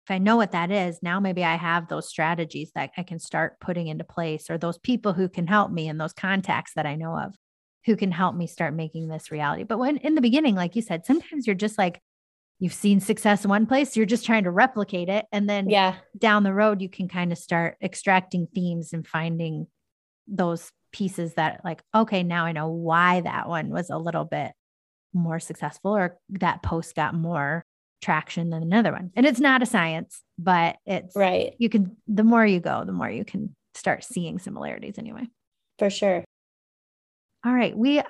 if 0.04 0.10
I 0.10 0.18
know 0.18 0.36
what 0.36 0.52
that 0.52 0.70
is, 0.70 1.00
now 1.02 1.20
maybe 1.20 1.44
I 1.44 1.56
have 1.56 1.88
those 1.88 2.08
strategies 2.08 2.72
that 2.74 2.90
I 2.96 3.02
can 3.02 3.18
start 3.18 3.60
putting 3.60 3.88
into 3.88 4.04
place, 4.04 4.50
or 4.50 4.58
those 4.58 4.78
people 4.78 5.12
who 5.12 5.28
can 5.28 5.46
help 5.46 5.70
me 5.70 5.88
and 5.88 6.00
those 6.00 6.12
contacts 6.12 6.72
that 6.74 6.86
I 6.86 6.96
know 6.96 7.16
of 7.16 7.34
who 7.84 7.96
can 7.96 8.12
help 8.12 8.34
me 8.34 8.46
start 8.46 8.74
making 8.74 9.08
this 9.08 9.30
reality. 9.30 9.64
But 9.64 9.78
when 9.78 9.96
in 9.98 10.14
the 10.14 10.20
beginning, 10.20 10.54
like 10.54 10.76
you 10.76 10.82
said, 10.82 11.04
sometimes 11.04 11.46
you're 11.46 11.54
just 11.54 11.78
like, 11.78 12.00
you've 12.58 12.72
seen 12.72 13.00
success 13.00 13.44
in 13.44 13.50
one 13.50 13.66
place, 13.66 13.96
you're 13.96 14.06
just 14.06 14.24
trying 14.24 14.44
to 14.44 14.50
replicate 14.50 15.08
it. 15.08 15.26
And 15.32 15.48
then 15.48 15.68
yeah, 15.68 15.96
down 16.16 16.42
the 16.42 16.52
road, 16.52 16.80
you 16.80 16.88
can 16.88 17.08
kind 17.08 17.32
of 17.32 17.38
start 17.38 17.76
extracting 17.82 18.46
themes 18.54 18.92
and 18.92 19.06
finding 19.06 19.66
those 20.28 20.70
pieces 20.92 21.34
that 21.34 21.64
like, 21.64 21.82
okay, 21.94 22.22
now 22.22 22.44
I 22.44 22.52
know 22.52 22.68
why 22.68 23.20
that 23.22 23.48
one 23.48 23.70
was 23.70 23.90
a 23.90 23.98
little 23.98 24.24
bit 24.24 24.52
more 25.12 25.40
successful 25.40 25.96
or 25.96 26.18
that 26.30 26.62
post 26.62 26.94
got 26.94 27.14
more 27.14 27.64
traction 28.00 28.50
than 28.50 28.62
another 28.62 28.92
one. 28.92 29.10
And 29.16 29.26
it's 29.26 29.40
not 29.40 29.62
a 29.62 29.66
science, 29.66 30.22
but 30.38 30.76
it's 30.86 31.14
right. 31.16 31.54
You 31.58 31.68
can, 31.68 31.96
the 32.06 32.24
more 32.24 32.44
you 32.44 32.60
go, 32.60 32.84
the 32.84 32.92
more 32.92 33.10
you 33.10 33.24
can 33.24 33.54
start 33.74 34.04
seeing 34.04 34.38
similarities 34.38 34.98
anyway. 34.98 35.28
For 35.78 35.90
sure. 35.90 36.24
All 37.44 37.52
right. 37.52 37.76
We, 37.76 38.00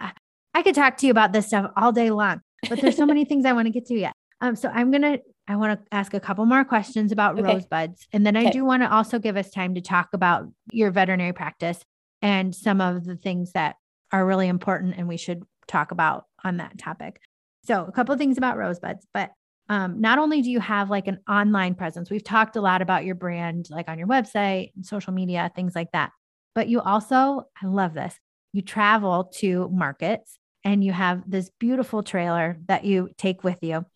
I 0.54 0.62
could 0.62 0.74
talk 0.74 0.98
to 0.98 1.06
you 1.06 1.10
about 1.10 1.32
this 1.32 1.46
stuff 1.46 1.70
all 1.76 1.92
day 1.92 2.10
long, 2.10 2.40
but 2.68 2.80
there's 2.80 2.96
so 2.96 3.06
many 3.12 3.24
things 3.24 3.44
I 3.44 3.52
want 3.52 3.66
to 3.66 3.72
get 3.72 3.86
to 3.86 3.94
yet. 3.94 4.11
Um, 4.42 4.56
so 4.56 4.68
I'm 4.68 4.90
gonna 4.90 5.18
I 5.48 5.56
want 5.56 5.80
to 5.80 5.86
ask 5.94 6.12
a 6.14 6.20
couple 6.20 6.44
more 6.44 6.64
questions 6.64 7.12
about 7.12 7.38
okay. 7.38 7.54
rosebuds, 7.54 8.06
and 8.12 8.26
then 8.26 8.36
I 8.36 8.50
do 8.50 8.64
want 8.64 8.82
to 8.82 8.92
also 8.92 9.18
give 9.18 9.36
us 9.36 9.50
time 9.50 9.74
to 9.76 9.80
talk 9.80 10.08
about 10.12 10.46
your 10.72 10.90
veterinary 10.90 11.32
practice 11.32 11.80
and 12.20 12.54
some 12.54 12.80
of 12.80 13.04
the 13.04 13.16
things 13.16 13.52
that 13.52 13.76
are 14.12 14.26
really 14.26 14.48
important 14.48 14.94
and 14.96 15.08
we 15.08 15.16
should 15.16 15.42
talk 15.66 15.90
about 15.90 16.24
on 16.44 16.58
that 16.58 16.76
topic. 16.76 17.20
So 17.64 17.84
a 17.84 17.92
couple 17.92 18.16
things 18.16 18.36
about 18.36 18.58
rosebuds, 18.58 19.06
but 19.14 19.30
um, 19.68 20.00
not 20.00 20.18
only 20.18 20.42
do 20.42 20.50
you 20.50 20.60
have 20.60 20.90
like 20.90 21.06
an 21.06 21.18
online 21.28 21.74
presence, 21.74 22.10
we've 22.10 22.24
talked 22.24 22.56
a 22.56 22.60
lot 22.60 22.82
about 22.82 23.04
your 23.04 23.14
brand, 23.14 23.68
like 23.70 23.88
on 23.88 23.98
your 23.98 24.08
website, 24.08 24.72
social 24.82 25.12
media, 25.12 25.50
things 25.54 25.74
like 25.74 25.92
that. 25.92 26.10
But 26.54 26.68
you 26.68 26.80
also, 26.80 27.44
I 27.62 27.66
love 27.66 27.94
this, 27.94 28.18
you 28.52 28.60
travel 28.62 29.30
to 29.36 29.68
markets 29.72 30.38
and 30.64 30.84
you 30.84 30.92
have 30.92 31.22
this 31.28 31.50
beautiful 31.58 32.02
trailer 32.02 32.58
that 32.66 32.84
you 32.84 33.10
take 33.16 33.44
with 33.44 33.58
you 33.62 33.86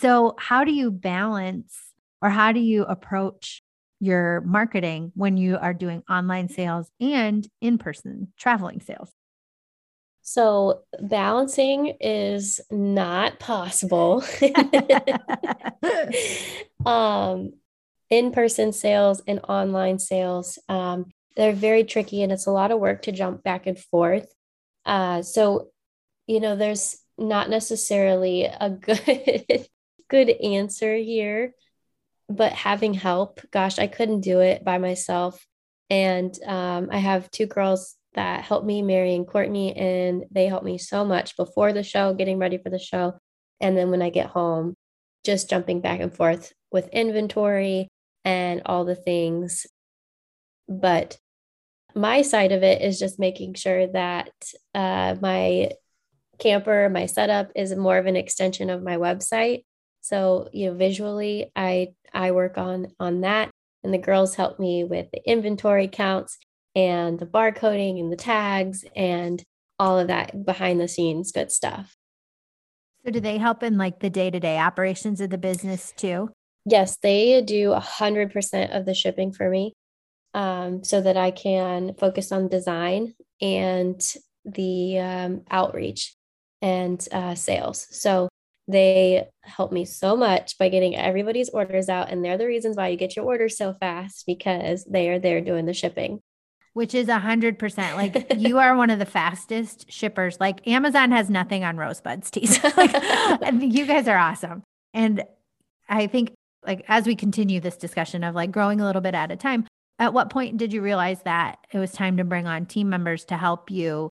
so, 0.00 0.34
how 0.38 0.64
do 0.64 0.72
you 0.72 0.90
balance 0.90 1.76
or 2.22 2.30
how 2.30 2.52
do 2.52 2.60
you 2.60 2.84
approach 2.84 3.62
your 4.00 4.40
marketing 4.42 5.12
when 5.14 5.36
you 5.36 5.56
are 5.56 5.74
doing 5.74 6.02
online 6.08 6.48
sales 6.48 6.90
and 7.00 7.46
in 7.60 7.78
person 7.78 8.32
traveling 8.38 8.80
sales? 8.80 9.10
So 10.22 10.82
balancing 11.00 11.96
is 12.00 12.60
not 12.70 13.38
possible. 13.38 14.22
um, 16.86 17.54
in-person 18.10 18.72
sales 18.72 19.22
and 19.26 19.40
online 19.48 19.98
sales, 19.98 20.58
um, 20.68 21.06
they're 21.36 21.52
very 21.52 21.84
tricky 21.84 22.22
and 22.22 22.30
it's 22.30 22.46
a 22.46 22.50
lot 22.50 22.70
of 22.70 22.78
work 22.78 23.02
to 23.02 23.12
jump 23.12 23.42
back 23.42 23.66
and 23.66 23.78
forth. 23.78 24.32
Uh, 24.84 25.22
so, 25.22 25.68
you 26.26 26.40
know, 26.40 26.56
there's 26.56 26.96
not 27.16 27.48
necessarily 27.48 28.44
a 28.44 28.70
good 28.70 29.66
good 30.08 30.28
answer 30.28 30.96
here, 30.96 31.54
but 32.28 32.52
having 32.52 32.94
help, 32.94 33.40
gosh, 33.50 33.78
I 33.78 33.86
couldn't 33.86 34.20
do 34.20 34.40
it 34.40 34.64
by 34.64 34.78
myself. 34.78 35.46
And 35.90 36.36
um, 36.44 36.88
I 36.92 36.98
have 36.98 37.30
two 37.30 37.46
girls 37.46 37.96
that 38.14 38.44
helped 38.44 38.66
me, 38.66 38.82
Mary 38.82 39.14
and 39.14 39.26
Courtney, 39.26 39.76
and 39.76 40.24
they 40.30 40.46
helped 40.46 40.64
me 40.64 40.78
so 40.78 41.04
much 41.04 41.36
before 41.36 41.72
the 41.72 41.82
show, 41.82 42.14
getting 42.14 42.38
ready 42.38 42.58
for 42.58 42.70
the 42.70 42.78
show. 42.78 43.18
And 43.60 43.76
then 43.76 43.90
when 43.90 44.02
I 44.02 44.10
get 44.10 44.26
home, 44.26 44.74
just 45.24 45.50
jumping 45.50 45.80
back 45.80 46.00
and 46.00 46.14
forth 46.14 46.52
with 46.70 46.88
inventory 46.88 47.88
and 48.24 48.62
all 48.66 48.84
the 48.84 48.94
things. 48.94 49.66
But 50.68 51.18
my 51.94 52.22
side 52.22 52.52
of 52.52 52.62
it 52.62 52.82
is 52.82 52.98
just 52.98 53.18
making 53.18 53.54
sure 53.54 53.86
that 53.88 54.32
uh, 54.74 55.16
my 55.20 55.70
camper, 56.38 56.88
my 56.88 57.06
setup 57.06 57.50
is 57.56 57.74
more 57.74 57.98
of 57.98 58.06
an 58.06 58.16
extension 58.16 58.70
of 58.70 58.82
my 58.82 58.96
website. 58.96 59.64
So, 60.00 60.48
you 60.52 60.66
know, 60.66 60.74
visually, 60.74 61.50
I 61.54 61.88
I 62.12 62.30
work 62.30 62.58
on 62.58 62.88
on 62.98 63.22
that, 63.22 63.50
and 63.82 63.92
the 63.92 63.98
girls 63.98 64.34
help 64.34 64.58
me 64.58 64.84
with 64.84 65.10
the 65.12 65.20
inventory 65.28 65.88
counts 65.88 66.38
and 66.74 67.18
the 67.18 67.26
barcoding 67.26 67.98
and 67.98 68.12
the 68.12 68.16
tags 68.16 68.84
and 68.94 69.42
all 69.78 69.98
of 69.98 70.08
that 70.08 70.44
behind 70.44 70.80
the 70.80 70.88
scenes 70.88 71.32
good 71.32 71.50
stuff. 71.52 71.96
So 73.04 73.10
do 73.10 73.20
they 73.20 73.38
help 73.38 73.62
in 73.62 73.78
like 73.78 74.00
the 74.00 74.10
day-to-day 74.10 74.58
operations 74.58 75.20
of 75.20 75.30
the 75.30 75.38
business 75.38 75.92
too? 75.96 76.30
Yes, 76.64 76.96
they 77.02 77.40
do 77.42 77.72
a 77.72 77.80
hundred 77.80 78.32
percent 78.32 78.72
of 78.72 78.84
the 78.84 78.94
shipping 78.94 79.32
for 79.32 79.48
me. 79.48 79.72
Um, 80.34 80.84
so 80.84 81.00
that 81.00 81.16
I 81.16 81.30
can 81.30 81.94
focus 81.94 82.30
on 82.32 82.48
design 82.48 83.14
and 83.40 84.00
the 84.44 84.98
um, 84.98 85.42
outreach 85.50 86.14
and 86.60 87.04
uh, 87.10 87.34
sales. 87.34 87.86
So 87.90 88.28
they 88.68 89.26
help 89.42 89.72
me 89.72 89.84
so 89.84 90.16
much 90.16 90.58
by 90.58 90.68
getting 90.68 90.94
everybody's 90.94 91.48
orders 91.48 91.88
out. 91.88 92.10
And 92.10 92.24
they're 92.24 92.38
the 92.38 92.46
reasons 92.46 92.76
why 92.76 92.88
you 92.88 92.96
get 92.96 93.16
your 93.16 93.24
orders 93.24 93.56
so 93.56 93.72
fast 93.72 94.24
because 94.26 94.84
they 94.84 95.08
are 95.08 95.18
there 95.18 95.40
doing 95.40 95.66
the 95.66 95.74
shipping 95.74 96.20
which 96.78 96.94
is 96.94 97.08
a 97.08 97.18
hundred 97.18 97.58
percent. 97.58 97.96
Like 97.96 98.32
you 98.36 98.58
are 98.58 98.76
one 98.76 98.90
of 98.90 99.00
the 99.00 99.04
fastest 99.04 99.90
shippers. 99.90 100.38
Like 100.38 100.64
Amazon 100.68 101.10
has 101.10 101.28
nothing 101.28 101.64
on 101.64 101.76
Rosebuds 101.76 102.30
tees. 102.30 102.62
like 102.76 102.94
you 103.58 103.84
guys 103.84 104.06
are 104.06 104.16
awesome. 104.16 104.62
And 104.94 105.24
I 105.88 106.06
think 106.06 106.34
like 106.64 106.84
as 106.86 107.04
we 107.04 107.16
continue 107.16 107.58
this 107.58 107.76
discussion 107.76 108.22
of 108.22 108.36
like 108.36 108.52
growing 108.52 108.80
a 108.80 108.84
little 108.84 109.02
bit 109.02 109.16
at 109.16 109.32
a 109.32 109.36
time, 109.36 109.66
at 109.98 110.14
what 110.14 110.30
point 110.30 110.56
did 110.56 110.72
you 110.72 110.80
realize 110.80 111.20
that 111.22 111.58
it 111.72 111.78
was 111.80 111.90
time 111.90 112.16
to 112.18 112.24
bring 112.24 112.46
on 112.46 112.64
team 112.64 112.88
members 112.88 113.24
to 113.24 113.36
help 113.36 113.72
you 113.72 114.08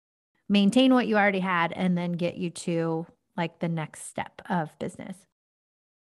maintain 0.49 0.93
what 0.93 1.07
you 1.07 1.15
already 1.15 1.39
had 1.39 1.71
and 1.71 1.97
then 1.97 2.13
get 2.13 2.35
you 2.35 2.49
to 2.49 3.07
like 3.37 3.59
the 3.59 3.69
next 3.69 4.07
step 4.07 4.41
of 4.49 4.69
business? 4.79 5.17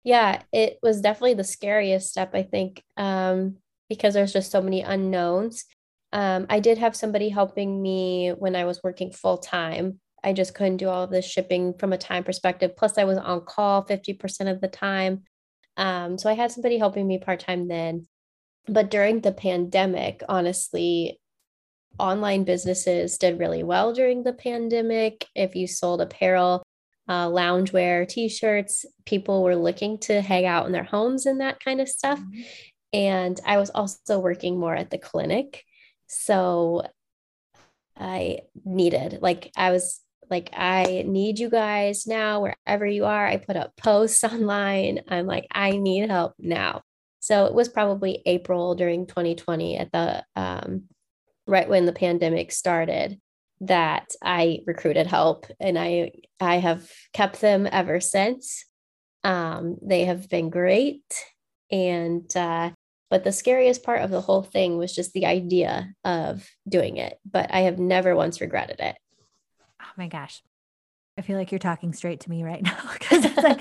Yeah, 0.03 0.41
it 0.51 0.79
was 0.82 1.01
definitely 1.01 1.36
the 1.36 1.43
scariest 1.43 2.09
step, 2.09 2.34
I 2.34 2.43
think, 2.43 2.84
um, 2.97 3.57
because 3.89 4.13
there's 4.13 4.34
just 4.34 4.51
so 4.51 4.61
many 4.61 4.82
unknowns. 4.82 5.65
Um, 6.11 6.47
I 6.49 6.59
did 6.59 6.77
have 6.79 6.95
somebody 6.95 7.29
helping 7.29 7.82
me 7.82 8.29
when 8.29 8.55
I 8.55 8.65
was 8.65 8.82
working 8.84 9.11
full 9.11 9.38
time. 9.38 9.99
I 10.23 10.34
just 10.34 10.53
couldn't 10.53 10.77
do 10.77 10.89
all 10.89 11.03
of 11.03 11.11
this 11.11 11.25
shipping 11.25 11.73
from 11.77 11.93
a 11.93 11.97
time 11.97 12.23
perspective. 12.23 12.75
Plus, 12.75 12.97
I 12.97 13.05
was 13.05 13.17
on 13.17 13.41
call 13.41 13.86
50% 13.86 14.51
of 14.51 14.61
the 14.61 14.67
time. 14.67 15.23
Um, 15.77 16.17
so 16.17 16.29
I 16.29 16.34
had 16.34 16.51
somebody 16.51 16.77
helping 16.77 17.07
me 17.07 17.17
part 17.17 17.39
time 17.39 17.67
then. 17.67 18.07
But 18.67 18.91
during 18.91 19.21
the 19.21 19.32
pandemic, 19.32 20.21
honestly, 20.29 21.19
online 21.97 22.43
businesses 22.43 23.17
did 23.17 23.39
really 23.39 23.63
well 23.63 23.93
during 23.93 24.23
the 24.23 24.34
pandemic. 24.34 25.25
If 25.36 25.55
you 25.55 25.67
sold 25.67 26.01
apparel, 26.01 26.63
uh, 27.08 27.28
loungewear, 27.28 28.08
t 28.08 28.30
shirts, 28.30 28.86
people 29.06 29.43
were 29.43 29.56
looking 29.56 29.97
to 29.99 30.22
hang 30.22 30.45
out 30.45 30.66
in 30.66 30.72
their 30.72 30.84
homes 30.84 31.26
and 31.26 31.41
that 31.41 31.60
kind 31.64 31.82
of 31.82 31.89
stuff. 31.89 32.20
Mm-hmm. 32.20 32.41
And 32.93 33.39
I 33.45 33.58
was 33.58 33.70
also 33.70 34.20
working 34.20 34.60
more 34.60 34.76
at 34.76 34.89
the 34.89 34.97
clinic. 34.97 35.64
So 36.08 36.86
I 37.97 38.39
needed, 38.66 39.20
like, 39.22 39.52
I 39.56 39.72
was 39.72 40.02
like, 40.30 40.49
I 40.54 41.04
need 41.06 41.39
you 41.39 41.49
guys 41.49 42.08
now, 42.08 42.41
wherever 42.41 42.86
you 42.86 43.06
are. 43.06 43.26
I 43.26 43.38
put 43.38 43.56
up 43.56 43.76
posts 43.78 44.24
online. 44.24 45.02
I'm 45.08 45.28
like, 45.28 45.47
I 45.52 45.72
need 45.72 46.10
help 46.10 46.34
now. 46.39 46.82
So 47.20 47.45
it 47.45 47.54
was 47.54 47.70
probably 47.70 48.24
April 48.26 48.74
during 48.76 49.06
2020 49.06 49.78
at 49.78 49.91
the, 49.91 50.24
um, 50.36 50.84
right 51.45 51.70
when 51.70 51.86
the 51.86 51.93
pandemic 51.93 52.52
started 52.52 53.20
that 53.62 54.12
I 54.22 54.59
recruited 54.66 55.07
help 55.07 55.45
and 55.59 55.78
I 55.78 56.12
I 56.39 56.55
have 56.55 56.89
kept 57.14 57.41
them 57.41 57.68
ever 57.72 57.99
since. 57.99 58.66
Um, 59.24 59.78
they 59.82 60.05
have 60.05 60.28
been 60.30 60.49
great 60.49 61.03
and 61.72 62.36
uh, 62.36 62.72
but 63.09 63.24
the 63.24 63.32
scariest 63.32 63.84
part 63.84 64.01
of 64.01 64.09
the 64.09 64.22
whole 64.22 64.41
thing 64.41 64.78
was 64.78 64.95
just 64.95 65.14
the 65.14 65.26
idea 65.26 65.93
of 66.03 66.49
doing 66.68 66.97
it. 66.97 67.20
But 67.30 67.53
I 67.53 67.62
have 67.62 67.78
never 67.78 68.16
once 68.16 68.41
regretted 68.41 68.80
it. 68.80 68.95
Oh 69.82 69.91
my 69.97 70.07
gosh. 70.07 70.41
I 71.18 71.22
feel 71.22 71.38
like 71.38 71.51
you're 71.51 71.59
talking 71.59 71.93
straight 71.93 72.22
to 72.22 72.30
me 72.30 72.43
right 72.43 72.64
now 72.64 72.78
because 72.93 73.26
like, 73.38 73.59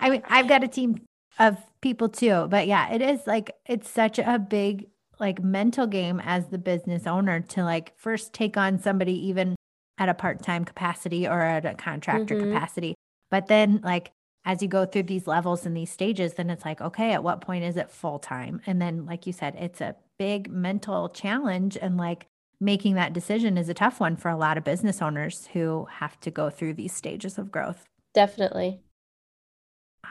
I 0.00 0.10
mean, 0.10 0.22
I've 0.28 0.48
got 0.48 0.64
a 0.64 0.68
team 0.68 1.00
of 1.38 1.56
people 1.80 2.08
too, 2.08 2.48
but 2.50 2.66
yeah, 2.66 2.92
it 2.92 3.00
is 3.00 3.20
like, 3.26 3.52
it's 3.66 3.88
such 3.88 4.18
a 4.18 4.38
big 4.38 4.88
like 5.20 5.42
mental 5.42 5.86
game 5.86 6.20
as 6.24 6.46
the 6.46 6.58
business 6.58 7.06
owner 7.06 7.40
to 7.40 7.64
like 7.64 7.98
first 7.98 8.32
take 8.32 8.56
on 8.56 8.78
somebody 8.78 9.14
even 9.28 9.54
at 9.98 10.08
a 10.08 10.14
part-time 10.14 10.64
capacity 10.64 11.26
or 11.26 11.40
at 11.40 11.64
a 11.64 11.74
contractor 11.74 12.36
mm-hmm. 12.36 12.52
capacity, 12.52 12.94
but 13.30 13.46
then 13.46 13.80
like 13.82 14.12
as 14.44 14.62
you 14.62 14.68
go 14.68 14.86
through 14.86 15.02
these 15.02 15.26
levels 15.26 15.66
and 15.66 15.76
these 15.76 15.90
stages, 15.90 16.34
then 16.34 16.48
it's 16.48 16.64
like, 16.64 16.80
okay, 16.80 17.12
at 17.12 17.22
what 17.22 17.42
point 17.42 17.64
is 17.64 17.76
it 17.76 17.90
full 17.90 18.18
time? 18.18 18.62
And 18.64 18.80
then, 18.80 19.04
like 19.04 19.26
you 19.26 19.32
said, 19.32 19.54
it's 19.56 19.82
a 19.82 19.96
big 20.18 20.50
mental 20.50 21.10
challenge. 21.10 21.76
And 21.76 21.98
like 21.98 22.26
making 22.60 22.94
that 22.94 23.12
decision 23.12 23.58
is 23.58 23.68
a 23.68 23.74
tough 23.74 24.00
one 24.00 24.16
for 24.16 24.30
a 24.30 24.36
lot 24.36 24.56
of 24.56 24.64
business 24.64 25.02
owners 25.02 25.48
who 25.52 25.86
have 25.90 26.18
to 26.20 26.30
go 26.30 26.48
through 26.48 26.74
these 26.74 26.94
stages 26.94 27.36
of 27.36 27.52
growth. 27.52 27.84
Definitely. 28.14 28.80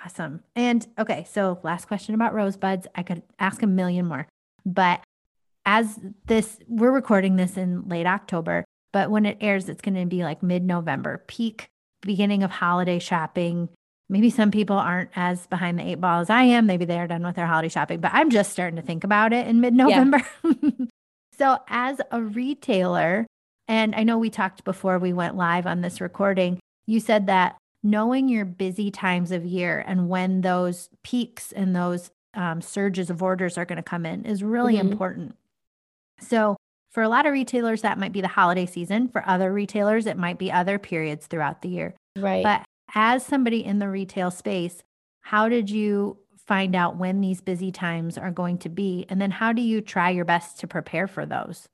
Awesome. 0.06 0.44
And 0.56 0.86
okay, 1.00 1.26
so 1.30 1.60
last 1.64 1.88
question 1.88 2.14
about 2.14 2.34
rosebuds. 2.34 2.86
I 2.94 3.02
could 3.04 3.24
ask 3.40 3.64
a 3.64 3.68
million 3.68 4.06
more, 4.06 4.28
but 4.68 5.02
as 5.66 6.00
this, 6.28 6.60
we're 6.68 6.92
recording 6.92 7.36
this 7.36 7.58
in 7.58 7.88
late 7.88 8.06
October, 8.06 8.64
but 8.94 9.10
when 9.10 9.26
it 9.26 9.38
airs, 9.42 9.68
it's 9.68 9.82
going 9.82 9.96
to 9.96 10.06
be 10.06 10.24
like 10.24 10.44
mid 10.44 10.64
November, 10.64 11.24
peak 11.28 11.68
beginning 12.02 12.44
of 12.44 12.52
holiday 12.52 13.00
shopping 13.00 13.70
maybe 14.10 14.30
some 14.30 14.52
people 14.52 14.78
aren't 14.78 15.10
as 15.16 15.48
behind 15.48 15.80
the 15.80 15.88
eight 15.88 16.02
ball 16.02 16.22
as 16.22 16.30
I 16.30 16.44
am. 16.44 16.66
Maybe 16.66 16.86
they 16.86 17.00
are 17.00 17.08
done 17.08 17.24
with 17.24 17.36
their 17.36 17.48
holiday 17.48 17.70
shopping, 17.70 18.00
but 18.00 18.12
I'm 18.14 18.30
just 18.30 18.52
starting 18.52 18.78
to 18.78 18.82
think 18.82 19.04
about 19.04 19.34
it 19.34 19.48
in 19.48 19.62
mid 19.62 19.74
November. 19.74 20.22
Yeah. 20.44 20.70
so, 21.38 21.58
as 21.68 22.00
a 22.12 22.22
retailer, 22.22 23.28
and 23.68 23.96
I 23.96 24.04
know 24.04 24.18
we 24.18 24.30
talked 24.30 24.64
before 24.64 25.00
we 25.00 25.14
went 25.14 25.36
live 25.36 25.68
on 25.68 25.82
this 25.82 26.00
recording, 26.00 26.60
you 26.86 27.00
said 27.00 27.28
that 27.28 27.58
knowing 27.84 28.30
your 28.30 28.46
busy 28.46 28.92
times 28.92 29.32
of 29.32 29.46
year 29.46 29.84
and 29.86 30.10
when 30.10 30.42
those 30.42 30.90
peaks 31.04 31.52
and 31.52 31.76
those 31.76 32.10
um, 32.34 32.62
surges 32.62 33.10
of 33.10 33.24
orders 33.24 33.58
are 33.58 33.66
going 33.66 33.78
to 33.78 33.84
come 33.84 34.06
in 34.06 34.26
is 34.26 34.44
really 34.44 34.76
mm-hmm. 34.76 34.92
important. 34.92 35.36
So, 36.20 36.58
for 36.92 37.04
a 37.04 37.10
lot 37.10 37.26
of 37.26 37.34
retailers, 37.34 37.82
that 37.82 38.00
might 38.00 38.14
be 38.14 38.22
the 38.22 38.28
holiday 38.28 38.66
season. 38.66 39.10
For 39.10 39.28
other 39.28 39.54
retailers, 39.54 40.06
it 40.06 40.18
might 40.18 40.40
be 40.40 40.52
other 40.52 40.80
periods 40.80 41.28
throughout 41.28 41.62
the 41.62 41.70
year. 41.70 41.96
Right. 42.18 42.44
But 42.44 42.64
as 42.96 43.24
somebody 43.26 43.64
in 43.64 43.80
the 43.80 43.90
retail 43.90 44.32
space, 44.32 44.82
how 45.22 45.50
did 45.50 45.70
you 45.70 46.18
find 46.48 46.76
out 46.76 46.96
when 46.96 47.22
these 47.22 47.42
busy 47.42 47.72
times 47.72 48.18
are 48.18 48.32
going 48.32 48.58
to 48.60 48.70
be? 48.70 49.06
And 49.10 49.22
then 49.22 49.32
how 49.32 49.52
do 49.52 49.62
you 49.62 49.82
try 49.82 50.10
your 50.10 50.26
best 50.26 50.60
to 50.62 50.68
prepare 50.68 51.08
for 51.08 51.26
those? 51.26 51.68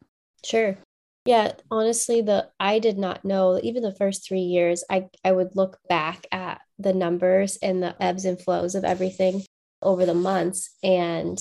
Sure. 0.43 0.77
Yeah, 1.25 1.53
honestly, 1.71 2.21
the 2.21 2.49
I 2.59 2.79
did 2.79 2.97
not 2.97 3.23
know 3.23 3.59
even 3.63 3.83
the 3.83 3.95
first 3.95 4.27
three 4.27 4.41
years. 4.41 4.83
I 4.89 5.07
I 5.23 5.31
would 5.31 5.55
look 5.55 5.79
back 5.87 6.27
at 6.33 6.59
the 6.79 6.93
numbers 6.93 7.57
and 7.61 7.81
the 7.81 7.95
ebbs 8.03 8.25
and 8.25 8.41
flows 8.41 8.75
of 8.75 8.83
everything 8.83 9.43
over 9.83 10.05
the 10.05 10.13
months, 10.13 10.75
and 10.83 11.39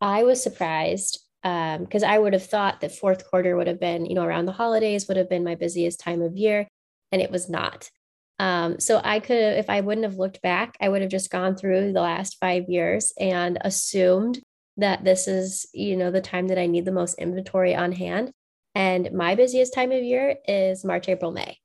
I 0.00 0.24
was 0.24 0.42
surprised 0.42 1.20
because 1.42 2.02
um, 2.02 2.10
I 2.10 2.18
would 2.18 2.32
have 2.32 2.46
thought 2.46 2.80
that 2.80 2.92
fourth 2.92 3.28
quarter 3.30 3.56
would 3.56 3.68
have 3.68 3.78
been, 3.78 4.06
you 4.06 4.14
know, 4.14 4.24
around 4.24 4.46
the 4.46 4.52
holidays 4.52 5.06
would 5.06 5.16
have 5.16 5.30
been 5.30 5.44
my 5.44 5.54
busiest 5.54 6.00
time 6.00 6.22
of 6.22 6.36
year, 6.36 6.66
and 7.12 7.22
it 7.22 7.30
was 7.30 7.48
not. 7.48 7.90
Um, 8.38 8.80
so 8.80 9.00
I 9.02 9.20
could, 9.20 9.36
if 9.36 9.70
I 9.70 9.80
wouldn't 9.80 10.04
have 10.04 10.18
looked 10.18 10.42
back, 10.42 10.76
I 10.80 10.88
would 10.88 11.02
have 11.02 11.10
just 11.10 11.30
gone 11.30 11.56
through 11.56 11.92
the 11.92 12.00
last 12.00 12.36
five 12.38 12.68
years 12.68 13.12
and 13.18 13.58
assumed 13.62 14.40
that 14.76 15.04
this 15.04 15.26
is, 15.26 15.66
you 15.72 15.96
know, 15.96 16.10
the 16.10 16.20
time 16.20 16.48
that 16.48 16.58
I 16.58 16.66
need 16.66 16.84
the 16.84 16.92
most 16.92 17.18
inventory 17.18 17.74
on 17.74 17.92
hand. 17.92 18.30
And 18.74 19.12
my 19.12 19.36
busiest 19.36 19.72
time 19.72 19.90
of 19.90 20.02
year 20.02 20.36
is 20.46 20.84
March, 20.84 21.08
April, 21.08 21.32
May. 21.32 21.58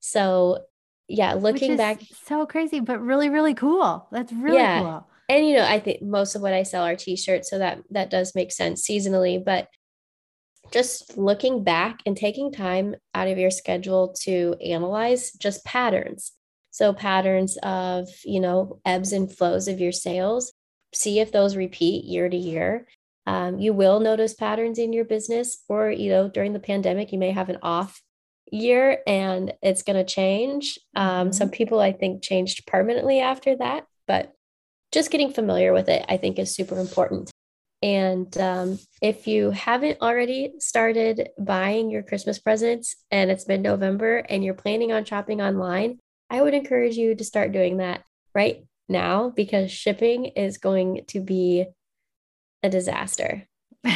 So, 0.00 0.64
yeah, 1.08 1.32
looking 1.34 1.76
back, 1.76 2.02
so 2.26 2.44
crazy, 2.44 2.80
but 2.80 3.00
really, 3.00 3.30
really 3.30 3.54
cool. 3.54 4.06
That's 4.12 4.32
really 4.32 4.58
yeah. 4.58 4.80
cool. 4.80 5.09
And 5.30 5.46
you 5.46 5.54
know, 5.54 5.64
I 5.64 5.78
think 5.78 6.02
most 6.02 6.34
of 6.34 6.42
what 6.42 6.52
I 6.52 6.64
sell 6.64 6.82
are 6.82 6.96
t-shirts, 6.96 7.48
so 7.48 7.58
that 7.58 7.78
that 7.90 8.10
does 8.10 8.34
make 8.34 8.50
sense 8.50 8.84
seasonally. 8.84 9.42
But 9.42 9.68
just 10.72 11.16
looking 11.16 11.62
back 11.62 12.00
and 12.04 12.16
taking 12.16 12.50
time 12.50 12.96
out 13.14 13.28
of 13.28 13.38
your 13.38 13.52
schedule 13.52 14.12
to 14.22 14.56
analyze 14.60 15.30
just 15.32 15.64
patterns. 15.64 16.32
So 16.72 16.92
patterns 16.92 17.56
of 17.62 18.08
you 18.24 18.40
know 18.40 18.80
ebbs 18.84 19.12
and 19.12 19.32
flows 19.32 19.68
of 19.68 19.78
your 19.78 19.92
sales. 19.92 20.52
See 20.92 21.20
if 21.20 21.30
those 21.30 21.54
repeat 21.54 22.04
year 22.06 22.28
to 22.28 22.36
year. 22.36 22.88
Um, 23.24 23.60
you 23.60 23.72
will 23.72 24.00
notice 24.00 24.34
patterns 24.34 24.80
in 24.80 24.92
your 24.92 25.04
business, 25.04 25.62
or 25.68 25.92
you 25.92 26.10
know, 26.10 26.28
during 26.28 26.54
the 26.54 26.58
pandemic, 26.58 27.12
you 27.12 27.20
may 27.20 27.30
have 27.30 27.50
an 27.50 27.58
off 27.62 28.02
year 28.50 28.98
and 29.06 29.52
it's 29.62 29.84
going 29.84 30.04
to 30.04 30.12
change. 30.12 30.76
Um, 30.96 31.28
mm-hmm. 31.28 31.32
Some 31.34 31.50
people, 31.50 31.78
I 31.78 31.92
think, 31.92 32.24
changed 32.24 32.66
permanently 32.66 33.20
after 33.20 33.56
that, 33.58 33.86
but 34.08 34.34
just 34.92 35.10
getting 35.10 35.32
familiar 35.32 35.72
with 35.72 35.88
it, 35.88 36.04
I 36.08 36.16
think, 36.16 36.38
is 36.38 36.54
super 36.54 36.78
important. 36.78 37.30
And 37.82 38.36
um, 38.36 38.78
if 39.00 39.26
you 39.26 39.50
haven't 39.50 40.02
already 40.02 40.52
started 40.58 41.30
buying 41.38 41.90
your 41.90 42.02
Christmas 42.02 42.38
presents 42.38 42.96
and 43.10 43.30
it's 43.30 43.44
been 43.44 43.62
November 43.62 44.18
and 44.18 44.44
you're 44.44 44.54
planning 44.54 44.92
on 44.92 45.04
shopping 45.04 45.40
online, 45.40 45.98
I 46.28 46.42
would 46.42 46.52
encourage 46.52 46.96
you 46.96 47.14
to 47.14 47.24
start 47.24 47.52
doing 47.52 47.78
that 47.78 48.04
right 48.34 48.64
now 48.88 49.30
because 49.30 49.70
shipping 49.70 50.26
is 50.26 50.58
going 50.58 51.04
to 51.08 51.20
be 51.20 51.66
a 52.62 52.68
disaster. 52.68 53.46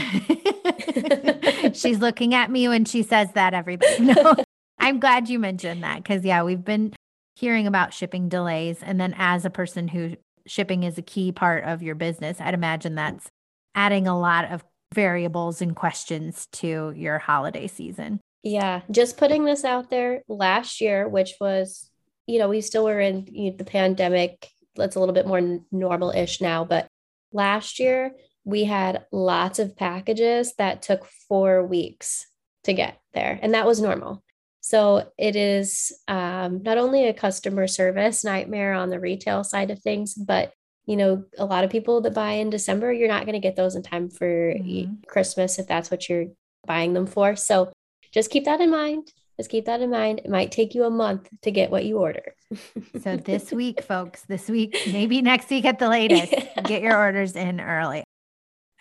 She's 1.74 1.98
looking 1.98 2.32
at 2.34 2.50
me 2.50 2.68
when 2.68 2.86
she 2.86 3.02
says 3.02 3.30
that, 3.32 3.52
everybody. 3.52 3.98
No, 4.00 4.34
I'm 4.78 4.98
glad 4.98 5.28
you 5.28 5.38
mentioned 5.38 5.82
that 5.82 6.02
because, 6.02 6.24
yeah, 6.24 6.42
we've 6.42 6.64
been 6.64 6.94
hearing 7.36 7.66
about 7.66 7.92
shipping 7.92 8.30
delays. 8.30 8.78
And 8.82 8.98
then, 8.98 9.14
as 9.18 9.44
a 9.44 9.50
person 9.50 9.88
who 9.88 10.16
shipping 10.46 10.82
is 10.82 10.98
a 10.98 11.02
key 11.02 11.32
part 11.32 11.64
of 11.64 11.82
your 11.82 11.94
business, 11.94 12.40
I'd 12.40 12.54
imagine 12.54 12.94
that's 12.94 13.28
adding 13.74 14.06
a 14.06 14.18
lot 14.18 14.50
of 14.50 14.64
variables 14.94 15.60
and 15.60 15.74
questions 15.74 16.46
to 16.52 16.92
your 16.96 17.18
holiday 17.18 17.66
season. 17.66 18.20
Yeah, 18.42 18.82
just 18.90 19.16
putting 19.16 19.44
this 19.44 19.64
out 19.64 19.90
there 19.90 20.22
last 20.28 20.80
year, 20.80 21.08
which 21.08 21.34
was, 21.40 21.90
you 22.26 22.38
know, 22.38 22.48
we 22.48 22.60
still 22.60 22.84
were 22.84 23.00
in 23.00 23.26
you 23.30 23.50
know, 23.50 23.56
the 23.56 23.64
pandemic. 23.64 24.48
That's 24.76 24.96
a 24.96 25.00
little 25.00 25.14
bit 25.14 25.26
more 25.26 25.60
normal 25.72 26.10
ish 26.10 26.40
now. 26.40 26.64
But 26.64 26.86
last 27.32 27.78
year, 27.78 28.12
we 28.44 28.64
had 28.64 29.06
lots 29.10 29.58
of 29.58 29.76
packages 29.76 30.54
that 30.58 30.82
took 30.82 31.06
four 31.28 31.66
weeks 31.66 32.26
to 32.64 32.74
get 32.74 33.00
there, 33.14 33.38
and 33.42 33.54
that 33.54 33.66
was 33.66 33.80
normal. 33.80 34.22
So 34.64 35.12
it 35.18 35.36
is 35.36 35.92
um, 36.08 36.62
not 36.62 36.78
only 36.78 37.06
a 37.06 37.12
customer 37.12 37.66
service 37.66 38.24
nightmare 38.24 38.72
on 38.72 38.88
the 38.88 38.98
retail 38.98 39.44
side 39.44 39.70
of 39.70 39.78
things, 39.80 40.14
but 40.14 40.54
you 40.86 40.96
know, 40.96 41.22
a 41.36 41.44
lot 41.44 41.64
of 41.64 41.70
people 41.70 42.00
that 42.00 42.14
buy 42.14 42.32
in 42.32 42.48
December, 42.48 42.90
you're 42.90 43.06
not 43.06 43.26
going 43.26 43.34
to 43.34 43.46
get 43.46 43.56
those 43.56 43.74
in 43.74 43.82
time 43.82 44.08
for 44.08 44.54
mm-hmm. 44.54 44.94
Christmas 45.06 45.58
if 45.58 45.66
that's 45.66 45.90
what 45.90 46.08
you're 46.08 46.28
buying 46.66 46.94
them 46.94 47.04
for. 47.04 47.36
So 47.36 47.74
just 48.10 48.30
keep 48.30 48.46
that 48.46 48.62
in 48.62 48.70
mind. 48.70 49.12
Just 49.36 49.50
keep 49.50 49.66
that 49.66 49.82
in 49.82 49.90
mind. 49.90 50.22
It 50.24 50.30
might 50.30 50.50
take 50.50 50.74
you 50.74 50.84
a 50.84 50.90
month 50.90 51.28
to 51.42 51.50
get 51.50 51.70
what 51.70 51.84
you 51.84 51.98
order. 51.98 52.34
so 53.02 53.18
this 53.18 53.52
week, 53.52 53.82
folks, 53.82 54.22
this 54.22 54.48
week, 54.48 54.78
maybe 54.86 55.20
next 55.20 55.50
week 55.50 55.66
at 55.66 55.78
the 55.78 55.90
latest, 55.90 56.32
yeah. 56.32 56.62
get 56.64 56.80
your 56.80 56.96
orders 56.96 57.36
in 57.36 57.60
early. 57.60 58.02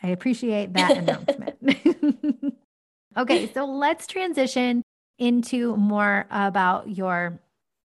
I 0.01 0.07
appreciate 0.07 0.71
that 0.75 0.95
announcement. 0.97 2.55
okay, 3.17 3.51
so 3.51 3.65
let's 3.65 4.07
transition 4.07 4.81
into 5.17 5.75
more 5.77 6.25
about 6.31 6.89
your 6.89 7.39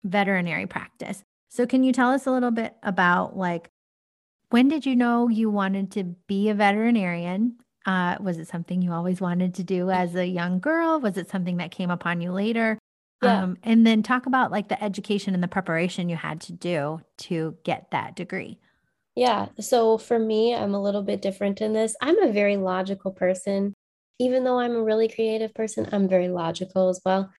veterinary 0.03 0.65
practice. 0.65 1.23
So 1.49 1.65
can 1.65 1.83
you 1.83 1.91
tell 1.91 2.11
us 2.11 2.25
a 2.25 2.31
little 2.31 2.51
bit 2.51 2.75
about 2.83 3.35
like 3.35 3.69
when 4.49 4.67
did 4.67 4.85
you 4.85 4.95
know 4.95 5.27
you 5.27 5.49
wanted 5.49 5.91
to 5.91 6.03
be 6.27 6.49
a 6.49 6.53
veterinarian? 6.53 7.57
Uh, 7.85 8.17
was 8.19 8.37
it 8.37 8.47
something 8.47 8.81
you 8.81 8.91
always 8.91 9.21
wanted 9.21 9.53
to 9.55 9.63
do 9.63 9.89
as 9.89 10.15
a 10.15 10.25
young 10.25 10.59
girl? 10.59 10.99
Was 10.99 11.17
it 11.17 11.29
something 11.29 11.57
that 11.57 11.71
came 11.71 11.91
upon 11.91 12.21
you 12.21 12.31
later? 12.31 12.77
Yeah. 13.21 13.43
Um, 13.43 13.57
and 13.63 13.85
then 13.85 14.01
talk 14.01 14.25
about 14.25 14.51
like 14.51 14.69
the 14.69 14.81
education 14.83 15.33
and 15.33 15.43
the 15.43 15.47
preparation 15.47 16.09
you 16.09 16.15
had 16.15 16.41
to 16.41 16.53
do 16.53 17.01
to 17.19 17.57
get 17.63 17.91
that 17.91 18.15
degree. 18.15 18.59
Yeah. 19.15 19.47
So 19.59 19.97
for 19.97 20.17
me, 20.17 20.55
I'm 20.55 20.73
a 20.73 20.81
little 20.81 21.03
bit 21.03 21.21
different 21.21 21.61
in 21.61 21.73
this. 21.73 21.95
I'm 22.01 22.21
a 22.21 22.31
very 22.31 22.57
logical 22.57 23.11
person. 23.11 23.73
Even 24.19 24.43
though 24.43 24.59
I'm 24.59 24.75
a 24.75 24.83
really 24.83 25.07
creative 25.07 25.53
person, 25.53 25.87
I'm 25.91 26.07
very 26.07 26.27
logical 26.27 26.89
as 26.89 27.01
well. 27.05 27.31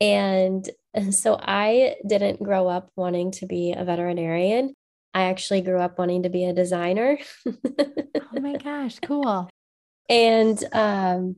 And, 0.00 0.68
so 1.10 1.38
I 1.40 1.96
didn't 2.06 2.42
grow 2.42 2.68
up 2.68 2.90
wanting 2.96 3.32
to 3.32 3.46
be 3.46 3.74
a 3.76 3.84
veterinarian. 3.84 4.74
I 5.14 5.24
actually 5.24 5.62
grew 5.62 5.80
up 5.80 5.98
wanting 5.98 6.22
to 6.24 6.28
be 6.28 6.44
a 6.44 6.52
designer. 6.52 7.18
oh 7.46 8.40
my 8.40 8.56
gosh, 8.56 8.98
cool. 9.00 9.48
And 10.08 10.62
um 10.72 11.36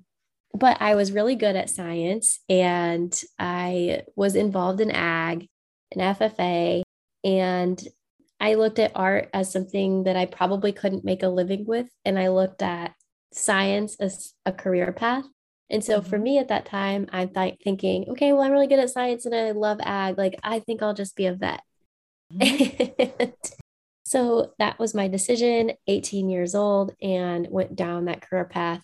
but 0.52 0.78
I 0.80 0.96
was 0.96 1.12
really 1.12 1.36
good 1.36 1.56
at 1.56 1.70
science 1.70 2.40
and 2.48 3.18
I 3.38 4.02
was 4.16 4.34
involved 4.34 4.80
in 4.80 4.90
ag 4.90 5.46
and 5.92 6.16
FFA 6.16 6.82
and 7.24 7.88
I 8.40 8.54
looked 8.54 8.78
at 8.78 8.92
art 8.94 9.28
as 9.32 9.52
something 9.52 10.04
that 10.04 10.16
I 10.16 10.26
probably 10.26 10.72
couldn't 10.72 11.04
make 11.04 11.22
a 11.22 11.28
living 11.28 11.66
with. 11.66 11.88
And 12.04 12.18
I 12.18 12.28
looked 12.28 12.62
at 12.62 12.94
science 13.32 13.96
as 14.00 14.34
a 14.44 14.52
career 14.52 14.92
path. 14.92 15.24
And 15.70 15.84
so 15.84 16.02
for 16.02 16.16
mm-hmm. 16.16 16.24
me 16.24 16.38
at 16.38 16.48
that 16.48 16.66
time, 16.66 17.06
I'm 17.12 17.28
th- 17.28 17.58
thinking, 17.62 18.06
okay, 18.10 18.32
well, 18.32 18.42
I'm 18.42 18.50
really 18.50 18.66
good 18.66 18.80
at 18.80 18.90
science 18.90 19.24
and 19.24 19.34
I 19.34 19.52
love 19.52 19.78
ag. 19.82 20.18
Like, 20.18 20.38
I 20.42 20.58
think 20.58 20.82
I'll 20.82 20.94
just 20.94 21.14
be 21.14 21.26
a 21.26 21.34
vet. 21.34 21.62
Mm-hmm. 22.34 23.30
so 24.04 24.52
that 24.58 24.78
was 24.78 24.94
my 24.94 25.06
decision, 25.06 25.72
18 25.86 26.28
years 26.28 26.54
old, 26.54 26.94
and 27.00 27.46
went 27.48 27.76
down 27.76 28.06
that 28.06 28.22
career 28.22 28.44
path. 28.44 28.82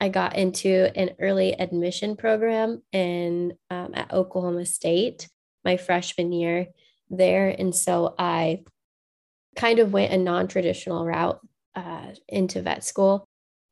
I 0.00 0.10
got 0.10 0.36
into 0.36 0.90
an 0.94 1.10
early 1.18 1.58
admission 1.58 2.16
program 2.16 2.82
in 2.92 3.54
um, 3.70 3.92
at 3.94 4.12
Oklahoma 4.12 4.66
State 4.66 5.28
my 5.64 5.76
freshman 5.76 6.32
year 6.32 6.68
there. 7.10 7.48
And 7.48 7.74
so 7.74 8.14
I 8.18 8.64
kind 9.56 9.78
of 9.78 9.92
went 9.92 10.12
a 10.12 10.18
non 10.18 10.46
traditional 10.48 11.04
route 11.04 11.40
uh, 11.74 12.08
into 12.28 12.62
vet 12.62 12.84
school. 12.84 13.26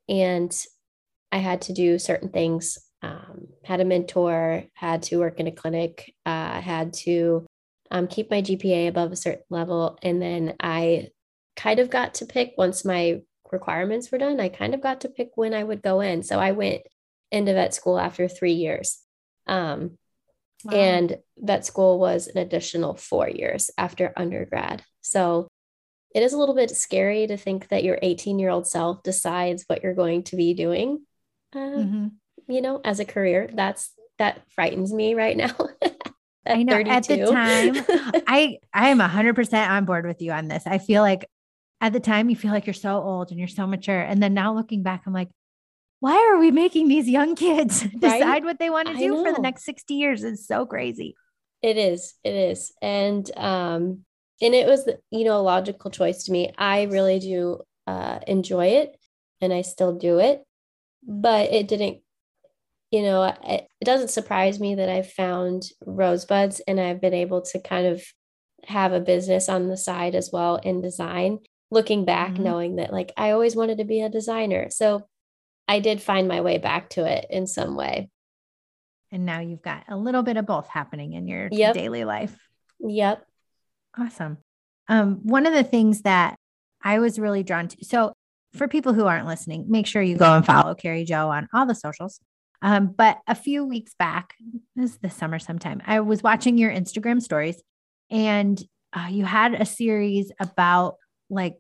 And 0.09 0.55
I 1.31 1.39
had 1.39 1.63
to 1.63 1.73
do 1.73 1.99
certain 1.99 2.29
things. 2.29 2.79
Um, 3.03 3.49
had 3.65 3.81
a 3.81 3.85
mentor, 3.85 4.65
had 4.75 5.03
to 5.05 5.19
work 5.19 5.41
in 5.41 5.47
a 5.47 5.53
clinic, 5.53 6.15
uh, 6.25 6.61
had 6.61 6.93
to 7.05 7.47
um, 7.91 8.07
keep 8.07 8.31
my 8.31 8.43
GPA 8.43 8.89
above 8.89 9.13
a 9.13 9.17
certain 9.17 9.45
level. 9.51 9.99
And 10.03 10.23
then 10.23 10.55
I 10.61 11.09
kind 11.57 11.81
of 11.81 11.91
got 11.91 12.15
to 12.15 12.27
pick 12.27 12.55
once 12.57 12.85
my 12.85 13.23
requirements 13.51 14.11
were 14.11 14.19
done, 14.19 14.41
I 14.41 14.49
kind 14.49 14.75
of 14.75 14.81
got 14.81 15.03
to 15.03 15.09
pick 15.09 15.31
when 15.35 15.53
I 15.53 15.65
would 15.65 15.83
go 15.83 16.01
in. 16.01 16.23
So 16.23 16.39
I 16.39 16.53
went 16.53 16.83
into 17.31 17.53
vet 17.55 17.75
school 17.75 17.99
after 17.99 18.29
three 18.29 18.53
years. 18.53 18.99
Um, 19.47 19.99
Wow. 20.65 20.75
And 20.75 21.17
vet 21.39 21.67
school 21.67 21.99
was 21.99 22.29
an 22.29 22.39
additional 22.39 22.95
four 22.95 23.29
years 23.29 23.71
after 23.77 24.13
undergrad. 24.17 24.83
So 25.01 25.49
it 26.15 26.23
is 26.23 26.33
a 26.33 26.39
little 26.39 26.55
bit 26.55 26.71
scary 26.71 27.27
to 27.27 27.37
think 27.37 27.69
that 27.69 27.85
your 27.85 27.99
18 28.03 28.39
year 28.39 28.51
old 28.51 28.67
self 28.67 29.03
decides 29.03 29.65
what 29.67 29.83
you're 29.83 29.95
going 29.95 30.23
to 30.25 30.37
be 30.37 30.55
doing, 30.55 31.03
uh, 31.55 31.59
mm-hmm. 31.59 32.07
you 32.49 32.61
know, 32.61 32.81
as 32.85 33.01
a 33.01 33.05
career. 33.05 33.51
That's 33.53 33.93
that 34.19 34.43
frightens 34.55 34.93
me 34.93 35.15
right 35.15 35.37
now. 35.37 35.55
I 36.47 36.65
know 36.65 36.73
32. 36.73 36.91
at 36.91 37.05
the 37.05 37.27
time, 37.27 38.23
I 38.27 38.59
I 38.75 38.89
am 38.89 38.99
hundred 38.99 39.35
percent 39.35 39.71
on 39.71 39.85
board 39.85 40.07
with 40.07 40.21
you 40.21 40.33
on 40.33 40.49
this. 40.49 40.67
I 40.67 40.79
feel 40.79 41.03
like 41.03 41.29
at 41.81 41.93
the 41.93 42.01
time 42.01 42.31
you 42.31 42.37
feel 42.37 42.53
like 42.53 42.67
you're 42.67 42.75
so 42.75 43.01
old 43.01 43.31
and 43.31 43.39
you're 43.39 43.49
so 43.49 43.67
mature, 43.67 44.01
and 44.01 44.23
then 44.23 44.35
now 44.35 44.55
looking 44.55 44.83
back, 44.83 45.03
I'm 45.07 45.13
like, 45.13 45.31
why 46.01 46.31
are 46.33 46.39
we 46.39 46.51
making 46.51 46.89
these 46.89 47.09
young 47.09 47.37
kids 47.37 47.85
right? 47.85 48.01
decide 48.01 48.45
what 48.45 48.59
they 48.59 48.71
want 48.71 48.89
to 48.89 48.95
do 48.97 49.25
for 49.25 49.33
the 49.33 49.41
next 49.41 49.65
60 49.65 49.95
years? 49.95 50.25
It's 50.25 50.47
so 50.47 50.67
crazy. 50.67 51.15
It 51.63 51.77
is. 51.77 52.15
It 52.25 52.35
is. 52.35 52.73
And 52.83 53.31
um 53.37 54.05
and 54.43 54.55
it 54.55 54.67
was 54.67 54.89
you 55.11 55.25
know 55.25 55.41
a 55.41 55.43
logical 55.43 55.91
choice 55.91 56.25
to 56.25 56.33
me. 56.33 56.53
I 56.59 56.83
really 56.83 57.19
do 57.19 57.61
uh 57.87 58.19
enjoy 58.27 58.67
it 58.67 58.97
and 59.41 59.53
I 59.53 59.63
still 59.63 59.95
do 59.95 60.19
it. 60.19 60.43
But 61.03 61.53
it 61.53 61.69
didn't 61.69 62.03
you 62.93 63.03
know, 63.03 63.23
it, 63.25 63.67
it 63.81 63.85
doesn't 63.85 64.11
surprise 64.11 64.61
me 64.61 64.75
that 64.75 64.91
I've 64.91 65.11
found 65.11 65.63
rosebuds 65.85 66.61
and 66.69 66.79
I've 66.79 67.01
been 67.01 67.15
able 67.15 67.41
to 67.41 67.59
kind 67.59 67.87
of 67.87 68.05
have 68.67 68.93
a 68.93 69.01
business 69.01 69.49
on 69.49 69.69
the 69.69 69.79
side 69.79 70.15
as 70.15 70.31
well 70.31 70.57
in 70.57 70.83
design 70.83 71.39
looking 71.73 72.05
back 72.05 72.33
mm-hmm. 72.35 72.45
knowing 72.45 72.77
that 72.77 72.93
like 72.93 73.11
I 73.17 73.31
always 73.31 73.57
wanted 73.57 73.79
to 73.79 73.85
be 73.85 74.03
a 74.03 74.11
designer. 74.11 74.69
So 74.71 75.09
I 75.67 75.81
did 75.81 76.03
find 76.03 76.29
my 76.29 76.43
way 76.43 76.59
back 76.59 76.91
to 76.91 77.11
it 77.11 77.27
in 77.31 77.47
some 77.47 77.77
way. 77.77 78.11
And 79.11 79.25
now 79.25 79.41
you've 79.41 79.63
got 79.63 79.85
a 79.89 79.97
little 79.97 80.23
bit 80.23 80.37
of 80.37 80.47
both 80.47 80.69
happening 80.69 81.15
in 81.15 81.27
your 81.27 81.49
yep. 81.51 81.75
daily 81.75 82.05
life. 82.05 82.37
Yep. 82.79 83.27
Awesome. 83.99 84.39
Um, 84.89 85.21
one 85.23 85.47
of 85.47 85.55
the 85.55 85.65
things 85.65 86.03
that 86.03 86.37
I 86.83 86.99
was 86.99 87.19
really 87.19 87.43
drawn 87.43 87.69
to. 87.69 87.85
So, 87.85 88.13
for 88.55 88.69
people 88.69 88.93
who 88.93 89.07
aren't 89.07 89.27
listening, 89.27 89.67
make 89.69 89.87
sure 89.87 90.03
you 90.03 90.17
go 90.17 90.35
and 90.35 90.45
follow 90.45 90.75
Carrie 90.75 91.05
Jo 91.05 91.31
on 91.31 91.49
all 91.55 91.65
the 91.65 91.75
socials. 91.75 92.21
Um, 92.61 92.95
but 92.97 93.19
a 93.27 93.35
few 93.35 93.65
weeks 93.65 93.95
back, 93.99 94.35
this 94.77 94.93
is 94.93 94.99
the 94.99 95.11
summer 95.11 95.39
sometime, 95.39 95.83
I 95.87 96.01
was 96.01 96.23
watching 96.23 96.59
your 96.59 96.71
Instagram 96.71 97.21
stories 97.21 97.63
and 98.11 98.63
uh, 98.93 99.09
you 99.11 99.25
had 99.25 99.55
a 99.55 99.65
series 99.65 100.31
about 100.39 100.97
like 101.31 101.57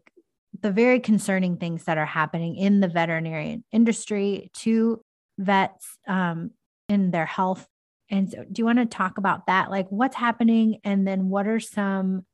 the 0.61 0.71
very 0.71 1.01
concerning 1.01 1.57
things 1.57 1.85
that 1.85 1.99
are 1.99 2.07
happening 2.07 2.57
in 2.57 2.81
the 2.81 2.89
veterinarian 2.89 3.65
industry 3.73 4.51
to 4.55 5.03
vets 5.39 5.99
um, 6.07 6.51
in 6.89 7.11
their 7.11 7.27
health. 7.27 7.67
And 8.13 8.31
so, 8.31 8.45
do 8.45 8.61
you 8.61 8.67
want 8.67 8.79
to 8.79 8.87
talk 8.87 9.17
about 9.17 9.47
that? 9.47 9.71
Like, 9.71 9.89
what's 9.89 10.15
happening? 10.15 10.79
And 10.85 11.09
then, 11.09 11.31
what 11.31 11.49
are 11.49 11.59
some 11.59 12.27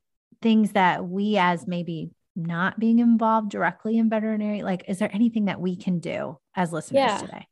things 0.43 0.73
that 0.73 1.07
we, 1.07 1.39
as 1.39 1.67
maybe 1.67 2.11
not 2.35 2.79
being 2.79 2.99
involved 2.99 3.51
directly 3.51 3.97
in 3.97 4.11
veterinary, 4.11 4.63
like, 4.63 4.85
is 4.89 4.99
there 4.99 5.11
anything 5.15 5.47
that 5.47 5.61
we 5.61 5.77
can 5.77 6.01
do 6.01 6.37
as 6.55 6.73
listeners 6.73 6.99
yeah. 6.99 7.19
today? 7.19 7.47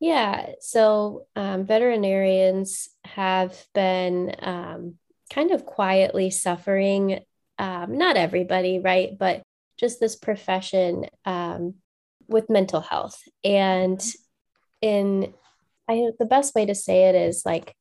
Yeah. 0.00 0.46
So, 0.60 1.26
um, 1.36 1.64
veterinarians 1.64 2.88
have 3.04 3.56
been 3.72 4.34
um, 4.40 4.94
kind 5.32 5.52
of 5.52 5.64
quietly 5.64 6.30
suffering. 6.30 7.20
Um, 7.56 7.96
not 7.96 8.16
everybody, 8.16 8.80
right? 8.80 9.16
But 9.16 9.42
just 9.78 10.00
this 10.00 10.16
profession 10.16 11.06
um, 11.24 11.74
with 12.26 12.50
mental 12.50 12.80
health. 12.80 13.22
And 13.44 14.04
in 14.80 15.34
I 15.88 16.10
the 16.18 16.24
best 16.24 16.54
way 16.54 16.66
to 16.66 16.74
say 16.74 17.08
it 17.08 17.14
is 17.14 17.42
like 17.44 17.74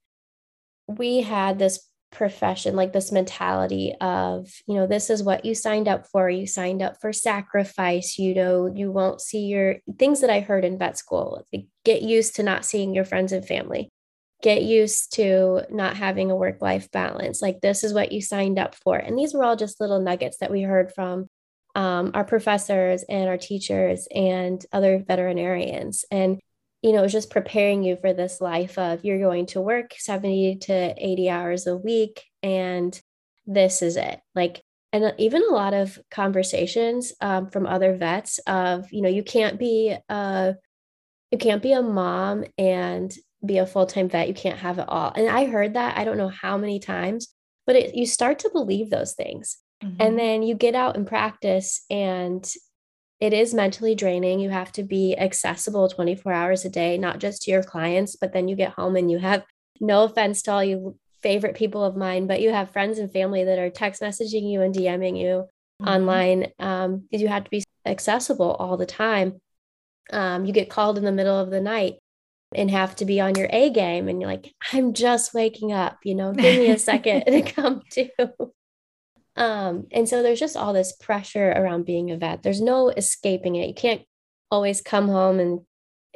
we 0.88 1.22
had 1.22 1.60
this 1.60 1.88
profession 2.12 2.76
like 2.76 2.94
this 2.94 3.12
mentality 3.12 3.94
of 4.00 4.48
you 4.68 4.76
know 4.76 4.86
this 4.86 5.10
is 5.10 5.24
what 5.24 5.46
you 5.46 5.56
signed 5.56 5.88
up 5.88 6.08
for. 6.08 6.30
You 6.30 6.46
signed 6.46 6.82
up 6.82 7.02
for 7.02 7.12
sacrifice. 7.12 8.18
You 8.18 8.36
know 8.36 8.72
you 8.74 8.92
won't 8.92 9.20
see 9.20 9.46
your 9.46 9.78
things 9.98 10.22
that 10.22 10.30
i 10.30 10.40
heard 10.40 10.64
in 10.64 10.78
vet 10.78 10.98
school 10.98 11.44
get 11.84 12.02
used 12.02 12.36
to 12.36 12.44
not 12.44 12.66
seeing 12.66 12.94
your 12.94 13.06
friends 13.06 13.32
and 13.32 13.46
family. 13.46 13.90
Get 14.42 14.62
used 14.62 15.14
to 15.16 15.66
not 15.70 15.96
having 15.96 16.30
a 16.30 16.36
work 16.36 16.62
life 16.62 16.92
balance. 16.92 17.42
Like 17.42 17.62
this 17.62 17.84
is 17.84 17.94
what 17.94 18.12
you 18.12 18.22
signed 18.22 18.60
up 18.60 18.76
for. 18.76 18.98
And 18.98 19.18
these 19.18 19.34
were 19.34 19.44
all 19.44 19.56
just 19.56 19.80
little 19.80 20.02
nuggets 20.02 20.38
that 20.40 20.52
we 20.52 20.62
heard 20.62 20.94
from 20.94 21.28
um, 21.76 22.12
our 22.14 22.26
professors 22.26 23.04
and 23.10 23.28
our 23.28 23.38
teachers 23.38 24.08
and 24.14 24.64
other 24.72 25.04
veterinarians. 25.08 26.06
And, 26.12 26.40
you 26.84 26.92
know, 26.92 27.08
just 27.08 27.30
preparing 27.30 27.84
you 27.84 27.96
for 27.96 28.14
this 28.14 28.40
life 28.42 28.78
of 28.78 29.04
you're 29.04 29.20
going 29.20 29.48
to 29.48 29.62
work 29.62 29.94
70 29.98 30.58
to 30.58 30.94
80 30.98 31.30
hours 31.30 31.66
a 31.66 31.76
week 31.76 32.24
and 32.44 33.00
this 33.46 33.82
is 33.82 33.98
it. 33.98 34.20
Like, 34.36 34.62
and 34.92 35.14
even 35.18 35.42
a 35.42 35.54
lot 35.54 35.74
of 35.74 35.98
conversations 36.12 37.14
um, 37.20 37.50
from 37.50 37.66
other 37.66 37.96
vets 37.96 38.40
of, 38.46 38.92
you 38.92 39.02
know, 39.02 39.10
you 39.10 39.24
can't 39.24 39.58
be 39.58 39.96
a, 40.10 40.56
you 41.32 41.38
can't 41.40 41.64
be 41.64 41.72
a 41.72 41.82
mom 41.82 42.44
and 42.60 43.12
be 43.44 43.58
a 43.58 43.66
full-time 43.66 44.08
vet. 44.08 44.28
You 44.28 44.36
can't 44.36 44.60
have 44.60 44.78
it 44.78 44.86
all. 44.88 45.12
And 45.16 45.28
I 45.28 45.46
heard 45.46 45.74
that, 45.74 45.98
I 45.98 46.04
don't 46.04 46.18
know 46.18 46.30
how 46.30 46.58
many 46.58 46.80
times, 46.80 47.34
but 47.66 47.76
it, 47.76 47.96
you 47.96 48.06
start 48.06 48.40
to 48.40 48.52
believe 48.54 48.90
those 48.92 49.14
things 49.14 49.58
Mm-hmm. 49.84 50.02
And 50.02 50.20
then 50.20 50.44
you 50.44 50.56
get 50.56 50.76
out 50.76 50.96
and 50.96 51.06
practice, 51.06 51.86
and 51.90 52.46
it 53.24 53.32
is 53.32 53.54
mentally 53.54 53.96
draining. 53.96 54.42
You 54.42 54.50
have 54.50 54.74
to 54.74 54.84
be 54.84 55.18
accessible 55.18 55.88
24 55.88 56.34
hours 56.34 56.66
a 56.66 56.70
day, 56.70 56.98
not 56.98 57.20
just 57.20 57.44
to 57.44 57.52
your 57.52 57.64
clients, 57.64 58.18
but 58.18 58.34
then 58.34 58.50
you 58.50 58.56
get 58.58 58.74
home 58.74 58.98
and 58.98 59.10
you 59.10 59.18
have 59.18 59.46
no 59.80 60.04
offense 60.04 60.42
to 60.42 60.52
all 60.52 60.62
you 60.62 60.98
favorite 61.22 61.56
people 61.56 61.86
of 61.86 61.96
mine, 61.96 62.28
but 62.28 62.42
you 62.42 62.52
have 62.52 62.72
friends 62.72 63.00
and 63.00 63.14
family 63.14 63.46
that 63.46 63.58
are 63.58 63.70
text 63.70 64.02
messaging 64.02 64.52
you 64.52 64.62
and 64.62 64.76
DMing 64.76 65.18
you 65.18 65.46
mm-hmm. 65.82 65.88
online 65.88 66.52
um, 66.60 66.98
because 67.10 67.22
you 67.22 67.30
have 67.30 67.46
to 67.46 67.50
be 67.50 67.64
accessible 67.86 68.58
all 68.60 68.76
the 68.76 68.86
time. 68.86 69.40
Um, 70.12 70.44
you 70.44 70.52
get 70.52 70.70
called 70.70 70.98
in 70.98 71.06
the 71.06 71.12
middle 71.14 71.40
of 71.40 71.50
the 71.50 71.62
night 71.62 71.94
and 72.54 72.70
have 72.72 72.94
to 72.98 73.06
be 73.06 73.22
on 73.22 73.36
your 73.36 73.48
A 73.52 73.70
game, 73.70 74.10
and 74.10 74.20
you're 74.20 74.30
like, 74.30 74.54
I'm 74.74 74.92
just 74.92 75.34
waking 75.34 75.72
up, 75.72 76.00
you 76.04 76.14
know, 76.14 76.34
give 76.34 76.60
me 76.60 76.72
a 76.72 76.78
second 76.78 77.24
to 77.28 77.42
come 77.42 77.84
to. 77.92 78.10
Um, 79.36 79.88
and 79.92 80.08
so 80.08 80.22
there's 80.22 80.40
just 80.40 80.56
all 80.56 80.74
this 80.74 80.94
pressure 80.94 81.52
around 81.52 81.86
being 81.86 82.12
a 82.12 82.18
vet. 82.18 82.44
There's 82.44 82.62
no 82.62 82.90
escaping 82.90 83.56
it. 83.56 83.68
You 83.68 83.74
can't 83.74 84.04
always 84.52 84.82
come 84.82 85.08
home 85.08 85.40
and 85.40 85.62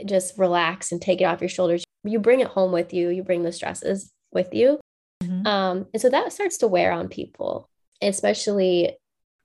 just 0.06 0.38
relax 0.38 0.92
and 0.92 1.02
take 1.02 1.22
it 1.22 1.26
off 1.26 1.42
your 1.42 1.50
shoulders. 1.50 1.84
You 2.04 2.20
bring 2.20 2.40
it 2.40 2.48
home 2.48 2.72
with 2.72 2.94
you, 2.94 3.10
you 3.10 3.24
bring 3.24 3.44
the 3.44 3.52
stresses 3.52 4.12
with 4.32 4.54
you. 4.54 4.80
Mm-hmm. 5.24 5.48
Um, 5.48 5.88
and 5.94 6.02
so 6.02 6.10
that 6.10 6.32
starts 6.32 6.58
to 6.60 6.68
wear 6.68 6.92
on 6.92 7.08
people, 7.08 7.70
especially 8.02 8.96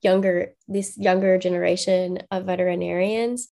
younger, 0.02 0.54
this 0.68 0.98
younger 0.98 1.38
generation 1.38 2.18
of 2.30 2.44
veterinarians. 2.44 3.48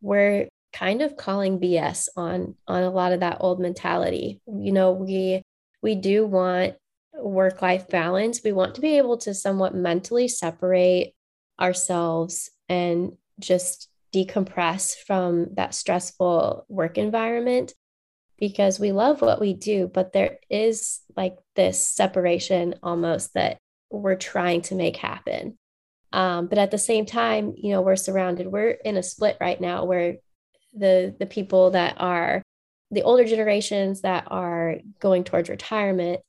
We're 0.00 0.48
kind 0.72 1.02
of 1.02 1.16
calling 1.16 1.60
BS 1.60 2.08
on 2.16 2.54
on 2.66 2.82
a 2.82 2.90
lot 2.90 3.12
of 3.12 3.20
that 3.20 3.38
old 3.40 3.60
mentality. 3.60 4.40
You 4.46 4.72
know, 4.72 4.92
we 4.92 5.42
we 5.82 5.94
do 5.94 6.26
want 6.26 6.74
work 7.16 7.62
life 7.62 7.88
balance, 7.88 8.40
we 8.44 8.52
want 8.52 8.74
to 8.74 8.80
be 8.80 8.98
able 8.98 9.18
to 9.18 9.34
somewhat 9.34 9.74
mentally 9.74 10.28
separate 10.28 11.14
ourselves 11.60 12.50
and 12.68 13.16
just 13.40 13.88
decompress 14.12 14.94
from 14.96 15.48
that 15.54 15.74
stressful 15.74 16.64
work 16.68 16.98
environment 16.98 17.74
because 18.38 18.80
we 18.80 18.92
love 18.92 19.20
what 19.20 19.40
we 19.40 19.54
do, 19.54 19.88
but 19.92 20.12
there 20.12 20.38
is 20.50 21.00
like 21.16 21.36
this 21.54 21.86
separation 21.86 22.74
almost 22.82 23.34
that 23.34 23.58
we're 23.90 24.16
trying 24.16 24.62
to 24.62 24.74
make 24.74 24.96
happen. 24.96 25.56
Um, 26.12 26.46
but 26.46 26.58
at 26.58 26.70
the 26.70 26.78
same 26.78 27.06
time, 27.06 27.54
you 27.56 27.70
know, 27.70 27.82
we're 27.82 27.96
surrounded, 27.96 28.46
we're 28.46 28.70
in 28.70 28.96
a 28.96 29.02
split 29.02 29.36
right 29.40 29.60
now 29.60 29.84
where 29.84 30.16
the 30.72 31.14
the 31.18 31.26
people 31.26 31.70
that 31.70 31.96
are 31.98 32.42
the 32.90 33.02
older 33.02 33.24
generations 33.24 34.02
that 34.02 34.24
are 34.28 34.76
going 35.00 35.24
towards 35.24 35.48
retirement 35.48 36.20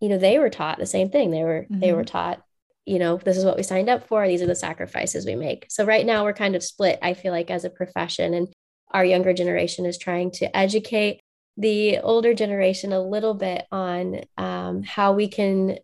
you 0.00 0.08
know 0.08 0.18
they 0.18 0.38
were 0.38 0.50
taught 0.50 0.78
the 0.78 0.86
same 0.86 1.10
thing 1.10 1.30
they 1.30 1.42
were 1.42 1.66
mm-hmm. 1.70 1.80
they 1.80 1.92
were 1.92 2.00
mm-hmm. 2.00 2.06
taught 2.06 2.42
you 2.86 2.98
know 2.98 3.16
this 3.18 3.36
is 3.36 3.44
what 3.44 3.56
we 3.56 3.62
signed 3.62 3.88
up 3.88 4.06
for 4.06 4.26
these 4.26 4.42
are 4.42 4.46
the 4.46 4.54
sacrifices 4.54 5.26
we 5.26 5.34
make 5.34 5.66
so 5.68 5.84
right 5.84 6.06
now 6.06 6.24
we're 6.24 6.32
kind 6.32 6.56
of 6.56 6.62
split 6.62 6.98
i 7.02 7.14
feel 7.14 7.32
like 7.32 7.50
as 7.50 7.64
a 7.64 7.70
profession 7.70 8.34
and 8.34 8.48
our 8.90 9.04
younger 9.04 9.34
generation 9.34 9.84
is 9.84 9.98
trying 9.98 10.30
to 10.30 10.56
educate 10.56 11.20
the 11.58 11.98
older 11.98 12.32
generation 12.32 12.92
a 12.92 13.02
little 13.02 13.34
bit 13.34 13.66
on 13.70 14.20
um, 14.38 14.82
how 14.84 15.12
we 15.12 15.28
can 15.28 15.76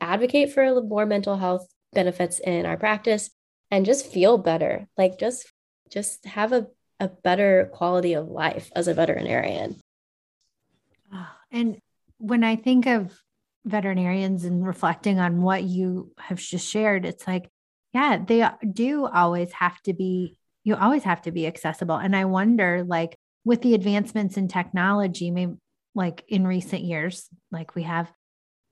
advocate 0.00 0.52
for 0.52 0.82
more 0.82 1.06
mental 1.06 1.36
health 1.36 1.66
benefits 1.94 2.38
in 2.40 2.66
our 2.66 2.76
practice 2.76 3.30
and 3.70 3.86
just 3.86 4.12
feel 4.12 4.36
better 4.36 4.86
like 4.98 5.18
just 5.18 5.50
just 5.90 6.24
have 6.26 6.52
a, 6.52 6.66
a 7.00 7.08
better 7.08 7.70
quality 7.72 8.12
of 8.12 8.28
life 8.28 8.70
as 8.76 8.88
a 8.88 8.94
veterinarian 8.94 9.76
and 11.50 11.78
when 12.18 12.44
i 12.44 12.56
think 12.56 12.86
of 12.86 13.18
veterinarians 13.66 14.44
and 14.44 14.66
reflecting 14.66 15.18
on 15.18 15.42
what 15.42 15.64
you 15.64 16.12
have 16.18 16.38
just 16.38 16.68
shared, 16.70 17.04
it's 17.04 17.26
like, 17.26 17.50
yeah, 17.92 18.18
they 18.24 18.48
do 18.72 19.06
always 19.06 19.52
have 19.52 19.80
to 19.82 19.92
be, 19.92 20.38
you 20.64 20.76
always 20.76 21.02
have 21.04 21.22
to 21.22 21.32
be 21.32 21.46
accessible. 21.46 21.96
And 21.96 22.16
I 22.16 22.24
wonder, 22.24 22.84
like, 22.86 23.16
with 23.44 23.62
the 23.62 23.74
advancements 23.74 24.36
in 24.36 24.48
technology, 24.48 25.30
maybe 25.30 25.54
like 25.94 26.24
in 26.28 26.46
recent 26.46 26.82
years, 26.82 27.28
like 27.50 27.74
we 27.74 27.84
have, 27.84 28.12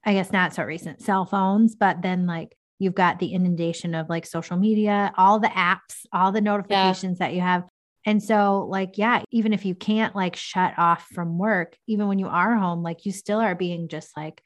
I 0.05 0.13
guess 0.13 0.33
not 0.33 0.53
so 0.53 0.63
recent 0.65 1.01
cell 1.01 1.25
phones, 1.25 1.75
but 1.75 2.03
then 2.03 2.27
like 2.27 2.55
you've 2.79 2.95
got 2.95 3.19
the 3.19 3.33
inundation 3.33 3.95
of 3.95 4.11
like 4.11 4.27
social 4.27 4.57
media, 4.57 5.13
all 5.17 5.39
the 5.41 5.49
apps, 5.49 6.05
all 6.13 6.33
the 6.33 6.41
notifications 6.41 7.19
yeah. 7.19 7.27
that 7.27 7.35
you 7.35 7.41
have. 7.41 7.65
And 8.05 8.23
so, 8.23 8.67
like, 8.69 8.99
yeah, 8.99 9.23
even 9.31 9.55
if 9.55 9.65
you 9.65 9.75
can't 9.75 10.15
like 10.15 10.37
shut 10.37 10.75
off 10.77 11.07
from 11.15 11.39
work, 11.39 11.77
even 11.87 12.07
when 12.09 12.19
you 12.19 12.27
are 12.27 12.57
home, 12.57 12.83
like 12.83 13.07
you 13.07 13.13
still 13.13 13.41
are 13.41 13.55
being 13.55 13.89
just 13.89 14.15
like 14.17 14.43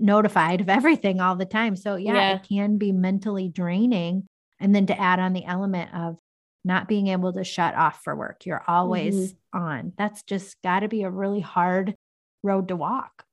notified 0.00 0.60
of 0.60 0.68
everything 0.68 1.20
all 1.20 1.36
the 1.36 1.44
time. 1.44 1.76
So, 1.76 1.96
yeah, 1.96 2.14
yeah, 2.14 2.34
it 2.36 2.46
can 2.48 2.78
be 2.78 2.92
mentally 2.92 3.48
draining. 3.48 4.26
And 4.60 4.74
then 4.74 4.86
to 4.86 5.00
add 5.00 5.18
on 5.20 5.32
the 5.32 5.44
element 5.44 5.94
of 5.94 6.16
not 6.64 6.88
being 6.88 7.08
able 7.08 7.32
to 7.32 7.44
shut 7.44 7.74
off 7.74 8.02
for 8.02 8.14
work, 8.16 8.46
you're 8.46 8.64
always 8.66 9.32
mm-hmm. 9.32 9.58
on. 9.58 9.92
That's 9.98 10.22
just 10.22 10.56
got 10.62 10.80
to 10.80 10.88
be 10.88 11.02
a 11.02 11.10
really 11.10 11.40
hard 11.40 11.94
road 12.42 12.68
to 12.68 12.76
walk. 12.76 13.24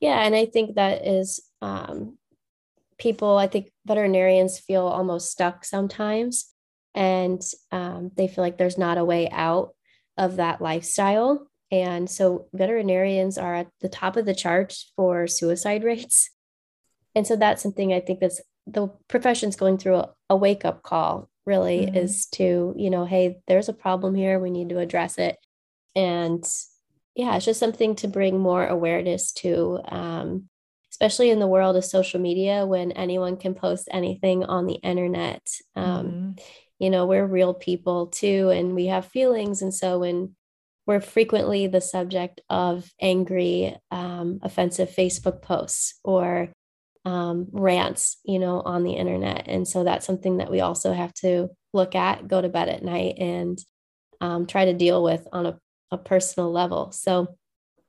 Yeah. 0.00 0.20
And 0.20 0.34
I 0.34 0.46
think 0.46 0.76
that 0.76 1.06
is, 1.06 1.40
um, 1.62 2.18
people, 2.98 3.36
I 3.36 3.46
think 3.46 3.70
veterinarians 3.86 4.58
feel 4.58 4.86
almost 4.86 5.30
stuck 5.30 5.64
sometimes 5.64 6.52
and 6.94 7.40
um, 7.70 8.10
they 8.16 8.28
feel 8.28 8.42
like 8.42 8.58
there's 8.58 8.78
not 8.78 8.98
a 8.98 9.04
way 9.04 9.28
out 9.30 9.74
of 10.16 10.36
that 10.36 10.60
lifestyle. 10.60 11.48
And 11.70 12.08
so 12.08 12.46
veterinarians 12.52 13.36
are 13.36 13.54
at 13.54 13.68
the 13.80 13.88
top 13.88 14.16
of 14.16 14.24
the 14.24 14.34
chart 14.34 14.76
for 14.96 15.26
suicide 15.26 15.84
rates. 15.92 16.30
And 17.14 17.26
so 17.26 17.36
that's 17.36 17.62
something 17.62 17.92
I 17.92 18.00
think 18.00 18.20
that's 18.20 18.40
the 18.66 18.88
profession's 19.08 19.56
going 19.56 19.78
through 19.78 19.96
a, 19.96 20.10
a 20.30 20.36
wake 20.36 20.64
up 20.64 20.82
call, 20.82 21.28
really, 21.46 21.86
mm-hmm. 21.86 21.96
is 21.96 22.26
to, 22.26 22.74
you 22.76 22.90
know, 22.90 23.04
hey, 23.04 23.38
there's 23.46 23.68
a 23.68 23.74
problem 23.74 24.14
here. 24.14 24.38
We 24.38 24.50
need 24.50 24.68
to 24.70 24.78
address 24.78 25.18
it. 25.18 25.36
And 25.96 26.44
yeah, 27.14 27.34
it's 27.36 27.46
just 27.46 27.60
something 27.60 27.96
to 27.96 28.08
bring 28.08 28.38
more 28.38 28.66
awareness 28.66 29.32
to, 29.32 29.80
um, 29.88 30.48
especially 30.92 31.30
in 31.30 31.40
the 31.40 31.46
world 31.46 31.76
of 31.76 31.84
social 31.84 32.20
media 32.20 32.66
when 32.66 32.92
anyone 32.92 33.36
can 33.36 33.54
post 33.54 33.88
anything 33.90 34.44
on 34.44 34.66
the 34.66 34.74
internet. 34.74 35.42
Um, 35.74 36.06
mm-hmm. 36.06 36.30
You 36.78 36.90
know, 36.90 37.06
we're 37.06 37.26
real 37.26 37.54
people 37.54 38.06
too, 38.06 38.50
and 38.50 38.74
we 38.74 38.86
have 38.86 39.06
feelings. 39.06 39.62
And 39.62 39.74
so 39.74 39.98
when 39.98 40.36
we're 40.88 41.02
frequently 41.02 41.66
the 41.66 41.82
subject 41.82 42.40
of 42.48 42.90
angry, 42.98 43.76
um, 43.90 44.40
offensive 44.42 44.88
Facebook 44.88 45.42
posts 45.42 46.00
or 46.02 46.48
um, 47.04 47.46
rants, 47.52 48.16
you 48.24 48.38
know, 48.38 48.62
on 48.62 48.84
the 48.84 48.94
internet. 48.94 49.44
And 49.48 49.68
so 49.68 49.84
that's 49.84 50.06
something 50.06 50.38
that 50.38 50.50
we 50.50 50.62
also 50.62 50.94
have 50.94 51.12
to 51.14 51.50
look 51.74 51.94
at, 51.94 52.26
go 52.26 52.40
to 52.40 52.48
bed 52.48 52.70
at 52.70 52.82
night, 52.82 53.16
and 53.18 53.58
um, 54.22 54.46
try 54.46 54.64
to 54.64 54.72
deal 54.72 55.02
with 55.02 55.28
on 55.30 55.44
a, 55.44 55.58
a, 55.90 55.98
personal 55.98 56.50
level. 56.50 56.90
So 56.90 57.36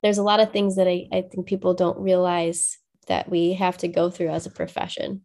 there's 0.04 0.18
a 0.18 0.24
lot 0.24 0.42
of 0.42 0.52
things 0.52 0.76
that 0.76 0.88
I, 0.88 1.08
I 1.12 1.22
think 1.22 1.48
people 1.48 1.74
don't 1.74 1.98
realize 1.98 2.78
that 3.08 3.30
we 3.30 3.54
have 3.54 3.78
to 3.78 3.88
go 3.88 4.10
through 4.10 4.30
as 4.30 4.46
a 4.46 4.52
profession. 4.52 5.22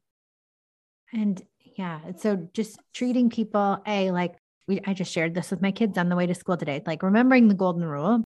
And 1.12 1.42
yeah, 1.76 2.00
so 2.18 2.48
just 2.54 2.78
treating 2.94 3.30
people, 3.30 3.82
a 3.84 4.12
like 4.12 4.36
we, 4.66 4.80
I 4.86 4.94
just 4.94 5.12
shared 5.12 5.34
this 5.34 5.50
with 5.50 5.62
my 5.62 5.72
kids 5.72 5.98
on 5.98 6.08
the 6.08 6.16
way 6.16 6.26
to 6.26 6.34
school 6.34 6.56
today. 6.56 6.82
Like 6.86 7.02
remembering 7.02 7.48
the 7.48 7.54
golden 7.54 7.84
rule 7.84 8.24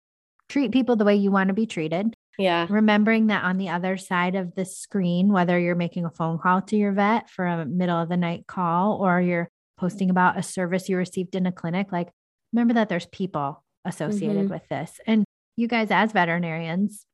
treat 0.48 0.72
people 0.72 0.96
the 0.96 1.04
way 1.04 1.16
you 1.16 1.30
want 1.30 1.48
to 1.48 1.54
be 1.54 1.66
treated. 1.66 2.14
Yeah. 2.38 2.66
Remembering 2.68 3.28
that 3.28 3.44
on 3.44 3.58
the 3.58 3.68
other 3.68 3.96
side 3.96 4.34
of 4.34 4.54
the 4.54 4.64
screen, 4.64 5.32
whether 5.32 5.58
you're 5.58 5.74
making 5.74 6.04
a 6.04 6.10
phone 6.10 6.38
call 6.38 6.62
to 6.62 6.76
your 6.76 6.92
vet 6.92 7.28
for 7.30 7.46
a 7.46 7.66
middle 7.66 8.00
of 8.00 8.08
the 8.08 8.16
night 8.16 8.46
call 8.46 8.96
or 9.02 9.20
you're 9.20 9.48
posting 9.78 10.10
about 10.10 10.38
a 10.38 10.42
service 10.42 10.88
you 10.88 10.96
received 10.96 11.34
in 11.34 11.46
a 11.46 11.52
clinic, 11.52 11.92
like 11.92 12.08
remember 12.52 12.74
that 12.74 12.88
there's 12.88 13.06
people 13.06 13.62
associated 13.84 14.44
mm-hmm. 14.44 14.52
with 14.52 14.68
this. 14.68 15.00
And 15.06 15.24
you 15.56 15.68
guys, 15.68 15.90
as 15.90 16.12
veterinarians, 16.12 17.04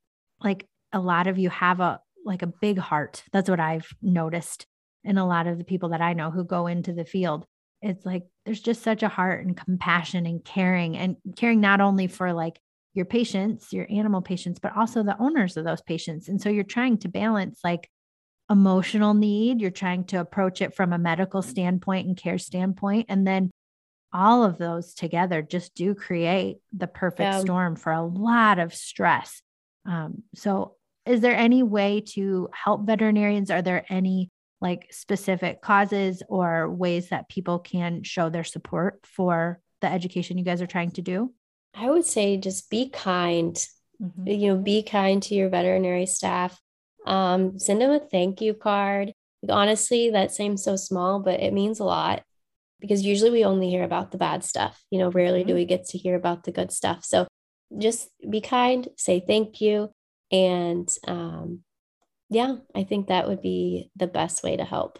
like 0.42 0.66
a 0.92 1.00
lot 1.00 1.26
of 1.26 1.38
you 1.38 1.50
have 1.50 1.80
a 1.80 2.00
like 2.24 2.42
a 2.42 2.46
big 2.46 2.78
heart. 2.78 3.24
That's 3.32 3.48
what 3.48 3.60
I've 3.60 3.88
noticed 4.02 4.66
in 5.04 5.18
a 5.18 5.26
lot 5.26 5.46
of 5.46 5.58
the 5.58 5.64
people 5.64 5.90
that 5.90 6.00
I 6.00 6.12
know 6.12 6.30
who 6.30 6.44
go 6.44 6.66
into 6.66 6.92
the 6.92 7.04
field 7.04 7.44
it's 7.80 8.04
like 8.04 8.24
there's 8.44 8.60
just 8.60 8.82
such 8.82 9.02
a 9.02 9.08
heart 9.08 9.46
and 9.46 9.56
compassion 9.56 10.26
and 10.26 10.44
caring 10.44 10.96
and 10.96 11.16
caring 11.36 11.60
not 11.60 11.80
only 11.80 12.06
for 12.06 12.32
like 12.32 12.58
your 12.94 13.04
patients, 13.04 13.72
your 13.72 13.86
animal 13.90 14.22
patients, 14.22 14.58
but 14.58 14.76
also 14.76 15.02
the 15.02 15.20
owners 15.20 15.56
of 15.56 15.64
those 15.64 15.82
patients. 15.82 16.28
And 16.28 16.40
so 16.40 16.48
you're 16.48 16.64
trying 16.64 16.98
to 16.98 17.08
balance 17.08 17.60
like 17.62 17.88
emotional 18.50 19.14
need, 19.14 19.60
you're 19.60 19.70
trying 19.70 20.04
to 20.04 20.16
approach 20.20 20.60
it 20.62 20.74
from 20.74 20.92
a 20.92 20.98
medical 20.98 21.42
standpoint 21.42 22.08
and 22.08 22.16
care 22.16 22.38
standpoint. 22.38 23.06
And 23.08 23.26
then 23.26 23.50
all 24.12 24.42
of 24.42 24.58
those 24.58 24.94
together 24.94 25.42
just 25.42 25.74
do 25.74 25.94
create 25.94 26.58
the 26.72 26.86
perfect 26.86 27.20
yeah. 27.20 27.40
storm 27.40 27.76
for 27.76 27.92
a 27.92 28.02
lot 28.02 28.58
of 28.58 28.74
stress. 28.74 29.42
Um, 29.86 30.22
so, 30.34 30.74
is 31.06 31.20
there 31.20 31.36
any 31.36 31.62
way 31.62 32.02
to 32.14 32.50
help 32.52 32.86
veterinarians? 32.86 33.50
Are 33.50 33.62
there 33.62 33.84
any 33.88 34.30
like 34.60 34.88
specific 34.90 35.62
causes 35.62 36.22
or 36.28 36.70
ways 36.70 37.10
that 37.10 37.28
people 37.28 37.58
can 37.58 38.02
show 38.02 38.28
their 38.28 38.44
support 38.44 39.00
for 39.04 39.60
the 39.80 39.90
education 39.90 40.38
you 40.38 40.44
guys 40.44 40.60
are 40.60 40.66
trying 40.66 40.90
to 40.92 41.02
do? 41.02 41.32
I 41.74 41.90
would 41.90 42.04
say 42.04 42.36
just 42.36 42.70
be 42.70 42.88
kind. 42.88 43.54
Mm-hmm. 44.02 44.26
You 44.26 44.54
know, 44.54 44.56
be 44.56 44.82
kind 44.82 45.22
to 45.24 45.34
your 45.34 45.48
veterinary 45.48 46.06
staff. 46.06 46.60
Um, 47.06 47.58
send 47.58 47.80
them 47.80 47.90
a 47.90 48.00
thank 48.00 48.40
you 48.40 48.54
card. 48.54 49.12
honestly, 49.48 50.10
that 50.10 50.32
seems 50.32 50.64
so 50.64 50.76
small, 50.76 51.20
but 51.20 51.40
it 51.40 51.52
means 51.52 51.80
a 51.80 51.84
lot 51.84 52.22
because 52.80 53.04
usually 53.04 53.30
we 53.30 53.44
only 53.44 53.70
hear 53.70 53.84
about 53.84 54.10
the 54.10 54.18
bad 54.18 54.44
stuff. 54.44 54.82
You 54.90 54.98
know, 54.98 55.10
rarely 55.10 55.40
mm-hmm. 55.40 55.48
do 55.48 55.54
we 55.54 55.64
get 55.64 55.86
to 55.86 55.98
hear 55.98 56.16
about 56.16 56.44
the 56.44 56.52
good 56.52 56.72
stuff. 56.72 57.04
So 57.04 57.26
just 57.76 58.08
be 58.28 58.40
kind, 58.40 58.88
say 58.96 59.20
thank 59.20 59.60
you, 59.60 59.90
and 60.30 60.88
um, 61.06 61.60
yeah, 62.30 62.56
I 62.74 62.84
think 62.84 63.08
that 63.08 63.28
would 63.28 63.42
be 63.42 63.90
the 63.96 64.06
best 64.06 64.42
way 64.42 64.56
to 64.56 64.64
help. 64.64 64.98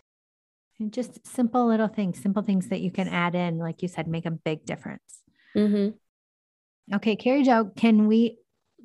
And 0.81 0.93
just 0.93 1.27
simple 1.27 1.67
little 1.67 1.89
things, 1.89 2.21
simple 2.21 2.43
things 2.43 2.69
that 2.69 2.81
you 2.81 2.91
can 2.91 3.09
add 3.09 3.35
in, 3.35 3.59
like 3.59 3.83
you 3.83 3.89
said, 3.89 4.07
make 4.07 4.27
a 4.27 4.31
big 4.31 4.65
difference. 4.65 5.23
Mm-hmm. 5.57 6.95
Okay, 6.97 7.17
Carrie 7.17 7.43
Jo, 7.43 7.71
can 7.77 8.07
we 8.07 8.39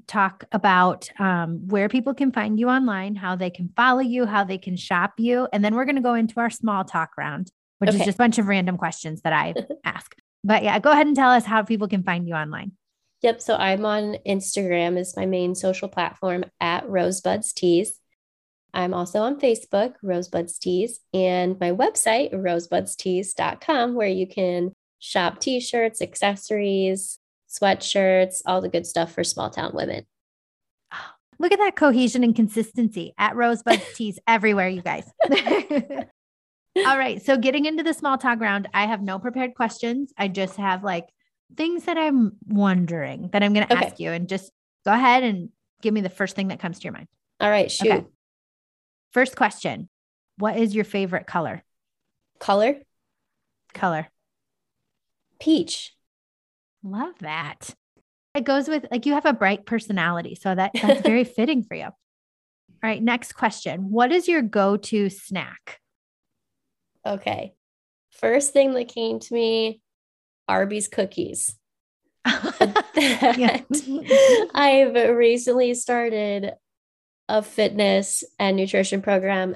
talk 0.07 0.43
about 0.51 1.09
um, 1.19 1.67
where 1.67 1.87
people 1.87 2.13
can 2.13 2.31
find 2.31 2.59
you 2.59 2.67
online, 2.67 3.15
how 3.15 3.35
they 3.35 3.49
can 3.49 3.69
follow 3.75 4.01
you, 4.01 4.25
how 4.25 4.43
they 4.43 4.57
can 4.57 4.75
shop 4.75 5.13
you? 5.17 5.47
And 5.53 5.63
then 5.63 5.75
we're 5.75 5.85
going 5.85 5.95
to 5.95 6.01
go 6.01 6.15
into 6.15 6.39
our 6.39 6.49
small 6.49 6.83
talk 6.83 7.11
round, 7.17 7.51
which 7.77 7.89
okay. 7.89 7.99
is 7.99 8.05
just 8.05 8.17
a 8.17 8.17
bunch 8.17 8.39
of 8.39 8.47
random 8.47 8.77
questions 8.77 9.21
that 9.21 9.33
I 9.33 9.53
ask. 9.85 10.15
But 10.43 10.63
yeah, 10.63 10.79
go 10.79 10.91
ahead 10.91 11.07
and 11.07 11.15
tell 11.15 11.31
us 11.31 11.45
how 11.45 11.63
people 11.63 11.87
can 11.87 12.03
find 12.03 12.27
you 12.27 12.33
online. 12.33 12.73
Yep. 13.21 13.41
So 13.41 13.55
I'm 13.55 13.85
on 13.85 14.17
Instagram 14.27 14.97
is 14.97 15.15
my 15.15 15.25
main 15.25 15.55
social 15.55 15.87
platform 15.87 16.43
at 16.59 16.89
Rosebuds 16.89 17.53
Tees. 17.53 17.99
I'm 18.73 18.93
also 18.93 19.21
on 19.21 19.39
Facebook, 19.39 19.93
Rosebuds 20.01 20.57
Tees, 20.57 20.99
and 21.13 21.59
my 21.59 21.71
website, 21.71 22.33
rosebudstees.com, 22.33 23.93
where 23.93 24.07
you 24.07 24.27
can 24.27 24.73
shop 24.99 25.39
t 25.39 25.59
shirts, 25.59 26.01
accessories, 26.01 27.19
sweatshirts, 27.49 28.41
all 28.45 28.61
the 28.61 28.69
good 28.69 28.87
stuff 28.87 29.13
for 29.13 29.23
small 29.23 29.49
town 29.49 29.71
women. 29.73 30.05
Look 31.39 31.51
at 31.51 31.59
that 31.59 31.75
cohesion 31.75 32.23
and 32.23 32.35
consistency 32.35 33.13
at 33.17 33.35
Rosebuds 33.35 33.83
Tees 33.95 34.17
everywhere, 34.27 34.69
you 34.69 34.81
guys. 34.81 35.05
all 35.29 36.97
right. 36.97 37.23
So, 37.23 37.37
getting 37.37 37.65
into 37.65 37.83
the 37.83 37.93
small 37.93 38.17
talk 38.17 38.39
round, 38.39 38.67
I 38.73 38.87
have 38.87 39.01
no 39.01 39.19
prepared 39.19 39.53
questions. 39.53 40.11
I 40.17 40.29
just 40.29 40.55
have 40.55 40.83
like 40.83 41.05
things 41.55 41.85
that 41.85 41.97
I'm 41.97 42.37
wondering 42.47 43.29
that 43.33 43.43
I'm 43.43 43.53
going 43.53 43.67
to 43.67 43.73
okay. 43.73 43.85
ask 43.85 43.99
you, 43.99 44.11
and 44.11 44.27
just 44.27 44.51
go 44.83 44.93
ahead 44.93 45.23
and 45.23 45.49
give 45.83 45.93
me 45.93 46.01
the 46.01 46.09
first 46.09 46.35
thing 46.35 46.47
that 46.47 46.59
comes 46.59 46.79
to 46.79 46.85
your 46.85 46.93
mind. 46.93 47.07
All 47.39 47.49
right. 47.49 47.69
Shoot. 47.69 47.91
Okay. 47.91 48.05
First 49.13 49.35
question 49.35 49.89
What 50.37 50.57
is 50.57 50.73
your 50.73 50.85
favorite 50.85 51.27
color? 51.27 51.63
Color? 52.39 52.77
Color. 53.73 54.07
Peach. 55.39 55.95
Love 56.83 57.13
that. 57.19 57.75
It 58.35 58.43
goes 58.43 58.67
with 58.67 58.85
like 58.91 59.05
you 59.05 59.13
have 59.13 59.25
a 59.25 59.33
bright 59.33 59.65
personality. 59.65 60.35
So 60.35 60.53
that, 60.55 60.71
that's 60.73 61.01
very 61.05 61.23
fitting 61.23 61.63
for 61.63 61.75
you. 61.75 61.85
All 61.85 61.93
right. 62.81 63.01
Next 63.01 63.33
question 63.33 63.91
What 63.91 64.11
is 64.11 64.27
your 64.27 64.41
go 64.41 64.77
to 64.77 65.09
snack? 65.09 65.79
Okay. 67.05 67.53
First 68.11 68.53
thing 68.53 68.73
that 68.73 68.87
came 68.87 69.19
to 69.19 69.33
me 69.33 69.81
Arby's 70.47 70.87
cookies. 70.87 71.55
I've 74.55 74.95
recently 75.15 75.73
started 75.73 76.53
a 77.29 77.41
fitness 77.41 78.23
and 78.39 78.57
nutrition 78.57 79.01
program. 79.01 79.55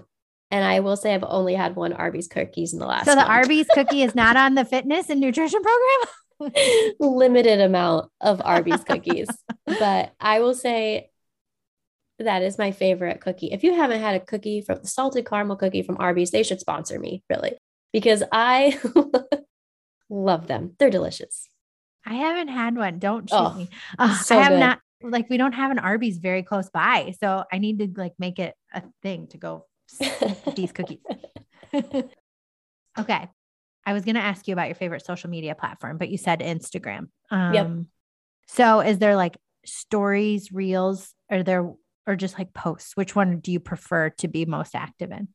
And 0.50 0.64
I 0.64 0.80
will 0.80 0.96
say 0.96 1.14
I've 1.14 1.26
only 1.26 1.56
had 1.56 1.76
one 1.76 1.94
Arby's 1.94 2.28
cookies 2.28 2.74
in 2.74 2.80
the 2.80 2.86
last. 2.86 3.06
So 3.06 3.12
the 3.12 3.18
month. 3.18 3.30
Arby's 3.30 3.68
cookie 3.74 4.02
is 4.02 4.16
not 4.16 4.38
on 4.38 4.56
the 4.56 4.66
fitness 4.74 5.10
and 5.10 5.20
nutrition 5.20 5.62
program? 5.62 6.54
Limited 7.00 7.60
amount 7.60 8.10
of 8.22 8.42
Arby's 8.44 8.84
cookies. 8.84 9.28
but 9.66 10.14
I 10.20 10.40
will 10.40 10.54
say 10.54 11.10
that 12.20 12.42
is 12.42 12.58
my 12.58 12.72
favorite 12.72 13.22
cookie. 13.22 13.52
If 13.52 13.64
you 13.64 13.76
haven't 13.76 14.00
had 14.00 14.16
a 14.16 14.20
cookie 14.20 14.62
from 14.62 14.80
the 14.82 14.88
salted 14.88 15.26
caramel 15.26 15.58
cookie 15.58 15.84
from 15.84 15.98
Arby's, 16.00 16.32
they 16.32 16.44
should 16.44 16.60
sponsor 16.60 17.00
me, 17.00 17.24
really, 17.30 17.58
because 17.92 18.24
I 18.32 18.80
love 20.10 20.48
them. 20.48 20.74
They're 20.80 20.90
delicious. 20.90 21.48
I 22.06 22.16
haven't 22.16 22.48
had 22.48 22.76
one. 22.76 23.00
Don't 23.00 23.30
shoot 23.30 23.36
oh, 23.36 23.54
me. 23.54 23.70
Uh, 24.00 24.16
so 24.18 24.38
I 24.38 24.44
have 24.44 24.54
good. 24.54 24.60
not 24.60 24.80
like 25.02 25.30
we 25.30 25.38
don't 25.38 25.54
have 25.54 25.72
an 25.72 25.80
Arby's 25.80 26.18
very 26.18 26.44
close 26.44 26.70
by. 26.70 27.14
So 27.20 27.44
I 27.52 27.60
need 27.60 27.80
to 27.80 27.90
like 27.96 28.14
make 28.18 28.40
it 28.40 28.56
a 28.74 28.84
thing 29.02 29.28
to 29.28 29.38
go 29.38 29.66
these 30.56 30.72
cookies. 30.72 31.00
okay. 33.00 33.30
I 33.86 33.94
was 33.94 34.04
going 34.04 34.16
to 34.16 34.22
ask 34.22 34.48
you 34.48 34.54
about 34.54 34.68
your 34.68 34.76
favorite 34.76 35.06
social 35.06 35.30
media 35.30 35.56
platform, 35.56 35.98
but 35.98 36.10
you 36.10 36.18
said 36.18 36.42
Instagram. 36.42 37.08
Um, 37.32 37.54
yep. 37.54 37.72
So 38.48 38.82
is 38.82 39.00
there 39.00 39.16
like 39.16 39.38
stories, 39.66 40.52
reels, 40.52 41.14
or 41.32 41.44
there, 41.44 41.72
or 42.06 42.16
just 42.16 42.38
like 42.38 42.54
posts? 42.54 42.98
Which 42.98 43.16
one 43.16 43.40
do 43.40 43.52
you 43.52 43.60
prefer 43.60 44.10
to 44.18 44.28
be 44.28 44.46
most 44.46 44.76
active 44.76 45.12
in? 45.12 45.30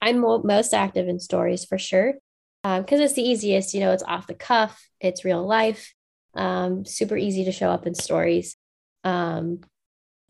I'm 0.00 0.20
most 0.20 0.72
active 0.72 1.08
in 1.08 1.18
stories 1.18 1.64
for 1.64 1.78
sure. 1.78 2.14
Because 2.62 3.00
um, 3.00 3.00
it's 3.00 3.14
the 3.14 3.22
easiest, 3.22 3.74
you 3.74 3.80
know, 3.80 3.92
it's 3.92 4.02
off 4.02 4.26
the 4.26 4.34
cuff, 4.34 4.86
it's 5.00 5.24
real 5.24 5.44
life, 5.46 5.94
um, 6.34 6.84
super 6.84 7.16
easy 7.16 7.44
to 7.46 7.52
show 7.52 7.70
up 7.70 7.86
in 7.86 7.94
stories 7.94 8.56
um, 9.04 9.60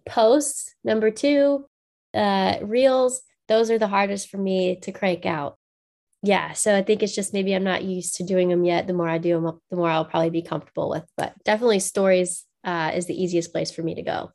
posts. 0.06 0.74
Number 0.84 1.10
two, 1.10 1.66
uh, 2.14 2.58
reels. 2.62 3.22
Those 3.48 3.70
are 3.70 3.78
the 3.78 3.88
hardest 3.88 4.28
for 4.28 4.38
me 4.38 4.76
to 4.82 4.92
crank 4.92 5.26
out. 5.26 5.56
Yeah, 6.22 6.52
so 6.52 6.76
I 6.76 6.82
think 6.82 7.02
it's 7.02 7.14
just 7.14 7.32
maybe 7.32 7.54
I'm 7.54 7.64
not 7.64 7.82
used 7.82 8.16
to 8.16 8.24
doing 8.24 8.48
them 8.48 8.64
yet. 8.64 8.86
The 8.86 8.92
more 8.92 9.08
I 9.08 9.18
do 9.18 9.40
them, 9.40 9.58
the 9.70 9.76
more 9.76 9.88
I'll 9.88 10.04
probably 10.04 10.30
be 10.30 10.42
comfortable 10.42 10.90
with. 10.90 11.04
But 11.16 11.32
definitely, 11.44 11.80
stories 11.80 12.44
uh, 12.62 12.92
is 12.94 13.06
the 13.06 13.20
easiest 13.20 13.52
place 13.52 13.70
for 13.70 13.82
me 13.82 13.94
to 13.94 14.02
go. 14.02 14.30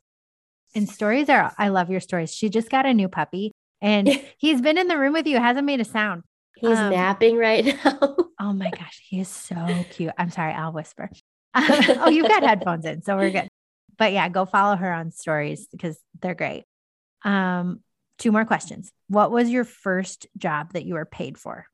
And 0.74 0.88
stories 0.88 1.28
are, 1.28 1.54
I 1.56 1.68
love 1.68 1.88
your 1.88 2.00
stories. 2.00 2.34
She 2.34 2.50
just 2.50 2.70
got 2.70 2.86
a 2.86 2.92
new 2.92 3.08
puppy 3.08 3.52
and 3.80 4.08
he's 4.38 4.60
been 4.60 4.78
in 4.78 4.88
the 4.88 4.98
room 4.98 5.12
with 5.12 5.26
you, 5.26 5.38
hasn't 5.38 5.64
made 5.64 5.80
a 5.80 5.84
sound. 5.84 6.24
He's 6.56 6.76
um, 6.76 6.90
napping 6.90 7.36
right 7.36 7.64
now. 7.84 8.16
oh 8.40 8.52
my 8.52 8.70
gosh, 8.70 9.00
he 9.08 9.20
is 9.20 9.28
so 9.28 9.84
cute. 9.90 10.12
I'm 10.18 10.30
sorry, 10.30 10.52
I'll 10.52 10.72
whisper. 10.72 11.08
oh, 11.54 12.10
you've 12.10 12.28
got 12.28 12.42
headphones 12.42 12.84
in, 12.84 13.02
so 13.02 13.16
we're 13.16 13.30
good 13.30 13.48
but 13.98 14.12
yeah, 14.12 14.28
go 14.28 14.44
follow 14.44 14.76
her 14.76 14.92
on 14.92 15.10
stories 15.10 15.68
because 15.70 15.98
they're 16.20 16.34
great. 16.34 16.64
Um, 17.24 17.80
two 18.18 18.32
more 18.32 18.44
questions. 18.44 18.90
What 19.08 19.30
was 19.30 19.50
your 19.50 19.64
first 19.64 20.26
job 20.36 20.72
that 20.72 20.84
you 20.84 20.94
were 20.94 21.04
paid 21.04 21.38
for? 21.38 21.66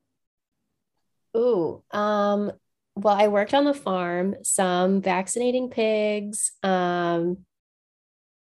Ooh, 1.37 1.83
um, 1.91 2.53
well, 2.95 3.15
I 3.15 3.29
worked 3.29 3.55
on 3.55 3.65
the 3.65 3.75
farm, 3.75 4.37
some 4.43 5.01
vaccinating 5.01 5.71
pigs. 5.71 6.53
Um, 6.63 7.39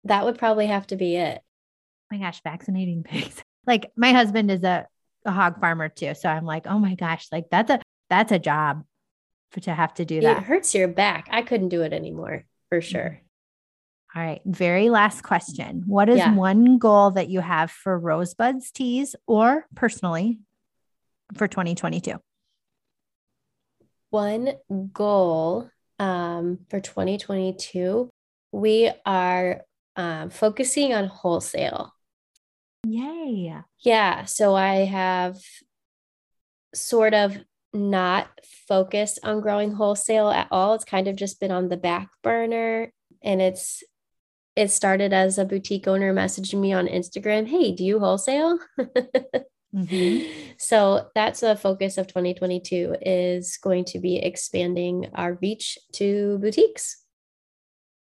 that 0.05 0.23
would 0.23 0.37
probably 0.37 0.67
have 0.67 0.87
to 0.87 0.95
be 0.95 1.17
it. 1.17 1.41
Oh 1.41 2.15
my 2.15 2.25
gosh, 2.25 2.41
vaccinating 2.41 3.03
pigs. 3.05 3.43
Like 3.67 3.91
my 3.95 4.13
husband 4.13 4.49
is 4.49 4.63
a, 4.63 4.87
a 5.25 5.31
hog 5.31 5.59
farmer 5.59 5.89
too. 5.89 6.13
So 6.15 6.29
I'm 6.29 6.45
like, 6.45 6.67
oh 6.67 6.79
my 6.79 6.95
gosh, 6.95 7.27
like 7.31 7.49
that's 7.51 7.69
a 7.69 7.81
that's 8.09 8.31
a 8.31 8.39
job 8.39 8.83
for 9.51 9.59
to 9.61 9.73
have 9.73 9.93
to 9.95 10.05
do 10.05 10.21
that. 10.21 10.37
It 10.37 10.43
hurts 10.43 10.73
your 10.73 10.87
back. 10.87 11.27
I 11.31 11.41
couldn't 11.41 11.69
do 11.69 11.81
it 11.81 11.93
anymore 11.93 12.45
for 12.69 12.79
mm-hmm. 12.79 12.91
sure. 12.91 13.21
All 14.15 14.23
right. 14.23 14.41
Very 14.43 14.89
last 14.89 15.21
question. 15.21 15.83
What 15.85 16.09
is 16.09 16.17
yeah. 16.17 16.33
one 16.33 16.79
goal 16.79 17.11
that 17.11 17.29
you 17.29 17.41
have 17.41 17.69
for 17.69 17.97
Rosebuds 17.97 18.71
Tees 18.71 19.15
or 19.27 19.67
personally 19.75 20.39
for 21.35 21.47
2022? 21.47 22.15
One 24.09 24.53
goal 24.91 25.69
um, 25.99 26.59
for 26.69 26.79
2022, 26.79 28.09
we 28.51 28.91
are 29.05 29.61
um, 29.95 30.31
focusing 30.31 30.93
on 30.93 31.05
wholesale. 31.05 31.93
Yay. 32.87 33.61
Yeah. 33.81 34.25
So 34.25 34.55
I 34.55 34.85
have 34.85 35.37
sort 36.73 37.13
of 37.13 37.37
not 37.73 38.27
focused 38.67 39.19
on 39.23 39.41
growing 39.41 39.73
wholesale 39.73 40.29
at 40.29 40.47
all. 40.49 40.73
It's 40.73 40.85
kind 40.85 41.07
of 41.07 41.15
just 41.15 41.39
been 41.39 41.51
on 41.51 41.69
the 41.69 41.77
back 41.77 42.09
burner. 42.23 42.91
And 43.21 43.41
it's 43.41 43.83
it 44.59 44.69
started 44.69 45.13
as 45.13 45.37
a 45.37 45.45
boutique 45.45 45.87
owner 45.87 46.13
messaging 46.13 46.59
me 46.59 46.73
on 46.73 46.85
Instagram, 46.85 47.47
hey, 47.47 47.71
do 47.71 47.85
you 47.85 47.97
wholesale? 47.97 48.59
mm-hmm. 49.73 50.29
So 50.57 51.07
that's 51.15 51.39
the 51.39 51.55
focus 51.55 51.97
of 51.97 52.07
2022 52.07 52.97
is 53.01 53.55
going 53.55 53.85
to 53.85 53.99
be 53.99 54.17
expanding 54.17 55.07
our 55.15 55.39
reach 55.41 55.77
to 55.93 56.37
boutiques. 56.39 56.97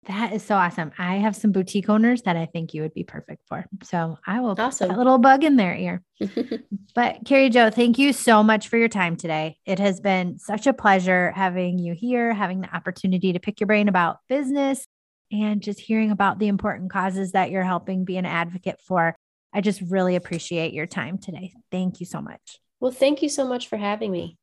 That 0.06 0.34
is 0.34 0.43
so 0.43 0.56
awesome. 0.56 0.91
I 0.99 1.16
have 1.16 1.36
some 1.36 1.51
boutique 1.51 1.89
owners 1.89 2.22
that 2.24 2.36
I 2.36 2.45
think 2.45 2.76
you 2.76 2.84
would 2.84 2.93
be 2.93 3.04
perfect 3.04 3.47
for. 3.47 3.66
So 3.82 4.20
I 4.28 4.41
will 4.41 4.54
awesome. 4.56 4.89
put 4.89 4.95
a 4.95 4.97
little 4.97 5.18
bug 5.18 5.43
in 5.43 5.56
their 5.56 5.74
ear. 5.74 6.04
but 6.93 7.26
Carrie 7.26 7.49
Jo, 7.49 7.72
thank 7.72 7.97
you 7.97 8.14
so 8.14 8.43
much 8.43 8.68
for 8.68 8.78
your 8.78 8.89
time 8.89 9.16
today. 9.16 9.58
It 9.66 9.80
has 9.80 9.99
been 9.99 10.38
such 10.38 10.68
a 10.68 10.74
pleasure 10.74 11.32
having 11.32 11.80
you 11.80 11.95
here, 11.95 12.32
having 12.32 12.62
the 12.62 12.76
opportunity 12.76 13.34
to 13.34 13.39
pick 13.39 13.60
your 13.60 13.68
brain 13.68 13.88
about 13.88 14.18
business 14.30 14.86
and 15.34 15.62
just 15.62 15.80
hearing 15.80 16.12
about 16.12 16.38
the 16.40 16.48
important 16.48 16.92
causes 16.92 17.32
that 17.32 17.50
you're 17.50 17.64
helping 17.64 18.06
be 18.06 18.18
an 18.18 18.26
advocate 18.26 18.80
for. 18.80 19.16
I 19.52 19.62
just 19.62 19.82
really 19.82 20.16
appreciate 20.16 20.74
your 20.74 20.86
time 20.86 21.18
today. 21.18 21.54
Thank 21.72 22.00
you 22.00 22.06
so 22.06 22.22
much. 22.22 22.60
Well, 22.80 22.92
thank 22.92 23.22
you 23.22 23.30
so 23.30 23.46
much 23.46 23.68
for 23.68 23.78
having 23.78 24.12
me. 24.12 24.38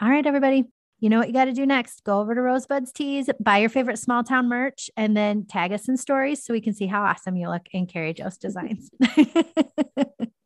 All 0.00 0.08
right, 0.08 0.26
everybody 0.26 0.66
you 1.02 1.08
know 1.08 1.18
what 1.18 1.26
you 1.26 1.34
got 1.34 1.46
to 1.46 1.52
do 1.52 1.66
next? 1.66 2.04
Go 2.04 2.20
over 2.20 2.32
to 2.32 2.40
Rosebuds 2.40 2.92
Tees, 2.92 3.28
buy 3.40 3.58
your 3.58 3.68
favorite 3.68 3.98
small 3.98 4.22
town 4.22 4.48
merch, 4.48 4.88
and 4.96 5.16
then 5.16 5.44
tag 5.44 5.72
us 5.72 5.88
in 5.88 5.96
stories 5.96 6.44
so 6.44 6.54
we 6.54 6.60
can 6.60 6.74
see 6.74 6.86
how 6.86 7.02
awesome 7.02 7.34
you 7.34 7.48
look 7.48 7.66
in 7.72 7.88
Carrie 7.88 8.14
Jo's 8.14 8.38
designs. 8.38 8.88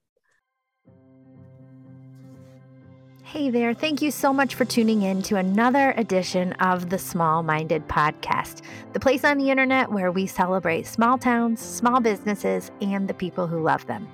Hey 3.37 3.51
there. 3.51 3.75
Thank 3.75 4.01
you 4.01 4.11
so 4.11 4.33
much 4.33 4.55
for 4.55 4.65
tuning 4.65 5.03
in 5.03 5.21
to 5.25 5.37
another 5.37 5.93
edition 5.99 6.55
of 6.55 6.89
the 6.89 6.99
Small 6.99 7.43
Minded 7.43 7.87
Podcast, 7.87 8.63
the 8.95 8.99
place 8.99 9.25
on 9.25 9.37
the 9.37 9.51
internet 9.51 9.93
where 9.93 10.11
we 10.11 10.27
celebrate 10.27 10.87
small 10.87 11.19
towns, 11.19 11.61
small 11.61 12.01
businesses, 12.01 12.71
and 12.81 13.07
the 13.07 13.13
people 13.13 13.47
who 13.47 13.61
love 13.61 13.87
them. 13.87 14.09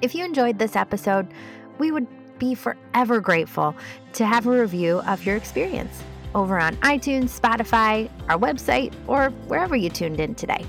If 0.00 0.14
you 0.14 0.24
enjoyed 0.24 0.58
this 0.58 0.74
episode, 0.74 1.28
we 1.76 1.90
would 1.90 2.06
be 2.38 2.54
forever 2.54 3.20
grateful 3.20 3.76
to 4.14 4.24
have 4.24 4.46
a 4.46 4.58
review 4.58 5.00
of 5.00 5.26
your 5.26 5.36
experience 5.36 6.02
over 6.34 6.58
on 6.58 6.76
iTunes, 6.76 7.38
Spotify, 7.38 8.08
our 8.30 8.38
website, 8.38 8.94
or 9.06 9.28
wherever 9.48 9.76
you 9.76 9.90
tuned 9.90 10.18
in 10.18 10.34
today. 10.34 10.64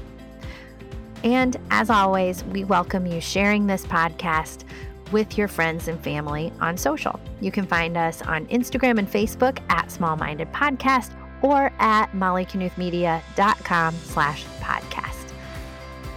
And 1.24 1.56
as 1.72 1.90
always, 1.90 2.44
we 2.44 2.66
welcome 2.66 3.06
you 3.06 3.22
sharing 3.22 3.66
this 3.66 3.86
podcast 3.86 4.66
with 5.12 5.38
your 5.38 5.48
friends 5.48 5.88
and 5.88 6.00
family 6.04 6.52
on 6.60 6.78
social. 6.78 7.20
You 7.42 7.52
can 7.52 7.66
find 7.66 7.98
us 7.98 8.22
on 8.22 8.46
Instagram 8.48 9.00
and 9.00 9.10
Facebook 9.10 9.60
at 9.70 9.92
Small 9.92 10.16
Minded 10.16 10.52
Podcast 10.52 11.12
or 11.42 11.72
at 11.80 12.12
mollyknuthmedia.com 12.12 13.96
slash 13.96 14.46
podcast. 14.60 15.32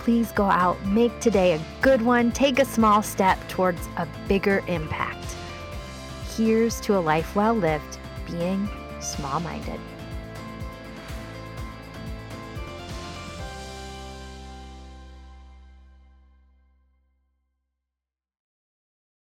Please 0.01 0.33
go 0.33 0.45
out, 0.45 0.83
make 0.87 1.19
today 1.21 1.53
a 1.53 1.61
good 1.83 2.01
one, 2.01 2.33
take 2.33 2.59
a 2.59 2.65
small 2.65 3.03
step 3.03 3.39
towards 3.49 3.87
a 3.99 4.09
bigger 4.27 4.65
impact. 4.67 5.37
Here's 6.37 6.81
to 6.83 6.97
a 6.97 7.01
life 7.01 7.35
well 7.37 7.55
lived, 7.55 7.99
being 8.31 8.69
small 9.01 9.41
minded. 9.41 9.81